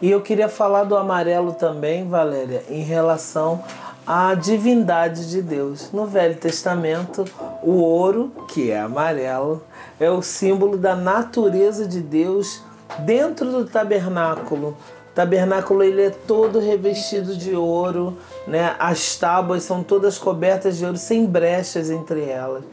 E 0.00 0.10
eu 0.10 0.20
queria 0.20 0.48
falar 0.48 0.84
do 0.84 0.96
amarelo 0.96 1.52
também, 1.52 2.08
Valéria, 2.08 2.64
em 2.68 2.82
relação 2.82 3.62
a 4.06 4.34
divindade 4.34 5.30
de 5.30 5.40
Deus. 5.40 5.90
No 5.92 6.06
Velho 6.06 6.36
Testamento, 6.36 7.24
o 7.62 7.72
ouro, 7.72 8.32
que 8.48 8.70
é 8.70 8.80
amarelo, 8.80 9.62
é 9.98 10.10
o 10.10 10.22
símbolo 10.22 10.76
da 10.76 10.96
natureza 10.96 11.86
de 11.86 12.00
Deus 12.00 12.62
dentro 13.00 13.50
do 13.50 13.64
tabernáculo. 13.64 14.76
O 15.10 15.14
tabernáculo 15.14 15.82
ele 15.82 16.02
é 16.02 16.10
todo 16.10 16.58
revestido 16.58 17.36
de 17.36 17.54
ouro, 17.54 18.18
né? 18.46 18.74
As 18.78 19.16
tábuas 19.16 19.62
são 19.62 19.82
todas 19.82 20.18
cobertas 20.18 20.76
de 20.76 20.84
ouro, 20.84 20.96
sem 20.96 21.24
brechas 21.26 21.90
entre 21.90 22.24
elas. 22.24 22.64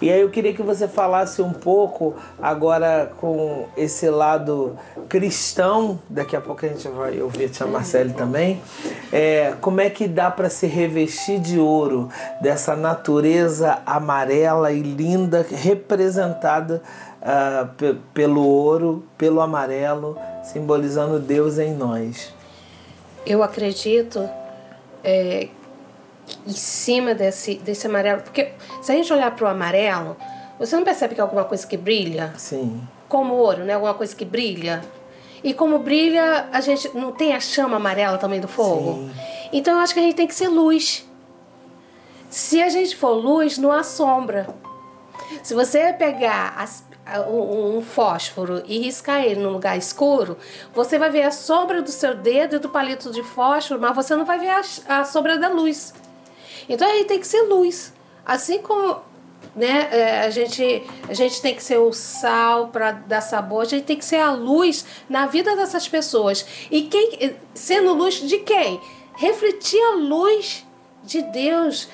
E 0.00 0.10
aí 0.10 0.20
eu 0.20 0.30
queria 0.30 0.54
que 0.54 0.62
você 0.62 0.88
falasse 0.88 1.42
um 1.42 1.52
pouco 1.52 2.14
agora 2.40 3.12
com 3.20 3.66
esse 3.76 4.08
lado 4.08 4.78
cristão, 5.08 5.98
daqui 6.08 6.34
a 6.34 6.40
pouco 6.40 6.64
a 6.64 6.68
gente 6.68 6.88
vai 6.88 7.20
ouvir 7.20 7.46
a 7.46 7.48
tia 7.48 7.66
Marcele 7.66 8.14
também, 8.14 8.62
é, 9.12 9.54
como 9.60 9.80
é 9.80 9.90
que 9.90 10.08
dá 10.08 10.30
para 10.30 10.48
se 10.48 10.66
revestir 10.66 11.38
de 11.38 11.58
ouro 11.58 12.08
dessa 12.40 12.74
natureza 12.74 13.78
amarela 13.84 14.72
e 14.72 14.80
linda 14.80 15.44
representada 15.50 16.82
uh, 17.20 17.94
pelo 18.14 18.46
ouro, 18.46 19.04
pelo 19.18 19.40
amarelo 19.40 20.16
simbolizando 20.42 21.18
Deus 21.18 21.58
em 21.58 21.74
nós. 21.74 22.32
Eu 23.26 23.42
acredito 23.42 24.28
é, 25.02 25.48
em 26.46 26.52
cima 26.52 27.14
desse, 27.14 27.56
desse 27.56 27.86
amarelo, 27.86 28.22
porque 28.22 28.52
se 28.82 28.92
a 28.92 28.94
gente 28.94 29.12
olhar 29.12 29.34
para 29.34 29.44
o 29.44 29.48
amarelo, 29.48 30.16
você 30.58 30.76
não 30.76 30.84
percebe 30.84 31.14
que 31.14 31.20
é 31.20 31.24
alguma 31.24 31.44
coisa 31.44 31.66
que 31.66 31.76
brilha? 31.76 32.32
Sim. 32.36 32.80
Como 33.08 33.34
ouro, 33.34 33.64
né? 33.64 33.74
Alguma 33.74 33.94
coisa 33.94 34.14
que 34.14 34.24
brilha. 34.24 34.82
E 35.42 35.54
como 35.54 35.78
brilha, 35.78 36.48
a 36.52 36.60
gente 36.60 36.94
não 36.94 37.12
tem 37.12 37.34
a 37.34 37.40
chama 37.40 37.76
amarela 37.76 38.18
também 38.18 38.40
do 38.40 38.48
fogo? 38.48 38.92
Sim. 38.92 39.10
Então 39.52 39.74
eu 39.74 39.80
acho 39.80 39.94
que 39.94 40.00
a 40.00 40.02
gente 40.02 40.14
tem 40.14 40.26
que 40.26 40.34
ser 40.34 40.48
luz. 40.48 41.08
Se 42.28 42.62
a 42.62 42.68
gente 42.68 42.94
for 42.94 43.10
luz, 43.10 43.58
não 43.58 43.72
há 43.72 43.82
sombra. 43.82 44.46
Se 45.42 45.54
você 45.54 45.92
pegar 45.92 46.54
as, 46.56 46.84
um 47.28 47.82
fósforo 47.82 48.62
e 48.66 48.78
riscar 48.78 49.24
ele 49.24 49.40
num 49.40 49.50
lugar 49.50 49.76
escuro, 49.76 50.36
você 50.74 50.98
vai 50.98 51.10
ver 51.10 51.22
a 51.22 51.30
sombra 51.30 51.82
do 51.82 51.90
seu 51.90 52.14
dedo 52.14 52.56
e 52.56 52.58
do 52.58 52.68
palito 52.68 53.10
de 53.10 53.22
fósforo, 53.22 53.80
mas 53.80 53.94
você 53.94 54.14
não 54.14 54.24
vai 54.24 54.38
ver 54.38 54.50
a, 54.50 55.00
a 55.00 55.04
sombra 55.04 55.38
da 55.38 55.48
luz. 55.48 55.92
Então 56.68 56.88
a 56.88 56.92
gente 56.92 57.06
tem 57.06 57.20
que 57.20 57.26
ser 57.26 57.42
luz. 57.42 57.92
Assim 58.24 58.62
como 58.62 59.00
né, 59.54 59.88
é, 59.90 60.20
a, 60.20 60.30
gente, 60.30 60.82
a 61.08 61.14
gente 61.14 61.40
tem 61.42 61.54
que 61.54 61.62
ser 61.62 61.78
o 61.78 61.92
sal 61.92 62.68
para 62.68 62.92
dar 62.92 63.20
sabor, 63.20 63.62
a 63.62 63.64
gente 63.64 63.84
tem 63.84 63.96
que 63.96 64.04
ser 64.04 64.20
a 64.20 64.32
luz 64.32 64.84
na 65.08 65.26
vida 65.26 65.56
dessas 65.56 65.88
pessoas. 65.88 66.46
E 66.70 66.82
quem 66.82 67.34
sendo 67.54 67.92
luz 67.92 68.14
de 68.14 68.38
quem? 68.38 68.80
Refletir 69.16 69.80
a 69.82 69.96
luz 69.96 70.64
de 71.02 71.22
Deus, 71.22 71.88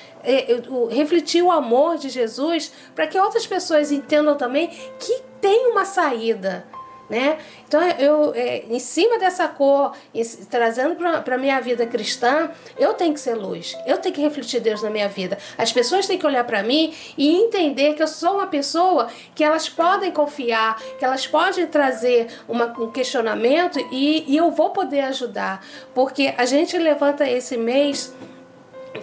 refletir 0.89 1.41
o 1.41 1.51
amor 1.51 1.97
de 1.97 2.09
Jesus, 2.09 2.71
para 2.95 3.07
que 3.07 3.19
outras 3.19 3.47
pessoas 3.47 3.91
entendam 3.91 4.35
também 4.35 4.69
que 4.99 5.21
tem 5.39 5.67
uma 5.67 5.85
saída 5.85 6.65
né? 7.09 7.37
Então, 7.67 7.81
eu, 7.81 8.33
é, 8.35 8.65
em 8.69 8.79
cima 8.79 9.17
dessa 9.17 9.47
cor, 9.47 9.93
trazendo 10.49 10.95
para 10.95 11.35
a 11.35 11.37
minha 11.37 11.59
vida 11.61 11.85
cristã, 11.85 12.51
eu 12.77 12.93
tenho 12.93 13.13
que 13.13 13.19
ser 13.19 13.35
luz, 13.35 13.77
eu 13.85 13.97
tenho 13.97 14.13
que 14.13 14.21
refletir 14.21 14.59
Deus 14.59 14.81
na 14.81 14.89
minha 14.89 15.07
vida. 15.07 15.37
As 15.57 15.71
pessoas 15.71 16.05
têm 16.05 16.17
que 16.17 16.25
olhar 16.25 16.43
para 16.43 16.61
mim 16.63 16.93
e 17.17 17.35
entender 17.37 17.93
que 17.93 18.03
eu 18.03 18.07
sou 18.07 18.35
uma 18.35 18.47
pessoa 18.47 19.07
que 19.33 19.43
elas 19.43 19.69
podem 19.69 20.11
confiar, 20.11 20.81
que 20.99 21.05
elas 21.05 21.25
podem 21.25 21.65
trazer 21.67 22.27
uma, 22.47 22.65
um 22.77 22.91
questionamento 22.91 23.79
e, 23.91 24.25
e 24.27 24.35
eu 24.35 24.51
vou 24.51 24.71
poder 24.71 25.01
ajudar, 25.01 25.65
porque 25.93 26.33
a 26.37 26.45
gente 26.45 26.77
levanta 26.77 27.29
esse 27.29 27.55
mês 27.55 28.13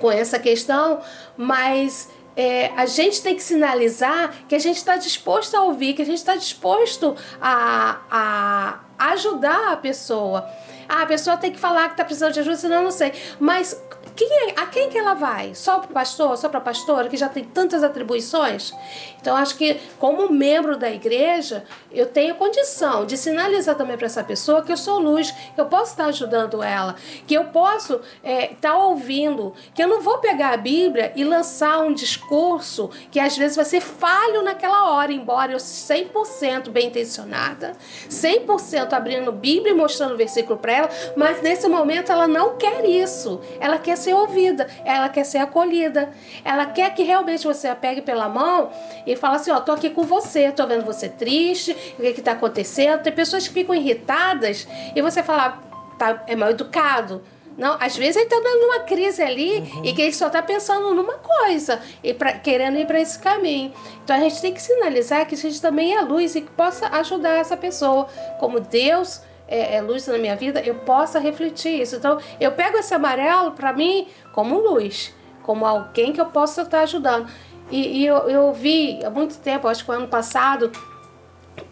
com 0.05 0.13
essa 0.13 0.39
questão, 0.39 1.01
mas 1.35 2.11
é, 2.37 2.67
a 2.77 2.85
gente 2.85 3.23
tem 3.23 3.35
que 3.35 3.43
sinalizar 3.43 4.35
que 4.47 4.55
a 4.55 4.59
gente 4.59 4.77
está 4.77 4.97
disposto 4.97 5.55
a 5.55 5.63
ouvir, 5.63 5.95
que 5.95 6.03
a 6.03 6.05
gente 6.05 6.19
está 6.19 6.37
disposto 6.37 7.17
a, 7.41 8.01
a 8.11 9.13
ajudar 9.13 9.73
a 9.73 9.77
pessoa. 9.79 10.47
Ah, 10.87 11.05
a 11.05 11.07
pessoa 11.07 11.39
tem 11.39 11.51
que 11.51 11.59
falar 11.59 11.87
que 11.87 11.95
está 11.95 12.05
precisando 12.05 12.35
de 12.35 12.41
ajuda, 12.41 12.57
senão 12.57 12.77
eu 12.77 12.83
não 12.83 12.91
sei. 12.91 13.15
Mas 13.41 13.83
quem 14.17 14.29
é, 14.49 14.61
a 14.61 14.67
quem 14.67 14.89
que 14.89 14.97
ela 14.97 15.15
vai? 15.15 15.55
Só 15.55 15.79
para 15.79 15.91
o 15.91 15.93
pastor, 15.93 16.37
só 16.37 16.49
para 16.49 16.59
a 16.59 16.63
pastora, 16.63 17.09
que 17.09 17.17
já 17.17 17.29
tem 17.29 17.45
tantas 17.45 17.83
atribuições? 17.83 18.73
Então, 19.21 19.37
acho 19.37 19.57
que 19.57 19.81
como 19.99 20.31
membro 20.31 20.77
da 20.77 20.91
igreja, 20.91 21.65
eu 21.91 22.07
tenho 22.07 22.35
condição 22.35 23.05
de 23.05 23.17
sinalizar 23.17 23.75
também 23.75 23.97
para 23.97 24.07
essa 24.07 24.23
pessoa 24.23 24.63
que 24.63 24.71
eu 24.71 24.77
sou 24.77 24.99
luz, 24.99 25.31
que 25.31 25.61
eu 25.61 25.67
posso 25.67 25.93
estar 25.93 26.07
ajudando 26.07 26.63
ela, 26.63 26.95
que 27.27 27.35
eu 27.35 27.47
posso 27.47 27.95
estar 27.95 28.03
é, 28.23 28.47
tá 28.61 28.77
ouvindo, 28.77 29.55
que 29.75 29.83
eu 29.83 29.89
não 29.89 30.01
vou 30.01 30.19
pegar 30.19 30.53
a 30.53 30.57
Bíblia 30.57 31.13
e 31.17 31.25
lançar 31.25 31.81
um 31.81 31.93
discurso 31.93 32.91
que 33.11 33.19
às 33.19 33.37
vezes 33.37 33.57
vai 33.57 33.65
ser 33.65 33.81
falho 33.81 34.43
naquela 34.43 34.93
hora, 34.93 35.13
embora 35.13 35.53
eu 35.53 35.59
100% 35.59 36.71
bem 36.71 36.89
intencionada, 36.89 37.73
100% 38.09 38.93
abrindo 38.93 39.33
Bíblia 39.33 39.73
e 39.73 39.77
mostrando 39.77 40.15
o 40.15 40.17
versículo 40.17 40.59
para 40.59 40.73
ela, 40.73 40.91
mas 41.17 41.43
nesse 41.43 41.67
momento 41.69 42.13
ela 42.13 42.29
não 42.29 42.57
quer 42.57 42.85
isso. 42.85 43.41
Ela 43.59 43.79
quer 43.79 43.97
ser 44.05 44.15
ouvida, 44.15 44.69
ela 44.85 45.09
quer 45.09 45.25
ser 45.25 45.39
acolhida, 45.39 46.11
ela 46.45 46.67
quer 46.67 46.95
que 46.95 47.03
realmente 47.03 47.45
você 47.45 47.69
a 47.69 47.75
pegue 47.75 48.03
pela 48.03 48.29
mão 48.29 48.71
e 49.07 49.17
fale 49.17 49.37
assim: 49.37 49.51
Ó, 49.51 49.61
tô 49.61 49.73
aqui 49.73 49.91
com 49.91 50.03
você, 50.03 50.53
tô 50.53 50.67
vendo 50.67 50.85
você 50.85 51.09
triste, 51.09 51.73
o 51.99 52.03
que 52.03 52.13
que 52.13 52.23
tá 52.23 52.33
acontecendo? 52.33 53.03
Tem 53.03 53.13
pessoas 53.13 53.49
que 53.49 53.55
ficam 53.55 53.75
irritadas 53.75 54.67
e 54.95 55.03
você 55.03 55.23
fala, 55.23 55.59
tá, 55.99 56.23
é 56.27 56.37
mal 56.37 56.51
educado. 56.51 57.23
Não, 57.57 57.77
às 57.81 57.97
vezes 57.97 58.17
ele 58.17 58.25
está 58.25 58.37
dando 58.41 58.65
uma 58.65 58.81
crise 58.81 59.23
ali 59.23 59.59
uhum. 59.59 59.85
e 59.85 59.93
que 59.93 60.03
ele 60.03 60.13
só 60.13 60.27
está 60.27 60.43
pensando 60.43 60.93
numa 60.93 61.15
coisa 61.15 61.81
e 62.03 62.13
pra, 62.13 62.33
querendo 62.33 62.77
ir 62.79 62.87
para 62.87 63.01
esse 63.01 63.19
caminho. 63.19 63.73
Então 64.03 64.17
a 64.17 64.19
gente 64.19 64.41
tem 64.41 64.53
que 64.53 64.61
sinalizar 64.61 65.25
que 65.27 65.37
a 65.37 65.39
gente 65.39 65.61
também 65.61 65.95
é 65.95 66.01
luz 66.01 66.35
e 66.35 66.41
que 66.41 66.51
possa 66.51 66.89
ajudar 66.89 67.35
essa 67.35 67.57
pessoa. 67.57 68.09
Como 68.41 68.59
Deus 68.59 69.21
é, 69.47 69.77
é, 69.77 69.81
luz 69.81 70.07
na 70.07 70.19
minha 70.19 70.37
vida, 70.37 70.61
eu 70.61 70.75
possa 70.77 71.19
refletir 71.19 71.81
isso. 71.81 71.97
Então, 71.97 72.19
eu 72.41 72.53
pego 72.53 72.79
esse 72.79 72.95
amarelo 72.95 73.53
para 73.53 73.73
mim 73.73 74.09
como 74.33 74.59
luz, 74.59 75.15
como 75.43 75.67
alguém 75.67 76.13
que 76.13 76.21
eu 76.21 76.27
possa 76.27 76.63
estar 76.63 76.81
ajudando. 76.81 77.29
E, 77.71 78.01
e 78.01 78.07
eu, 78.07 78.17
eu 78.29 78.53
vi 78.53 79.05
há 79.05 79.11
muito 79.11 79.39
tempo, 79.39 79.69
acho 79.69 79.85
que 79.85 79.91
o 79.91 79.95
ano 79.95 80.09
passado, 80.09 80.71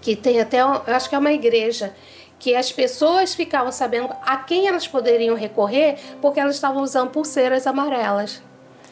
que 0.01 0.17
tem 0.17 0.41
até, 0.41 0.61
eu 0.61 0.83
acho 0.87 1.09
que 1.09 1.15
é 1.15 1.19
uma 1.19 1.33
igreja, 1.33 1.95
que 2.39 2.57
as 2.57 2.73
pessoas 2.73 3.35
ficavam 3.35 3.71
sabendo 3.71 4.09
a 4.23 4.37
quem 4.37 4.67
elas 4.67 4.89
poderiam 4.89 5.37
recorrer 5.37 5.97
porque 6.21 6.41
elas 6.41 6.57
estavam 6.57 6.83
usando 6.83 7.11
pulseiras 7.11 7.67
amarelas. 7.67 8.43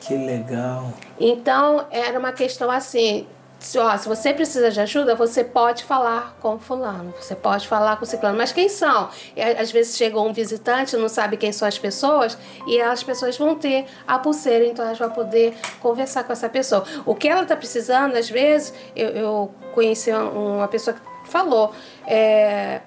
Que 0.01 0.15
legal. 0.15 0.93
Então, 1.19 1.87
era 1.91 2.19
uma 2.19 2.33
questão 2.33 2.71
assim, 2.71 3.27
se, 3.61 3.79
ó, 3.79 3.95
se 3.97 4.09
você 4.09 4.33
precisa 4.33 4.71
de 4.71 4.81
ajuda, 4.81 5.15
você 5.15 5.45
pode 5.45 5.85
falar 5.85 6.35
com 6.41 6.59
fulano, 6.59 7.13
você 7.21 7.35
pode 7.35 7.69
falar 7.69 7.99
com 7.99 8.07
ciclano. 8.07 8.37
Mas 8.37 8.53
quem 8.53 8.71
são? 8.71 9.11
E, 9.37 9.43
às 9.43 9.71
vezes 9.71 9.97
chega 9.97 10.19
um 10.19 10.33
visitante, 10.33 10.97
não 10.97 11.11
sabe 11.11 11.37
quem 11.37 11.53
são 11.53 11.69
as 11.69 11.79
pessoas, 11.79 12.39
e 12.67 12.81
as 12.81 13.03
pessoas 13.03 13.37
vão 13.37 13.55
ter 13.55 13.85
a 14.09 14.19
pulseira, 14.19 14.65
então 14.65 14.85
elas 14.85 14.99
vão 14.99 15.11
poder 15.11 15.55
conversar 15.79 16.25
com 16.25 16.33
essa 16.33 16.49
pessoa. 16.49 16.85
O 17.05 17.15
que 17.15 17.29
ela 17.29 17.43
está 17.43 17.55
precisando, 17.55 18.17
às 18.17 18.31
vezes, 18.31 18.73
eu, 18.97 19.09
eu 19.11 19.55
conheci 19.75 20.11
uma 20.11 20.67
pessoa 20.67 20.97
que 20.97 21.31
falou, 21.31 21.73
é, 22.07 22.81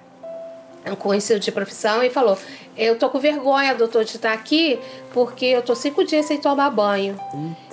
um 0.90 0.96
conhecido 0.96 1.38
de 1.38 1.52
profissão, 1.52 2.02
e 2.02 2.10
falou: 2.10 2.36
Eu 2.76 2.98
tô 2.98 3.08
com 3.08 3.20
vergonha, 3.20 3.74
doutor, 3.74 4.04
de 4.04 4.16
estar 4.16 4.32
aqui, 4.32 4.80
porque 5.12 5.46
eu 5.46 5.62
tô 5.62 5.76
cinco 5.76 6.04
dias 6.04 6.26
sem 6.26 6.40
tomar 6.40 6.70
banho. 6.70 7.16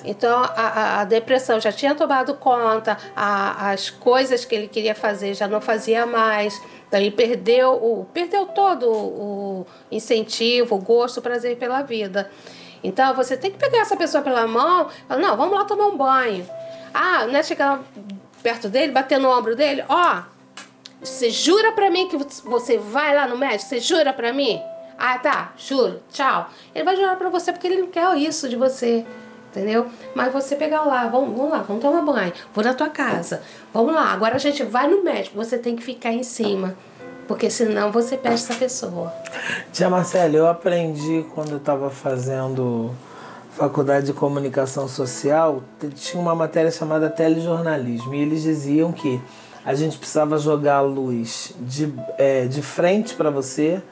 Então 0.05 0.43
a, 0.43 1.01
a, 1.01 1.05
depressão 1.05 1.59
já 1.59 1.71
tinha 1.71 1.95
tomado 1.95 2.35
conta, 2.35 2.97
a, 3.15 3.71
as 3.71 3.89
coisas 3.89 4.45
que 4.45 4.53
ele 4.53 4.67
queria 4.67 4.93
fazer 4.93 5.33
já 5.33 5.47
não 5.47 5.59
fazia 5.59 6.05
mais. 6.05 6.61
Então 6.87 6.99
ele 6.99 7.09
perdeu, 7.09 7.71
o, 7.71 8.05
perdeu 8.13 8.45
todo 8.47 8.87
o 8.91 9.65
incentivo, 9.91 10.75
o 10.75 10.79
gosto, 10.79 11.17
o 11.17 11.21
prazer 11.21 11.57
pela 11.57 11.81
vida. 11.81 12.29
Então 12.83 13.15
você 13.15 13.35
tem 13.35 13.51
que 13.51 13.57
pegar 13.57 13.79
essa 13.79 13.97
pessoa 13.97 14.23
pela 14.23 14.45
mão 14.45 14.87
e 14.87 15.07
falar: 15.07 15.21
Não, 15.21 15.35
vamos 15.35 15.57
lá 15.57 15.65
tomar 15.65 15.87
um 15.87 15.97
banho. 15.97 16.47
Ah, 16.93 17.25
não 17.25 17.35
é 17.35 17.43
chegar 17.43 17.81
perto 18.43 18.69
dele, 18.69 18.91
bater 18.91 19.19
no 19.19 19.29
ombro 19.29 19.55
dele, 19.55 19.83
ó. 19.89 20.17
Oh, 20.19 20.31
você 21.03 21.31
jura 21.31 21.71
pra 21.71 21.89
mim 21.89 22.07
que 22.07 22.17
você 22.43 22.77
vai 22.77 23.15
lá 23.15 23.27
no 23.27 23.35
médico? 23.35 23.69
Você 23.69 23.79
jura 23.79 24.13
pra 24.13 24.31
mim? 24.31 24.61
Ah, 25.03 25.17
tá, 25.17 25.53
juro, 25.57 25.99
tchau. 26.11 26.47
Ele 26.75 26.83
vai 26.83 26.95
jurar 26.95 27.17
pra 27.17 27.27
você 27.27 27.51
porque 27.51 27.65
ele 27.65 27.81
não 27.81 27.87
quer 27.87 28.15
isso 28.19 28.47
de 28.47 28.55
você. 28.55 29.03
Entendeu? 29.49 29.87
Mas 30.13 30.31
você 30.31 30.55
pegar 30.55 30.83
lá, 30.83 31.07
vamos, 31.07 31.35
vamos 31.35 31.51
lá, 31.51 31.63
vamos 31.63 31.81
tomar 31.81 32.01
banho, 32.03 32.31
vou 32.53 32.63
na 32.63 32.73
tua 32.73 32.87
casa, 32.87 33.41
vamos 33.73 33.93
lá, 33.93 34.13
agora 34.13 34.35
a 34.35 34.39
gente 34.39 34.63
vai 34.63 34.87
no 34.87 35.03
médico, 35.03 35.35
você 35.35 35.57
tem 35.57 35.75
que 35.75 35.83
ficar 35.83 36.13
em 36.13 36.23
cima, 36.23 36.73
porque 37.27 37.49
senão 37.49 37.91
você 37.91 38.15
perde 38.15 38.35
essa 38.35 38.53
pessoa. 38.53 39.11
Tia 39.73 39.89
Marcela, 39.89 40.33
eu 40.33 40.47
aprendi 40.47 41.25
quando 41.35 41.51
eu 41.51 41.57
estava 41.57 41.89
fazendo 41.89 42.95
faculdade 43.49 44.05
de 44.05 44.13
comunicação 44.13 44.87
social, 44.87 45.61
tinha 45.95 46.21
uma 46.21 46.33
matéria 46.33 46.71
chamada 46.71 47.09
telejornalismo, 47.09 48.15
e 48.15 48.21
eles 48.21 48.43
diziam 48.43 48.93
que 48.93 49.21
a 49.65 49.73
gente 49.73 49.97
precisava 49.97 50.37
jogar 50.37 50.77
a 50.77 50.81
luz 50.81 51.53
de, 51.59 51.93
é, 52.17 52.45
de 52.45 52.61
frente 52.61 53.15
para 53.15 53.29
você 53.29 53.83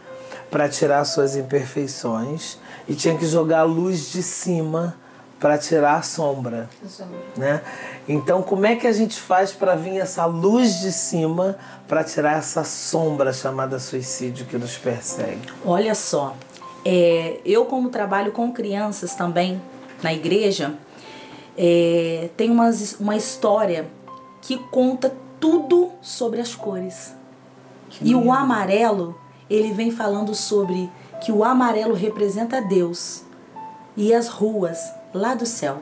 para 0.49 0.67
tirar 0.67 1.03
suas 1.05 1.35
imperfeições 1.35 2.57
e 2.87 2.95
tinha 2.95 3.17
que 3.17 3.25
jogar 3.25 3.59
a 3.59 3.63
luz 3.63 4.11
de 4.11 4.23
cima 4.23 4.95
para 5.39 5.57
tirar 5.57 5.95
a 5.95 6.01
sombra, 6.01 6.69
a 6.83 6.89
sombra, 6.89 7.17
né? 7.37 7.61
Então, 8.07 8.41
como 8.41 8.65
é 8.65 8.75
que 8.75 8.85
a 8.85 8.91
gente 8.91 9.19
faz 9.19 9.53
para 9.53 9.73
vir 9.75 9.97
essa 9.97 10.25
luz 10.25 10.81
de 10.81 10.91
cima 10.91 11.57
para 11.87 12.03
tirar 12.03 12.37
essa 12.37 12.63
sombra 12.63 13.31
chamada 13.31 13.79
suicídio 13.79 14.45
que 14.45 14.57
nos 14.57 14.77
persegue? 14.77 15.47
Olha 15.63 15.95
só, 15.95 16.35
é, 16.83 17.39
eu 17.45 17.65
como 17.65 17.89
trabalho 17.89 18.31
com 18.31 18.51
crianças 18.51 19.15
também 19.15 19.61
na 20.03 20.13
igreja, 20.13 20.73
é, 21.57 22.29
tem 22.35 22.49
uma, 22.49 22.69
uma 22.99 23.15
história 23.15 23.89
que 24.41 24.57
conta 24.57 25.13
tudo 25.39 25.91
sobre 26.01 26.41
as 26.41 26.55
cores. 26.55 27.15
Que 27.89 28.09
e 28.09 28.15
o 28.15 28.31
amarelo, 28.31 29.17
ele 29.49 29.71
vem 29.71 29.91
falando 29.91 30.35
sobre 30.35 30.89
que 31.21 31.31
o 31.31 31.43
amarelo 31.43 31.93
representa 31.93 32.61
Deus 32.61 33.23
e 33.95 34.13
as 34.13 34.27
ruas 34.27 34.79
lá 35.13 35.33
do 35.33 35.45
céu. 35.45 35.79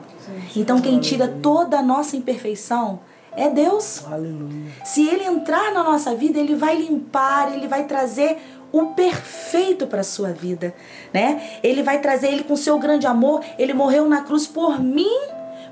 Então 0.56 0.80
quem 0.80 0.98
tira 1.00 1.28
toda 1.28 1.78
a 1.78 1.82
nossa 1.82 2.16
imperfeição 2.16 3.00
é 3.32 3.48
Deus. 3.48 4.04
Aleluia. 4.10 4.72
Se 4.84 5.06
ele 5.06 5.24
entrar 5.24 5.72
na 5.72 5.84
nossa 5.84 6.14
vida, 6.14 6.38
ele 6.38 6.54
vai 6.54 6.76
limpar, 6.76 7.52
ele 7.54 7.68
vai 7.68 7.84
trazer 7.84 8.38
o 8.72 8.86
perfeito 8.88 9.86
para 9.86 10.02
sua 10.02 10.30
vida, 10.32 10.74
né? 11.12 11.58
Ele 11.62 11.82
vai 11.82 12.00
trazer 12.00 12.28
ele 12.28 12.44
com 12.44 12.56
seu 12.56 12.78
grande 12.78 13.06
amor, 13.06 13.42
ele 13.58 13.72
morreu 13.72 14.08
na 14.08 14.22
cruz 14.22 14.46
por 14.46 14.78
mim, 14.80 15.18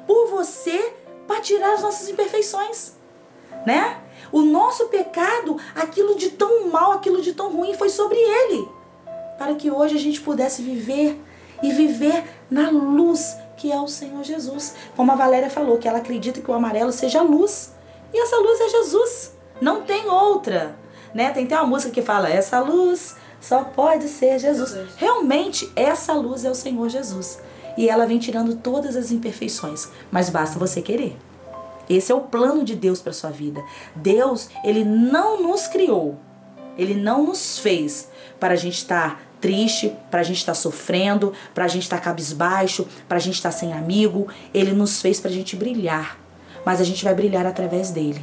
por 0.06 0.28
você, 0.28 0.94
para 1.26 1.40
tirar 1.40 1.74
as 1.74 1.82
nossas 1.82 2.08
imperfeições, 2.08 2.94
né? 3.66 3.98
O 4.32 4.42
nosso 4.42 4.86
pecado, 4.86 5.56
aquilo 5.74 6.16
de 6.16 6.30
tão 6.30 6.68
mal, 6.68 6.92
aquilo 6.92 7.20
de 7.22 7.32
tão 7.32 7.50
ruim 7.50 7.74
foi 7.74 7.88
sobre 7.88 8.18
ele, 8.18 8.68
para 9.38 9.54
que 9.54 9.70
hoje 9.70 9.96
a 9.96 10.00
gente 10.00 10.20
pudesse 10.20 10.62
viver 10.62 11.20
e 11.62 11.72
viver 11.72 12.24
na 12.50 12.70
luz 12.70 13.36
que 13.56 13.72
é 13.72 13.80
o 13.80 13.88
Senhor 13.88 14.22
Jesus. 14.22 14.74
Como 14.94 15.10
a 15.10 15.16
Valéria 15.16 15.50
falou, 15.50 15.78
que 15.78 15.88
ela 15.88 15.98
acredita 15.98 16.40
que 16.40 16.50
o 16.50 16.54
amarelo 16.54 16.92
seja 16.92 17.20
a 17.20 17.22
luz. 17.22 17.72
E 18.12 18.20
essa 18.20 18.36
luz 18.36 18.60
é 18.60 18.68
Jesus. 18.68 19.32
Não 19.60 19.82
tem 19.82 20.06
outra. 20.06 20.76
Né? 21.14 21.30
Tem 21.30 21.44
até 21.44 21.56
uma 21.56 21.66
música 21.66 21.92
que 21.92 22.02
fala: 22.02 22.28
essa 22.28 22.60
luz 22.60 23.16
só 23.40 23.64
pode 23.64 24.08
ser 24.08 24.38
Jesus. 24.38 24.76
Realmente, 24.96 25.70
essa 25.74 26.12
luz 26.12 26.44
é 26.44 26.50
o 26.50 26.54
Senhor 26.54 26.88
Jesus. 26.88 27.40
E 27.76 27.88
ela 27.88 28.06
vem 28.06 28.18
tirando 28.18 28.56
todas 28.56 28.96
as 28.96 29.10
imperfeições. 29.10 29.88
Mas 30.10 30.30
basta 30.30 30.58
você 30.58 30.80
querer. 30.80 31.16
Esse 31.88 32.12
é 32.12 32.14
o 32.14 32.22
plano 32.22 32.64
de 32.64 32.74
Deus 32.74 33.00
para 33.00 33.12
sua 33.12 33.30
vida. 33.30 33.62
Deus, 33.94 34.48
ele 34.64 34.84
não 34.84 35.42
nos 35.42 35.66
criou. 35.66 36.16
Ele 36.76 36.94
não 36.94 37.24
nos 37.24 37.58
fez 37.58 38.08
para 38.38 38.54
a 38.54 38.56
gente 38.56 38.76
estar 38.78 39.22
triste, 39.40 39.92
para 40.10 40.20
a 40.20 40.24
gente 40.24 40.38
estar 40.38 40.54
sofrendo, 40.54 41.32
para 41.54 41.64
a 41.64 41.68
gente 41.68 41.84
estar 41.84 42.00
cabisbaixo, 42.00 42.86
para 43.08 43.16
a 43.16 43.20
gente 43.20 43.34
estar 43.34 43.52
sem 43.52 43.72
amigo. 43.72 44.28
Ele 44.52 44.72
nos 44.72 45.00
fez 45.00 45.20
para 45.20 45.30
a 45.30 45.34
gente 45.34 45.56
brilhar. 45.56 46.18
Mas 46.64 46.80
a 46.80 46.84
gente 46.84 47.04
vai 47.04 47.14
brilhar 47.14 47.46
através 47.46 47.90
dele 47.90 48.22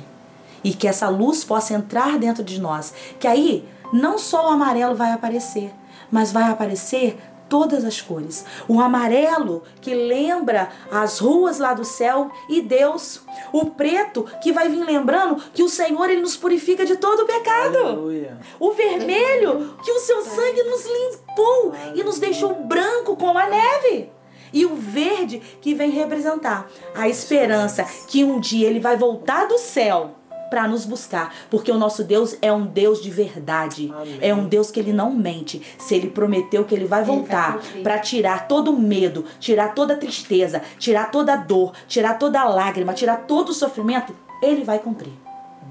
e 0.64 0.74
que 0.74 0.88
essa 0.88 1.10
luz 1.10 1.44
possa 1.44 1.74
entrar 1.74 2.18
dentro 2.18 2.44
de 2.44 2.60
nós. 2.60 2.94
Que 3.20 3.28
aí 3.28 3.68
não 3.92 4.18
só 4.18 4.48
o 4.48 4.52
amarelo 4.52 4.96
vai 4.96 5.12
aparecer, 5.12 5.72
mas 6.10 6.32
vai 6.32 6.50
aparecer 6.50 7.18
todas 7.54 7.86
as 7.86 8.02
cores. 8.02 8.44
O 8.68 8.82
amarelo 8.82 9.62
que 9.80 9.94
lembra 9.94 10.70
as 10.90 11.20
ruas 11.20 11.60
lá 11.60 11.76
do 11.76 11.86
céu 11.86 12.32
e 12.50 12.62
Deus. 12.62 13.22
O 13.52 13.68
preto 13.68 14.26
que 14.42 14.52
vai 14.52 14.70
vir 14.70 14.84
lembrando 14.84 15.36
que 15.54 15.62
o 15.62 15.70
Senhor 15.70 16.10
ele 16.10 16.22
nos 16.22 16.36
purifica 16.36 16.84
de 16.84 16.96
todo 16.96 17.20
o 17.20 17.26
pecado. 17.28 17.78
Aleluia. 17.78 18.40
O 18.60 18.72
vermelho 18.72 19.78
que 19.84 19.92
o 19.92 20.00
seu 20.00 20.24
sangue 20.24 20.64
nos 20.64 20.84
limpou 20.84 21.74
e 21.94 22.04
nos 22.04 22.18
deixou 22.18 22.56
branco 22.56 23.16
como 23.16 23.38
a 23.38 23.46
neve. 23.46 24.10
E 24.52 24.66
o 24.66 24.74
verde 24.74 25.40
que 25.62 25.76
vem 25.76 25.92
representar 25.92 26.68
a 26.96 27.08
esperança 27.08 27.86
que 28.08 28.24
um 28.24 28.40
dia 28.40 28.68
ele 28.68 28.80
vai 28.80 28.98
voltar 28.98 29.46
do 29.46 29.60
céu 29.60 30.16
para 30.54 30.68
nos 30.68 30.86
buscar, 30.86 31.34
porque 31.50 31.72
o 31.72 31.80
nosso 31.80 32.04
Deus 32.04 32.38
é 32.40 32.54
um 32.54 32.64
Deus 32.64 33.02
de 33.02 33.10
verdade. 33.10 33.92
Amém. 33.92 34.20
É 34.22 34.36
um 34.36 34.46
Deus 34.46 34.70
que 34.70 34.80
ele 34.80 34.94
não 34.94 35.12
mente. 35.12 35.60
Se 35.80 35.96
ele 35.96 36.12
prometeu 36.12 36.64
que 36.64 36.76
ele 36.76 36.86
vai 36.86 37.04
voltar 37.04 37.60
para 37.82 37.98
tirar 37.98 38.48
todo 38.48 38.70
o 38.70 38.80
medo, 38.80 39.26
tirar 39.40 39.74
toda 39.74 39.96
a 39.96 39.98
tristeza, 39.98 40.62
tirar 40.78 41.10
toda 41.10 41.34
a 41.34 41.38
dor, 41.38 41.74
tirar 41.88 42.20
toda 42.20 42.40
a 42.40 42.44
lágrima, 42.44 42.94
tirar 42.94 43.26
todo 43.26 43.50
o 43.50 43.54
sofrimento, 43.54 44.16
ele 44.44 44.64
vai 44.64 44.78
cumprir. 44.78 45.14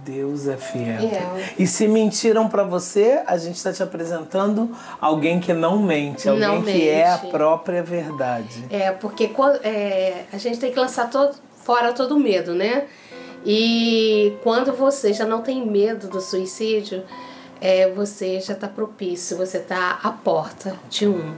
Deus 0.05 0.49
é 0.49 0.57
fiel. 0.57 1.01
É. 1.01 1.55
E 1.57 1.65
se 1.65 1.87
mentiram 1.87 2.49
para 2.49 2.65
você, 2.65 3.23
a 3.25 3.37
gente 3.37 3.55
está 3.55 3.73
te 3.73 3.85
apresentando 3.85 4.69
alguém 5.01 5.39
que 5.39 5.53
não 5.53 5.79
mente, 5.79 6.29
alguém 6.29 6.49
Não 6.49 6.61
que 6.61 6.89
é 6.89 7.09
a 7.09 7.19
mente. 7.19 7.31
própria 7.31 7.85
verdade. 7.85 8.65
É, 8.69 8.91
porque 8.91 9.31
é, 9.63 10.25
a 10.33 10.39
gente 10.39 10.59
tem 10.59 10.73
que 10.73 10.81
lançar 10.81 11.09
todo, 11.09 11.37
fora 11.63 11.93
todo 11.93 12.17
o 12.17 12.19
medo, 12.19 12.53
né? 12.53 12.89
E 13.45 14.37
quando 14.43 14.73
você 14.73 15.13
já 15.13 15.25
não 15.25 15.43
tem 15.43 15.67
medo 15.67 16.09
do 16.09 16.21
suicídio, 16.21 17.05
é, 17.61 17.91
você 17.91 18.41
já 18.41 18.55
está 18.55 18.69
propício, 18.69 19.37
você 19.37 19.59
está 19.59 19.99
à 20.03 20.11
porta 20.11 20.77
de 20.89 21.07
um. 21.07 21.35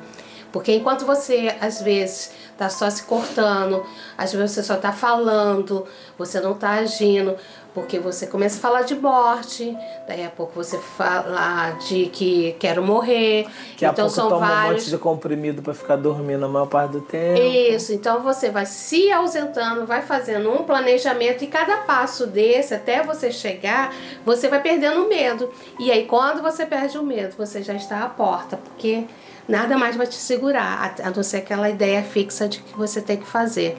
Porque 0.52 0.72
enquanto 0.72 1.05
você, 1.05 1.55
às 1.61 1.82
vezes, 1.82 2.30
está 2.52 2.68
só 2.68 2.88
se 2.88 3.02
cortando, 3.02 3.84
às 4.16 4.32
vezes 4.32 4.52
você 4.52 4.62
só 4.62 4.74
está 4.74 4.92
falando, 4.92 5.84
você 6.16 6.40
não 6.40 6.52
está 6.52 6.74
agindo, 6.74 7.36
porque 7.75 7.99
você 7.99 8.29
começa 8.29 8.57
a 8.57 8.61
falar 8.61 8.83
de 8.83 8.95
morte, 8.95 9.77
daí 10.07 10.25
a 10.25 10.31
pouco 10.31 10.53
você 10.55 10.79
fala 10.79 11.72
de 11.72 12.07
que 12.07 12.55
quero 12.61 12.85
morrer. 12.85 13.47
Que 13.77 13.85
a 13.85 13.89
então 13.91 14.05
pouco 14.05 14.14
são 14.14 14.29
toma 14.29 14.47
um 14.47 14.49
vários. 14.49 14.83
monte 14.85 14.91
de 14.91 14.99
comprimido 14.99 15.61
para 15.61 15.75
ficar 15.75 15.97
dormindo 15.97 16.45
a 16.45 16.49
maior 16.49 16.66
parte 16.66 16.93
do 16.93 17.01
tempo. 17.01 17.41
Isso, 17.41 17.93
então 17.93 18.22
você 18.22 18.49
vai 18.49 18.64
se 18.64 19.11
ausentando, 19.11 19.85
vai 19.87 20.03
fazendo 20.03 20.51
um 20.53 20.62
planejamento 20.62 21.43
e 21.43 21.49
cada 21.49 21.79
passo 21.79 22.29
desse, 22.29 22.72
até 22.75 23.03
você 23.03 23.33
chegar, 23.33 23.93
você 24.25 24.49
vai 24.49 24.62
perdendo 24.62 25.05
o 25.05 25.09
medo. 25.09 25.51
E 25.81 25.91
aí, 25.91 26.07
quando 26.07 26.43
você 26.43 26.64
perde 26.64 26.97
o 26.97 27.03
medo, 27.03 27.35
você 27.37 27.61
já 27.61 27.75
está 27.75 28.05
à 28.05 28.09
porta, 28.09 28.57
porque 28.57 29.05
nada 29.49 29.77
mais 29.77 29.97
vai 29.97 30.07
te 30.07 30.14
segurar, 30.14 30.95
a 31.01 31.09
a 31.09 31.11
não 31.11 31.25
ser 31.25 31.39
aquela 31.39 31.68
ideia 31.68 32.05
fixa 32.05 32.49
de 32.49 32.61
que 32.61 32.77
você 32.77 33.01
tem 33.01 33.16
que 33.16 33.27
fazer. 33.27 33.77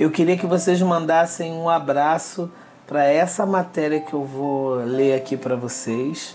Eu 0.00 0.10
queria 0.10 0.38
que 0.38 0.46
vocês 0.46 0.80
mandassem 0.80 1.52
um 1.52 1.68
abraço 1.68 2.50
para 2.88 3.04
essa 3.04 3.44
matéria 3.44 4.00
que 4.00 4.14
eu 4.14 4.24
vou 4.24 4.76
ler 4.76 5.14
aqui 5.14 5.36
para 5.36 5.54
vocês. 5.54 6.34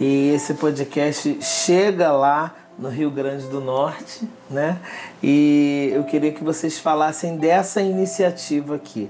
E 0.00 0.30
esse 0.34 0.54
podcast 0.54 1.38
chega 1.40 2.10
lá 2.10 2.52
no 2.76 2.88
Rio 2.88 3.08
Grande 3.10 3.46
do 3.46 3.60
Norte, 3.60 4.28
né? 4.50 4.78
E 5.22 5.90
eu 5.94 6.02
queria 6.02 6.32
que 6.32 6.42
vocês 6.42 6.78
falassem 6.78 7.36
dessa 7.36 7.80
iniciativa 7.80 8.74
aqui. 8.74 9.08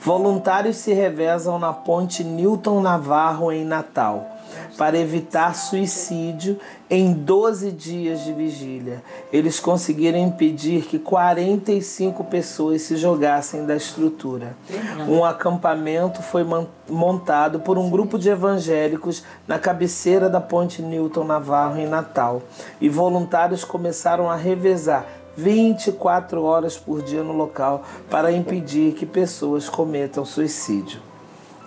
Voluntários 0.00 0.78
se 0.78 0.94
revezam 0.94 1.58
na 1.58 1.74
ponte 1.74 2.24
Newton 2.24 2.80
Navarro 2.80 3.52
em 3.52 3.64
Natal 3.64 4.37
para 4.76 4.98
evitar 4.98 5.54
suicídio 5.54 6.58
em 6.88 7.12
12 7.12 7.72
dias 7.72 8.24
de 8.24 8.32
vigília. 8.32 9.02
Eles 9.32 9.60
conseguiram 9.60 10.18
impedir 10.18 10.82
que 10.82 10.98
45 10.98 12.24
pessoas 12.24 12.82
se 12.82 12.96
jogassem 12.96 13.66
da 13.66 13.76
estrutura. 13.76 14.56
Um 15.08 15.24
acampamento 15.24 16.22
foi 16.22 16.44
montado 16.88 17.60
por 17.60 17.78
um 17.78 17.90
grupo 17.90 18.18
de 18.18 18.28
evangélicos 18.30 19.22
na 19.46 19.58
cabeceira 19.58 20.28
da 20.28 20.40
ponte 20.40 20.82
Newton 20.82 21.24
Navarro 21.24 21.78
em 21.78 21.86
Natal. 21.86 22.42
E 22.80 22.88
voluntários 22.88 23.64
começaram 23.64 24.30
a 24.30 24.36
revezar 24.36 25.06
24 25.36 26.42
horas 26.42 26.76
por 26.76 27.00
dia 27.00 27.22
no 27.22 27.32
local 27.32 27.84
para 28.10 28.32
impedir 28.32 28.94
que 28.94 29.06
pessoas 29.06 29.68
cometam 29.68 30.24
suicídio. 30.24 31.07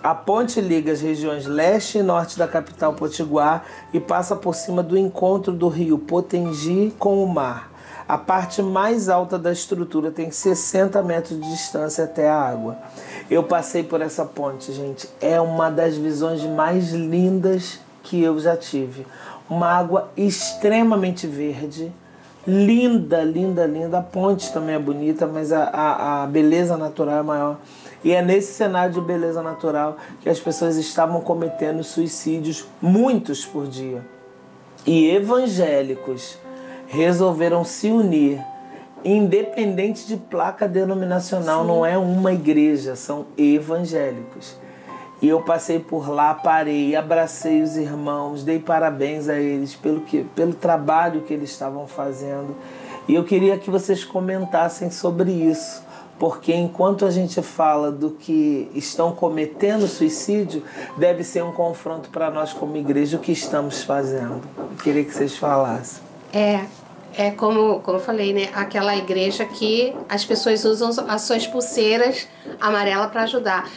A 0.02 0.16
ponte 0.16 0.60
liga 0.60 0.90
as 0.90 1.00
regiões 1.00 1.46
leste 1.46 1.98
e 1.98 2.02
norte 2.02 2.36
da 2.36 2.48
capital 2.48 2.92
potiguar 2.92 3.64
e 3.92 4.00
passa 4.00 4.34
por 4.34 4.52
cima 4.52 4.82
do 4.82 4.98
encontro 4.98 5.52
do 5.52 5.68
rio 5.68 5.96
Potengi 5.96 6.92
com 6.98 7.22
o 7.22 7.28
mar. 7.28 7.70
A 8.08 8.18
parte 8.18 8.60
mais 8.60 9.08
alta 9.08 9.38
da 9.38 9.52
estrutura 9.52 10.10
tem 10.10 10.28
60 10.28 11.00
metros 11.04 11.40
de 11.40 11.48
distância 11.48 12.02
até 12.02 12.28
a 12.28 12.34
água. 12.34 12.78
Eu 13.30 13.44
passei 13.44 13.84
por 13.84 14.00
essa 14.00 14.24
ponte, 14.24 14.72
gente. 14.72 15.08
É 15.20 15.40
uma 15.40 15.70
das 15.70 15.96
visões 15.96 16.42
mais 16.42 16.90
lindas 16.92 17.78
que 18.02 18.20
eu 18.20 18.40
já 18.40 18.56
tive. 18.56 19.06
Uma 19.48 19.68
água 19.68 20.10
extremamente 20.16 21.28
verde, 21.28 21.92
linda, 22.44 23.22
linda, 23.22 23.66
linda. 23.66 23.98
A 23.98 24.02
ponte 24.02 24.52
também 24.52 24.74
é 24.74 24.80
bonita, 24.80 25.28
mas 25.28 25.52
a, 25.52 25.62
a, 25.62 26.22
a 26.24 26.26
beleza 26.26 26.76
natural 26.76 27.20
é 27.20 27.22
maior. 27.22 27.56
E 28.04 28.12
é 28.12 28.20
nesse 28.20 28.52
cenário 28.54 28.94
de 28.94 29.00
beleza 29.00 29.42
natural 29.42 29.96
que 30.20 30.28
as 30.28 30.40
pessoas 30.40 30.76
estavam 30.76 31.20
cometendo 31.20 31.84
suicídios, 31.84 32.66
muitos 32.80 33.44
por 33.44 33.66
dia. 33.66 34.04
E 34.84 35.10
evangélicos 35.10 36.38
resolveram 36.88 37.64
se 37.64 37.88
unir, 37.88 38.44
independente 39.04 40.06
de 40.06 40.16
placa 40.16 40.68
denominacional, 40.68 41.64
não 41.64 41.86
é 41.86 41.96
uma 41.96 42.32
igreja, 42.32 42.96
são 42.96 43.26
evangélicos. 43.38 44.56
E 45.22 45.28
eu 45.28 45.40
passei 45.40 45.78
por 45.78 46.10
lá, 46.10 46.34
parei, 46.34 46.96
abracei 46.96 47.62
os 47.62 47.76
irmãos, 47.76 48.42
dei 48.42 48.58
parabéns 48.58 49.28
a 49.28 49.38
eles 49.38 49.72
pelo, 49.76 50.00
que, 50.00 50.24
pelo 50.34 50.52
trabalho 50.52 51.20
que 51.20 51.32
eles 51.32 51.50
estavam 51.50 51.86
fazendo. 51.86 52.56
E 53.06 53.14
eu 53.14 53.22
queria 53.22 53.56
que 53.56 53.70
vocês 53.70 54.04
comentassem 54.04 54.90
sobre 54.90 55.30
isso, 55.30 55.84
porque 56.22 56.54
enquanto 56.54 57.04
a 57.04 57.10
gente 57.10 57.42
fala 57.42 57.90
do 57.90 58.10
que 58.12 58.70
estão 58.76 59.10
cometendo 59.10 59.88
suicídio, 59.88 60.62
deve 60.96 61.24
ser 61.24 61.42
um 61.42 61.50
confronto 61.50 62.10
para 62.10 62.30
nós 62.30 62.52
como 62.52 62.76
igreja 62.76 63.16
o 63.16 63.20
que 63.20 63.32
estamos 63.32 63.82
fazendo. 63.82 64.40
Eu 64.56 64.76
queria 64.84 65.02
que 65.02 65.12
vocês 65.12 65.36
falassem. 65.36 66.00
É, 66.32 66.60
é 67.16 67.32
como, 67.32 67.80
como 67.80 67.98
eu 67.98 68.00
falei, 68.00 68.32
né? 68.32 68.50
Aquela 68.54 68.94
igreja 68.94 69.44
que 69.44 69.92
as 70.08 70.24
pessoas 70.24 70.64
usam 70.64 70.92
as 71.08 71.22
suas 71.22 71.44
pulseiras 71.44 72.28
amarelas 72.60 73.10
para 73.10 73.24
ajudar. 73.24 73.68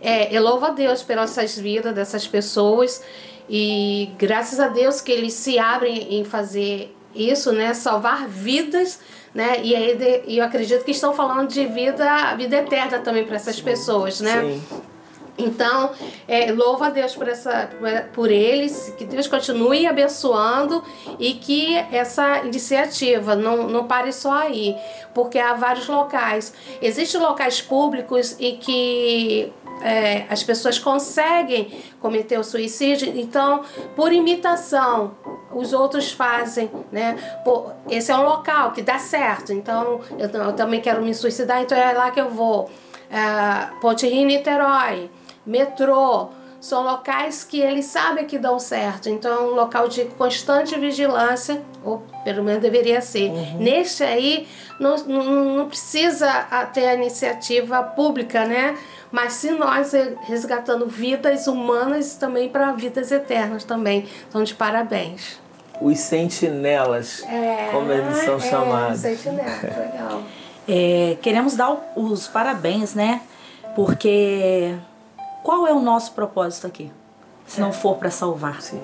É, 0.00 0.32
eu 0.32 0.40
louvo 0.40 0.66
a 0.66 0.70
Deus 0.70 1.02
pelas 1.02 1.36
vidas 1.58 1.92
dessas 1.92 2.28
pessoas 2.28 3.02
e 3.50 4.10
graças 4.16 4.60
a 4.60 4.68
Deus 4.68 5.00
que 5.00 5.10
eles 5.10 5.34
se 5.34 5.58
abrem 5.58 6.14
em 6.14 6.24
fazer 6.24 6.94
isso, 7.12 7.50
né? 7.50 7.74
Salvar 7.74 8.28
vidas, 8.28 9.00
né? 9.34 9.60
E 9.62 9.74
aí 9.74 10.24
eu 10.26 10.44
acredito 10.44 10.84
que 10.84 10.90
estão 10.90 11.12
falando 11.12 11.48
de 11.48 11.66
vida, 11.66 12.34
vida 12.36 12.56
eterna 12.56 12.98
também 12.98 13.24
para 13.24 13.36
essas 13.36 13.60
pessoas, 13.60 14.20
né? 14.20 14.40
Sim. 14.40 14.62
Então, 15.38 15.92
é, 16.26 16.50
louva 16.50 16.88
a 16.88 16.90
Deus 16.90 17.14
por, 17.14 17.28
essa, 17.28 17.70
por 18.12 18.28
eles, 18.28 18.92
que 18.98 19.04
Deus 19.04 19.28
continue 19.28 19.86
abençoando 19.86 20.82
e 21.16 21.34
que 21.34 21.76
essa 21.92 22.40
iniciativa 22.40 23.36
não, 23.36 23.68
não 23.68 23.86
pare 23.86 24.12
só 24.12 24.32
aí, 24.32 24.76
porque 25.14 25.38
há 25.38 25.54
vários 25.54 25.86
locais. 25.86 26.52
Existem 26.82 27.20
locais 27.20 27.62
públicos 27.62 28.34
e 28.40 28.54
que 28.54 29.52
é, 29.82 30.26
as 30.28 30.42
pessoas 30.42 30.78
conseguem 30.78 31.82
cometer 32.00 32.38
o 32.38 32.44
suicídio, 32.44 33.12
então, 33.16 33.62
por 33.94 34.12
imitação, 34.12 35.16
os 35.52 35.72
outros 35.72 36.12
fazem, 36.12 36.70
né? 36.92 37.16
Pô, 37.44 37.70
esse 37.88 38.10
é 38.10 38.16
um 38.16 38.22
local 38.22 38.72
que 38.72 38.82
dá 38.82 38.98
certo, 38.98 39.52
então 39.52 40.00
eu, 40.18 40.28
eu 40.28 40.52
também 40.52 40.80
quero 40.80 41.02
me 41.02 41.14
suicidar, 41.14 41.62
então 41.62 41.76
é 41.76 41.92
lá 41.92 42.10
que 42.10 42.20
eu 42.20 42.30
vou. 42.30 42.70
É, 43.10 43.80
Ponte 43.80 44.06
Rio 44.06 44.26
Niterói, 44.26 45.10
metrô, 45.46 46.28
são 46.60 46.82
locais 46.82 47.44
que 47.44 47.60
eles 47.60 47.86
sabem 47.86 48.26
que 48.26 48.38
dão 48.38 48.58
certo. 48.58 49.08
Então 49.08 49.32
é 49.32 49.40
um 49.40 49.54
local 49.54 49.88
de 49.88 50.04
constante 50.04 50.78
vigilância, 50.78 51.62
ou 51.84 52.02
pelo 52.24 52.42
menos 52.42 52.60
deveria 52.60 53.00
ser. 53.00 53.30
Uhum. 53.30 53.58
Neste 53.58 54.02
aí, 54.02 54.46
não, 54.80 54.96
não, 54.96 55.24
não, 55.56 55.68
precisa 55.68 56.28
ter 56.72 56.86
a 56.86 56.94
iniciativa 56.94 57.82
pública, 57.82 58.44
né? 58.44 58.76
Mas 59.10 59.34
se 59.34 59.50
nós 59.52 59.92
resgatando 60.22 60.86
vidas 60.86 61.46
humanas 61.46 62.16
também 62.16 62.48
para 62.48 62.72
vidas 62.72 63.10
eternas 63.12 63.64
também. 63.64 64.06
Então, 64.28 64.42
de 64.42 64.54
parabéns. 64.54 65.40
Os 65.80 65.98
sentinelas, 66.00 67.22
é, 67.22 67.68
como 67.70 67.92
eles 67.92 68.16
são 68.18 68.36
é, 68.36 68.40
chamados. 68.40 69.00
Sentinelas, 69.00 69.62
legal. 69.62 70.22
É, 70.68 71.16
queremos 71.22 71.56
dar 71.56 71.92
os 71.96 72.26
parabéns, 72.26 72.94
né? 72.94 73.22
Porque 73.74 74.74
qual 75.48 75.66
é 75.66 75.72
o 75.72 75.80
nosso 75.80 76.12
propósito 76.12 76.66
aqui? 76.66 76.92
Se 77.46 77.58
não 77.58 77.70
é. 77.70 77.72
for 77.72 77.96
para 77.96 78.10
salvar. 78.10 78.60
Sim. 78.60 78.82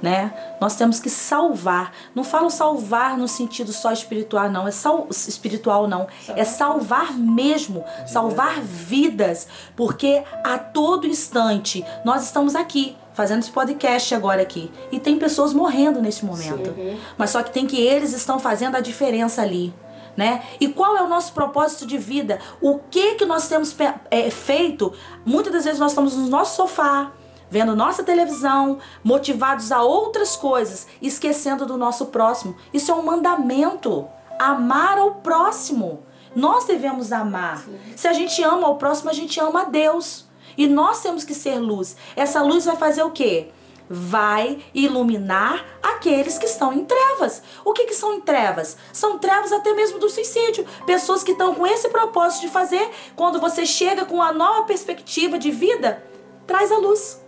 Né? 0.00 0.32
Nós 0.58 0.74
temos 0.74 0.98
que 0.98 1.10
salvar. 1.10 1.92
Não 2.14 2.24
falo 2.24 2.48
salvar 2.48 3.18
no 3.18 3.28
sentido 3.28 3.74
só 3.74 3.92
espiritual, 3.92 4.48
não. 4.48 4.66
É 4.66 4.70
sal, 4.70 5.06
espiritual, 5.10 5.86
não. 5.86 6.06
É 6.28 6.44
salvar 6.44 7.12
mesmo. 7.12 7.84
Salvar 8.06 8.58
vidas. 8.62 9.48
Porque 9.76 10.24
a 10.42 10.56
todo 10.56 11.06
instante 11.06 11.84
nós 12.06 12.24
estamos 12.24 12.54
aqui 12.54 12.96
fazendo 13.12 13.40
esse 13.40 13.50
podcast 13.50 14.14
agora 14.14 14.40
aqui. 14.40 14.72
E 14.90 14.98
tem 14.98 15.18
pessoas 15.18 15.52
morrendo 15.52 16.00
nesse 16.00 16.24
momento. 16.24 16.74
Sim. 16.74 16.98
Mas 17.18 17.28
só 17.28 17.42
que 17.42 17.50
tem 17.50 17.66
que 17.66 17.78
eles 17.78 18.14
estão 18.14 18.38
fazendo 18.38 18.78
a 18.78 18.80
diferença 18.80 19.42
ali 19.42 19.74
né? 20.18 20.42
E 20.58 20.66
qual 20.66 20.96
é 20.96 21.02
o 21.04 21.08
nosso 21.08 21.32
propósito 21.32 21.86
de 21.86 21.96
vida? 21.96 22.40
O 22.60 22.80
que 22.90 23.14
que 23.14 23.24
nós 23.24 23.46
temos 23.46 23.72
é, 24.10 24.28
feito? 24.30 24.92
Muitas 25.24 25.52
das 25.52 25.64
vezes 25.64 25.78
nós 25.78 25.92
estamos 25.92 26.16
no 26.16 26.26
nosso 26.26 26.56
sofá, 26.56 27.12
vendo 27.48 27.76
nossa 27.76 28.02
televisão, 28.02 28.80
motivados 29.04 29.70
a 29.70 29.80
outras 29.80 30.34
coisas, 30.34 30.88
esquecendo 31.00 31.64
do 31.64 31.76
nosso 31.76 32.06
próximo. 32.06 32.56
Isso 32.74 32.90
é 32.90 32.94
um 32.96 33.04
mandamento. 33.04 34.08
Amar 34.40 34.98
ao 34.98 35.14
próximo. 35.14 36.02
Nós 36.34 36.64
devemos 36.64 37.12
amar. 37.12 37.58
Sim. 37.58 37.78
Se 37.94 38.08
a 38.08 38.12
gente 38.12 38.42
ama 38.42 38.66
ao 38.66 38.76
próximo, 38.76 39.10
a 39.10 39.14
gente 39.14 39.38
ama 39.38 39.62
a 39.62 39.64
Deus. 39.66 40.26
E 40.56 40.66
nós 40.66 41.00
temos 41.00 41.22
que 41.22 41.32
ser 41.32 41.60
luz. 41.60 41.96
Essa 42.16 42.42
luz 42.42 42.64
vai 42.64 42.74
fazer 42.74 43.04
o 43.04 43.12
quê? 43.12 43.52
Vai 43.88 44.58
iluminar 44.74 45.64
aqueles 45.82 46.38
que 46.38 46.46
estão 46.46 46.72
em 46.72 46.84
trevas. 46.84 47.42
O 47.64 47.72
que, 47.72 47.86
que 47.86 47.94
são 47.94 48.14
em 48.14 48.20
trevas? 48.20 48.76
São 48.92 49.18
trevas 49.18 49.52
até 49.52 49.72
mesmo 49.74 49.98
do 49.98 50.08
suicídio. 50.08 50.66
Pessoas 50.86 51.22
que 51.22 51.32
estão 51.32 51.54
com 51.54 51.66
esse 51.66 51.88
propósito 51.88 52.42
de 52.42 52.48
fazer, 52.48 52.90
quando 53.16 53.40
você 53.40 53.64
chega 53.64 54.04
com 54.04 54.16
uma 54.16 54.32
nova 54.32 54.64
perspectiva 54.64 55.38
de 55.38 55.50
vida, 55.50 56.02
traz 56.46 56.70
a 56.70 56.76
luz. 56.76 57.22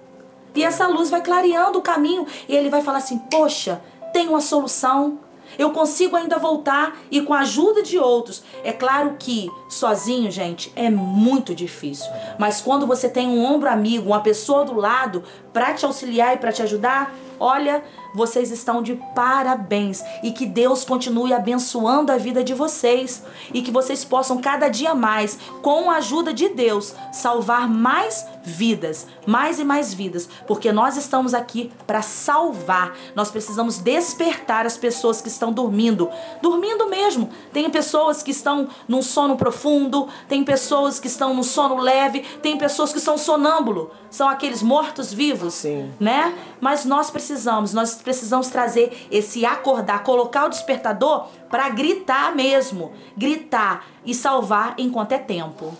E 0.54 0.64
essa 0.64 0.86
luz 0.88 1.10
vai 1.10 1.22
clareando 1.22 1.78
o 1.78 1.82
caminho 1.82 2.26
e 2.48 2.54
ele 2.54 2.68
vai 2.68 2.82
falar 2.82 2.98
assim: 2.98 3.18
Poxa, 3.18 3.80
tem 4.12 4.28
uma 4.28 4.40
solução 4.40 5.18
eu 5.58 5.70
consigo 5.72 6.16
ainda 6.16 6.38
voltar 6.38 6.96
e 7.10 7.20
com 7.20 7.34
a 7.34 7.40
ajuda 7.40 7.82
de 7.82 7.98
outros. 7.98 8.42
É 8.64 8.72
claro 8.72 9.16
que 9.18 9.50
sozinho, 9.68 10.30
gente, 10.30 10.72
é 10.76 10.90
muito 10.90 11.54
difícil. 11.54 12.10
Mas 12.38 12.60
quando 12.60 12.86
você 12.86 13.08
tem 13.08 13.28
um 13.28 13.44
ombro 13.44 13.68
amigo, 13.68 14.08
uma 14.08 14.20
pessoa 14.20 14.64
do 14.64 14.74
lado 14.74 15.24
para 15.52 15.74
te 15.74 15.84
auxiliar 15.84 16.34
e 16.34 16.38
para 16.38 16.52
te 16.52 16.62
ajudar, 16.62 17.14
olha, 17.38 17.82
vocês 18.14 18.50
estão 18.50 18.82
de 18.82 18.94
parabéns. 19.14 20.02
E 20.22 20.32
que 20.32 20.46
Deus 20.46 20.84
continue 20.84 21.32
abençoando 21.32 22.12
a 22.12 22.16
vida 22.16 22.42
de 22.42 22.54
vocês. 22.54 23.22
E 23.52 23.62
que 23.62 23.70
vocês 23.70 24.04
possam 24.04 24.40
cada 24.40 24.68
dia 24.68 24.94
mais, 24.94 25.38
com 25.62 25.90
a 25.90 25.96
ajuda 25.96 26.32
de 26.32 26.48
Deus, 26.48 26.94
salvar 27.12 27.68
mais 27.68 28.26
vidas, 28.42 29.06
mais 29.26 29.58
e 29.58 29.64
mais 29.64 29.92
vidas, 29.92 30.28
porque 30.46 30.72
nós 30.72 30.96
estamos 30.96 31.34
aqui 31.34 31.70
para 31.86 32.02
salvar. 32.02 32.94
Nós 33.14 33.30
precisamos 33.30 33.78
despertar 33.78 34.66
as 34.66 34.76
pessoas 34.76 35.20
que 35.20 35.28
estão 35.28 35.52
dormindo, 35.52 36.10
dormindo 36.40 36.88
mesmo. 36.88 37.30
Tem 37.52 37.68
pessoas 37.70 38.22
que 38.22 38.30
estão 38.30 38.68
num 38.88 39.02
sono 39.02 39.36
profundo, 39.36 40.08
tem 40.28 40.42
pessoas 40.44 40.98
que 40.98 41.06
estão 41.06 41.34
no 41.34 41.44
sono 41.44 41.76
leve, 41.76 42.20
tem 42.42 42.56
pessoas 42.56 42.92
que 42.92 43.00
são 43.00 43.18
sonâmbulo, 43.18 43.90
são 44.10 44.28
aqueles 44.28 44.62
mortos 44.62 45.12
vivos, 45.12 45.39
né? 46.00 46.34
Mas 46.60 46.84
nós 46.84 47.10
precisamos, 47.10 47.72
nós 47.72 47.94
precisamos 47.94 48.48
trazer 48.48 49.06
esse 49.10 49.44
acordar, 49.44 50.02
colocar 50.02 50.46
o 50.46 50.48
despertador 50.48 51.26
para 51.48 51.68
gritar 51.68 52.34
mesmo, 52.34 52.92
gritar 53.16 53.86
e 54.04 54.14
salvar 54.14 54.74
enquanto 54.78 55.12
é 55.12 55.18
tempo. 55.18 55.72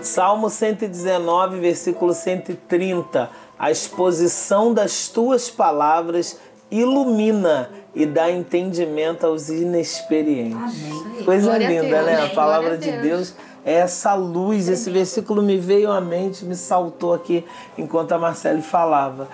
Salmo 0.00 0.50
119, 0.50 1.60
versículo 1.60 2.12
130. 2.12 3.30
A 3.58 3.70
exposição 3.70 4.74
das 4.74 5.08
tuas 5.08 5.48
palavras 5.48 6.38
ilumina 6.70 7.70
e 7.94 8.06
dá 8.06 8.30
entendimento 8.30 9.26
aos 9.26 9.50
inexperientes. 9.50 10.56
Amém. 10.56 11.24
Coisa 11.24 11.46
Glória 11.48 11.68
linda, 11.68 11.82
Deus, 11.82 12.06
né? 12.06 12.24
A 12.24 12.28
palavra 12.30 12.78
de 12.78 12.90
Deus. 12.90 13.02
Deus 13.02 13.34
é 13.34 13.51
essa 13.64 14.14
luz. 14.14 14.68
Esse 14.68 14.90
versículo 14.90 15.42
me 15.42 15.58
veio 15.58 15.90
à 15.90 16.00
mente, 16.00 16.44
me 16.44 16.54
saltou 16.54 17.14
aqui 17.14 17.44
enquanto 17.76 18.12
a 18.12 18.18
Marcele 18.18 18.62
falava. 18.62 19.28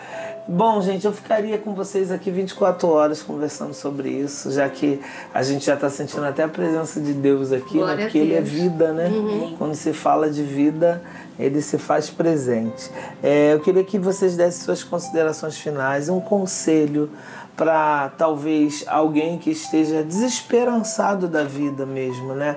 Bom, 0.47 0.81
gente, 0.81 1.05
eu 1.05 1.13
ficaria 1.13 1.59
com 1.59 1.75
vocês 1.75 2.11
aqui 2.11 2.31
24 2.31 2.89
horas 2.89 3.23
conversando 3.23 3.75
sobre 3.75 4.09
isso, 4.09 4.51
já 4.51 4.67
que 4.69 4.99
a 5.35 5.43
gente 5.43 5.67
já 5.67 5.75
está 5.75 5.91
sentindo 5.91 6.25
até 6.25 6.43
a 6.43 6.49
presença 6.49 7.01
de 7.01 7.13
Deus 7.13 7.53
aqui, 7.53 7.79
né? 7.79 7.97
Porque 7.97 8.17
Ele 8.17 8.35
é 8.35 8.41
vida, 8.41 8.93
né? 8.93 9.09
Uhum. 9.09 9.57
Quando 9.59 9.75
se 9.75 9.93
fala 9.93 10.31
de 10.31 10.43
vida, 10.43 11.03
ele 11.39 11.63
se 11.63 11.79
faz 11.79 12.11
presente. 12.11 12.91
É, 13.23 13.53
eu 13.53 13.61
queria 13.61 13.85
que 13.85 13.99
vocês 13.99 14.37
dessem 14.37 14.65
suas 14.65 14.83
considerações 14.83 15.57
finais, 15.57 16.09
um 16.09 16.19
conselho 16.19 17.11
para 17.57 18.11
talvez 18.17 18.85
alguém 18.87 19.37
que 19.37 19.51
esteja 19.51 20.03
desesperançado 20.03 21.27
da 21.29 21.43
vida 21.43 21.85
mesmo, 21.85 22.35
né? 22.35 22.57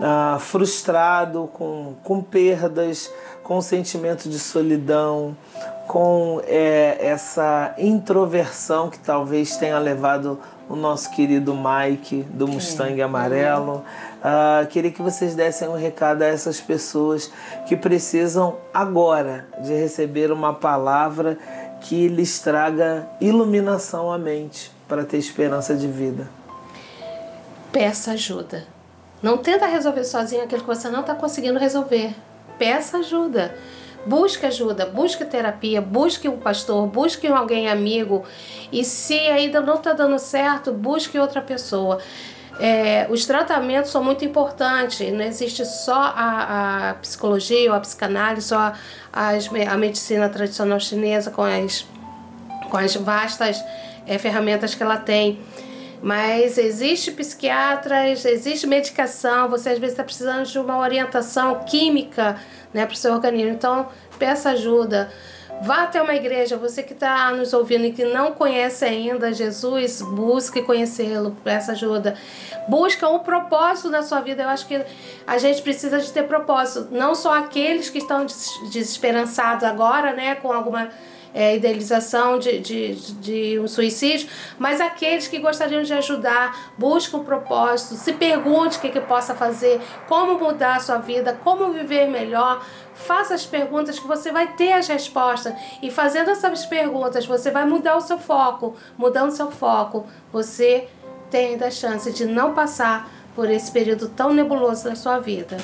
Ah, 0.00 0.38
frustrado 0.40 1.50
com, 1.52 1.96
com 2.04 2.22
perdas, 2.22 3.12
com 3.42 3.60
sentimento 3.60 4.28
de 4.28 4.38
solidão, 4.38 5.36
com 5.88 6.40
é, 6.46 6.98
essa 7.00 7.74
introversão 7.78 8.90
que 8.90 8.98
talvez 8.98 9.56
tenha 9.56 9.78
levado 9.78 10.38
o 10.68 10.76
nosso 10.76 11.10
querido 11.10 11.52
Mike 11.52 12.22
do 12.30 12.46
Mustang 12.46 13.00
Amarelo. 13.00 13.82
Uh, 14.18 14.66
queria 14.68 14.90
que 14.90 15.00
vocês 15.00 15.34
dessem 15.34 15.66
um 15.66 15.74
recado 15.74 16.22
a 16.22 16.26
essas 16.26 16.60
pessoas 16.60 17.32
que 17.66 17.74
precisam 17.74 18.56
agora 18.72 19.48
de 19.62 19.72
receber 19.72 20.30
uma 20.30 20.52
palavra 20.52 21.38
que 21.80 22.06
lhes 22.06 22.38
traga 22.38 23.08
iluminação 23.20 24.12
à 24.12 24.18
mente 24.18 24.70
para 24.86 25.04
ter 25.04 25.16
esperança 25.16 25.74
de 25.74 25.88
vida. 25.88 26.28
Peça 27.72 28.12
ajuda. 28.12 28.77
Não 29.22 29.36
tenta 29.36 29.66
resolver 29.66 30.04
sozinho 30.04 30.44
aquilo 30.44 30.62
que 30.62 30.66
você 30.66 30.88
não 30.88 31.00
está 31.00 31.14
conseguindo 31.14 31.58
resolver. 31.58 32.14
Peça 32.58 32.98
ajuda. 32.98 33.54
Busque 34.06 34.46
ajuda, 34.46 34.86
busque 34.86 35.24
terapia, 35.24 35.82
busque 35.82 36.28
um 36.28 36.38
pastor, 36.38 36.86
busque 36.86 37.26
alguém 37.26 37.68
amigo. 37.68 38.24
E 38.72 38.84
se 38.84 39.18
ainda 39.18 39.60
não 39.60 39.74
está 39.74 39.92
dando 39.92 40.18
certo, 40.18 40.72
busque 40.72 41.18
outra 41.18 41.42
pessoa. 41.42 41.98
É, 42.60 43.06
os 43.10 43.26
tratamentos 43.26 43.90
são 43.90 44.02
muito 44.02 44.24
importantes, 44.24 45.12
não 45.12 45.24
existe 45.24 45.64
só 45.64 46.12
a, 46.16 46.90
a 46.90 46.94
psicologia 46.94 47.70
ou 47.70 47.76
a 47.76 47.80
psicanálise, 47.80 48.48
só 48.48 48.72
as, 49.12 49.48
a 49.48 49.76
medicina 49.76 50.28
tradicional 50.28 50.80
chinesa 50.80 51.30
com 51.30 51.42
as, 51.42 51.86
com 52.68 52.76
as 52.76 52.96
vastas 52.96 53.62
é, 54.06 54.18
ferramentas 54.18 54.74
que 54.74 54.82
ela 54.82 54.96
tem. 54.96 55.38
Mas 56.02 56.58
existe 56.58 57.10
psiquiatras, 57.10 58.24
existe 58.24 58.66
medicação, 58.66 59.48
você 59.48 59.70
às 59.70 59.78
vezes 59.78 59.94
está 59.94 60.04
precisando 60.04 60.46
de 60.46 60.58
uma 60.58 60.78
orientação 60.78 61.60
química 61.64 62.36
né, 62.72 62.86
para 62.86 62.94
o 62.94 62.96
seu 62.96 63.12
organismo. 63.12 63.50
Então, 63.50 63.88
peça 64.18 64.50
ajuda. 64.50 65.10
Vá 65.60 65.82
até 65.82 66.00
uma 66.00 66.14
igreja, 66.14 66.56
você 66.56 66.84
que 66.84 66.92
está 66.92 67.32
nos 67.32 67.52
ouvindo 67.52 67.84
e 67.84 67.92
que 67.92 68.04
não 68.04 68.30
conhece 68.30 68.84
ainda 68.84 69.32
Jesus, 69.32 70.00
busque 70.00 70.62
conhecê-lo, 70.62 71.36
peça 71.42 71.72
ajuda. 71.72 72.14
Busca 72.68 73.08
um 73.08 73.18
propósito 73.18 73.90
na 73.90 74.02
sua 74.02 74.20
vida. 74.20 74.44
Eu 74.44 74.48
acho 74.50 74.68
que 74.68 74.80
a 75.26 75.38
gente 75.38 75.60
precisa 75.60 75.98
de 75.98 76.12
ter 76.12 76.24
propósito. 76.24 76.88
Não 76.92 77.12
só 77.12 77.36
aqueles 77.36 77.90
que 77.90 77.98
estão 77.98 78.24
desesperançados 78.70 79.64
agora, 79.64 80.12
né, 80.12 80.36
com 80.36 80.52
alguma 80.52 80.90
é, 81.34 81.56
idealização 81.56 82.38
de, 82.38 82.58
de, 82.58 82.94
de, 82.94 83.58
um 83.58 83.68
suicídio, 83.68 84.28
mas 84.58 84.80
aqueles 84.80 85.28
que 85.28 85.38
gostariam 85.38 85.82
de 85.82 85.92
ajudar, 85.92 86.72
buscam 86.76 87.18
um 87.18 87.24
propósito, 87.24 87.94
se 87.94 88.12
pergunte 88.12 88.78
o 88.78 88.80
que, 88.80 88.90
que 88.90 89.00
possa 89.00 89.34
fazer, 89.34 89.80
como 90.08 90.38
mudar 90.38 90.76
a 90.76 90.80
sua 90.80 90.98
vida, 90.98 91.38
como 91.44 91.72
viver 91.72 92.08
melhor. 92.08 92.64
Faça 92.94 93.34
as 93.34 93.46
perguntas 93.46 93.98
que 93.98 94.06
você 94.08 94.32
vai 94.32 94.54
ter 94.54 94.72
as 94.72 94.88
respostas. 94.88 95.54
E 95.80 95.90
fazendo 95.90 96.30
essas 96.30 96.66
perguntas, 96.66 97.24
você 97.26 97.50
vai 97.50 97.64
mudar 97.64 97.96
o 97.96 98.00
seu 98.00 98.18
foco. 98.18 98.74
Mudando 98.96 99.28
o 99.28 99.36
seu 99.36 99.52
foco, 99.52 100.04
você 100.32 100.88
tem 101.30 101.50
ainda 101.50 101.68
a 101.68 101.70
chance 101.70 102.10
de 102.12 102.26
não 102.26 102.54
passar 102.54 103.08
por 103.36 103.48
esse 103.48 103.70
período 103.70 104.08
tão 104.08 104.32
nebuloso 104.32 104.84
da 104.84 104.96
sua 104.96 105.20
vida. 105.20 105.56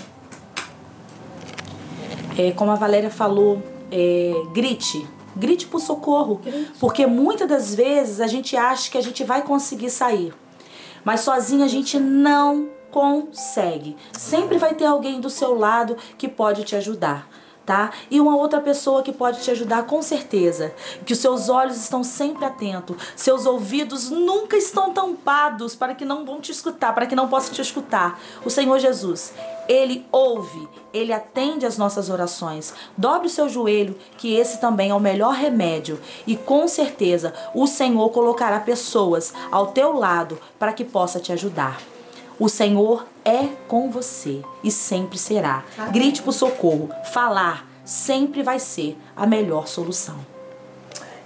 É, 2.38 2.52
como 2.52 2.70
a 2.70 2.76
Valéria 2.76 3.10
falou, 3.10 3.62
é, 3.90 4.32
grite, 4.52 5.06
grite 5.37 5.66
por 5.66 5.80
socorro, 5.80 6.41
porque 6.80 7.07
muitas 7.07 7.49
das 7.49 7.74
vezes 7.74 8.20
a 8.20 8.26
gente 8.26 8.57
acha 8.57 8.91
que 8.91 8.99
a 8.99 9.03
gente 9.03 9.24
vai 9.24 9.43
conseguir 9.43 9.91
sair, 9.91 10.32
mas 11.05 11.20
sozinho 11.20 11.64
a 11.64 11.68
gente 11.68 11.99
não 11.99 12.68
consegue. 12.91 13.97
Sempre 14.12 14.57
vai 14.57 14.74
ter 14.74 14.87
alguém 14.87 15.20
do 15.20 15.28
seu 15.28 15.59
lado 15.59 15.97
que 16.16 16.28
pode 16.28 16.64
te 16.64 16.76
ajudar 16.76 17.28
tá? 17.64 17.91
E 18.11 18.20
uma 18.20 18.37
outra 18.37 18.61
pessoa 18.61 19.03
que 19.03 19.12
pode 19.12 19.41
te 19.41 19.51
ajudar 19.51 19.85
com 19.85 20.03
certeza. 20.03 20.74
Que 21.05 21.12
os 21.12 21.18
seus 21.18 21.49
olhos 21.49 21.76
estão 21.76 22.05
sempre 22.05 22.45
atentos, 22.45 22.97
seus 23.16 23.47
ouvidos 23.47 24.11
nunca 24.11 24.57
estão 24.57 24.93
tampados 24.93 25.74
para 25.74 25.95
que 25.95 26.05
não 26.05 26.24
vão 26.24 26.41
te 26.41 26.53
escutar, 26.53 26.95
para 26.95 27.07
que 27.07 27.16
não 27.16 27.28
possam 27.28 27.53
te 27.53 27.62
escutar. 27.62 28.20
O 28.45 28.51
Senhor 28.51 28.78
Jesus, 28.78 29.32
ele 29.68 30.06
ouve, 30.12 30.68
ele 30.92 31.12
atende 31.12 31.66
as 31.66 31.78
nossas 31.78 32.10
orações. 32.10 32.74
Dobre 32.96 33.26
o 33.26 33.30
seu 33.30 33.48
joelho, 33.48 33.96
que 34.18 34.34
esse 34.34 34.60
também 34.60 34.90
é 34.90 34.94
o 34.94 35.00
melhor 35.00 35.34
remédio. 35.34 36.00
E 36.26 36.36
com 36.36 36.66
certeza 36.68 37.32
o 37.54 37.66
Senhor 37.66 38.08
colocará 38.10 38.60
pessoas 38.60 39.32
ao 39.50 39.68
teu 39.68 39.92
lado 39.92 40.38
para 40.58 40.72
que 40.72 40.84
possa 40.84 41.20
te 41.20 41.32
ajudar. 41.32 41.80
O 42.38 42.48
Senhor 42.48 43.06
é 43.24 43.48
com 43.68 43.90
você 43.90 44.42
e 44.62 44.70
sempre 44.70 45.18
será. 45.18 45.64
Grite 45.92 46.22
por 46.22 46.32
socorro. 46.32 46.90
Falar 47.12 47.66
sempre 47.84 48.42
vai 48.42 48.58
ser 48.58 48.96
a 49.14 49.26
melhor 49.26 49.68
solução. 49.68 50.34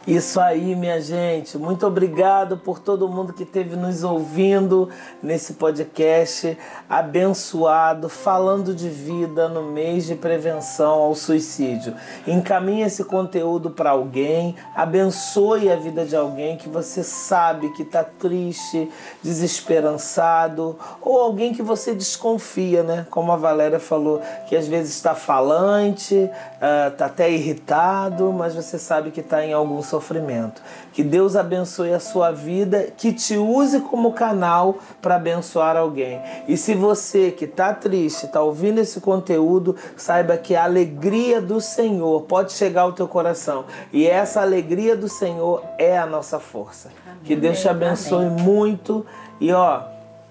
Isso 0.06 0.40
aí, 0.40 0.74
minha 0.74 1.00
gente. 1.00 1.58
Muito 1.58 1.86
obrigado 1.86 2.56
por 2.56 2.78
todo 2.78 3.08
mundo 3.08 3.32
que 3.34 3.42
esteve 3.42 3.76
nos 3.76 4.02
ouvindo 4.02 4.88
nesse 5.22 5.54
podcast 5.54 6.56
abençoado, 6.88 8.08
falando 8.08 8.74
de 8.74 8.88
vida 8.88 9.48
no 9.48 9.62
mês 9.64 10.06
de 10.06 10.14
prevenção 10.14 10.92
ao 10.92 11.14
suicídio. 11.14 11.94
Encaminhe 12.26 12.82
esse 12.82 13.04
conteúdo 13.04 13.70
para 13.70 13.90
alguém, 13.90 14.56
abençoe 14.74 15.70
a 15.70 15.76
vida 15.76 16.06
de 16.06 16.16
alguém 16.16 16.56
que 16.56 16.70
você 16.70 17.02
sabe 17.02 17.70
que 17.74 17.82
está 17.82 18.02
triste, 18.02 18.90
desesperançado, 19.22 20.78
ou 21.02 21.20
alguém 21.20 21.52
que 21.52 21.62
você 21.62 21.94
desconfia, 21.94 22.82
né? 22.82 23.06
Como 23.10 23.30
a 23.30 23.36
Valéria 23.36 23.78
falou, 23.78 24.22
que 24.48 24.56
às 24.56 24.66
vezes 24.66 24.94
está 24.94 25.14
falante, 25.14 26.14
está 26.14 27.04
uh, 27.04 27.08
até 27.08 27.30
irritado, 27.30 28.32
mas 28.32 28.54
você 28.54 28.78
sabe 28.78 29.10
que 29.10 29.20
está 29.20 29.44
em 29.44 29.52
algum 29.52 29.82
sofrimento. 29.88 30.62
Que 30.92 31.02
Deus 31.02 31.36
abençoe 31.36 31.92
a 31.92 32.00
sua 32.00 32.30
vida, 32.30 32.88
que 32.96 33.12
te 33.12 33.36
use 33.36 33.80
como 33.80 34.12
canal 34.12 34.78
para 35.00 35.16
abençoar 35.16 35.76
alguém. 35.76 36.20
E 36.46 36.56
se 36.56 36.74
você 36.74 37.30
que 37.30 37.44
está 37.44 37.72
triste, 37.74 38.26
está 38.26 38.40
ouvindo 38.40 38.78
esse 38.78 39.00
conteúdo, 39.00 39.76
saiba 39.96 40.36
que 40.36 40.54
a 40.54 40.64
alegria 40.64 41.40
do 41.40 41.60
Senhor 41.60 42.22
pode 42.22 42.52
chegar 42.52 42.82
ao 42.82 42.92
teu 42.92 43.08
coração. 43.08 43.64
E 43.92 44.06
essa 44.06 44.40
alegria 44.40 44.96
do 44.96 45.08
Senhor 45.08 45.62
é 45.78 45.98
a 45.98 46.06
nossa 46.06 46.38
força. 46.38 46.90
Amém. 47.06 47.18
Que 47.24 47.36
Deus 47.36 47.60
te 47.60 47.68
abençoe 47.68 48.26
Amém. 48.26 48.44
muito. 48.44 49.04
E 49.40 49.52
ó, 49.52 49.82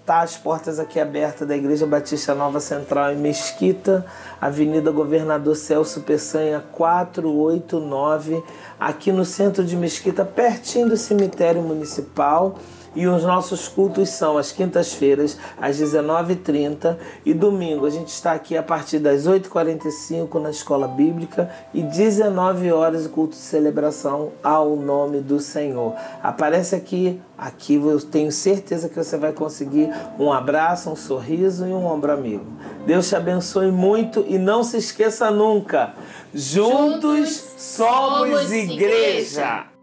tá 0.08 0.22
as 0.22 0.38
portas 0.38 0.80
aqui 0.80 1.02
abertas 1.02 1.46
da 1.46 1.54
Igreja 1.54 1.86
Batista 1.86 2.34
Nova 2.34 2.62
Central 2.62 3.12
em 3.12 3.18
Mesquita, 3.18 4.06
Avenida 4.40 4.90
Governador 4.90 5.54
Celso 5.54 6.00
Peçanha 6.00 6.64
489, 6.72 8.42
aqui 8.80 9.12
no 9.12 9.26
centro 9.26 9.66
de 9.66 9.76
Mesquita, 9.76 10.24
pertinho 10.24 10.88
do 10.88 10.96
cemitério 10.96 11.62
municipal. 11.62 12.58
E 12.96 13.08
os 13.08 13.24
nossos 13.24 13.68
cultos 13.68 14.10
são 14.10 14.38
às 14.38 14.52
quintas-feiras, 14.52 15.38
às 15.60 15.80
19h30 15.80 16.98
e 17.26 17.34
domingo. 17.34 17.86
A 17.86 17.90
gente 17.90 18.10
está 18.10 18.34
aqui 18.34 18.58
a 18.58 18.64
partir 18.64 19.00
das 19.00 19.28
8h45 19.28 20.42
na 20.42 20.50
escola 20.50 20.88
bíblica 20.88 21.50
e 21.74 21.84
19 21.84 22.72
horas 22.72 23.06
o 23.06 23.10
culto 23.10 23.36
de 23.36 23.42
celebração 23.42 24.32
ao 24.44 24.76
nome 24.76 25.20
do 25.20 25.40
Senhor. 25.40 25.94
Aparece 26.24 26.76
aqui, 26.76 27.22
aqui 27.38 27.76
eu 27.76 28.02
tenho 28.02 28.32
certeza 28.32 28.90
que 28.90 28.96
você 28.96 29.18
vai 29.18 29.32
conseguir 29.32 29.90
um 30.20 30.32
abraço, 30.32 30.90
um 30.90 30.96
sorriso 30.96 31.68
e 31.68 31.72
um 31.72 31.86
ombro 31.86 32.12
amigo. 32.12 32.46
Deus 32.86 33.10
te 33.10 33.16
abençoe 33.16 33.72
muito 33.72 34.26
e 34.28 34.38
não 34.38 34.64
se 34.64 34.78
esqueça 34.78 35.30
nunca: 35.30 35.94
juntos, 36.34 37.44
somos 37.58 38.52
igreja. 38.52 39.77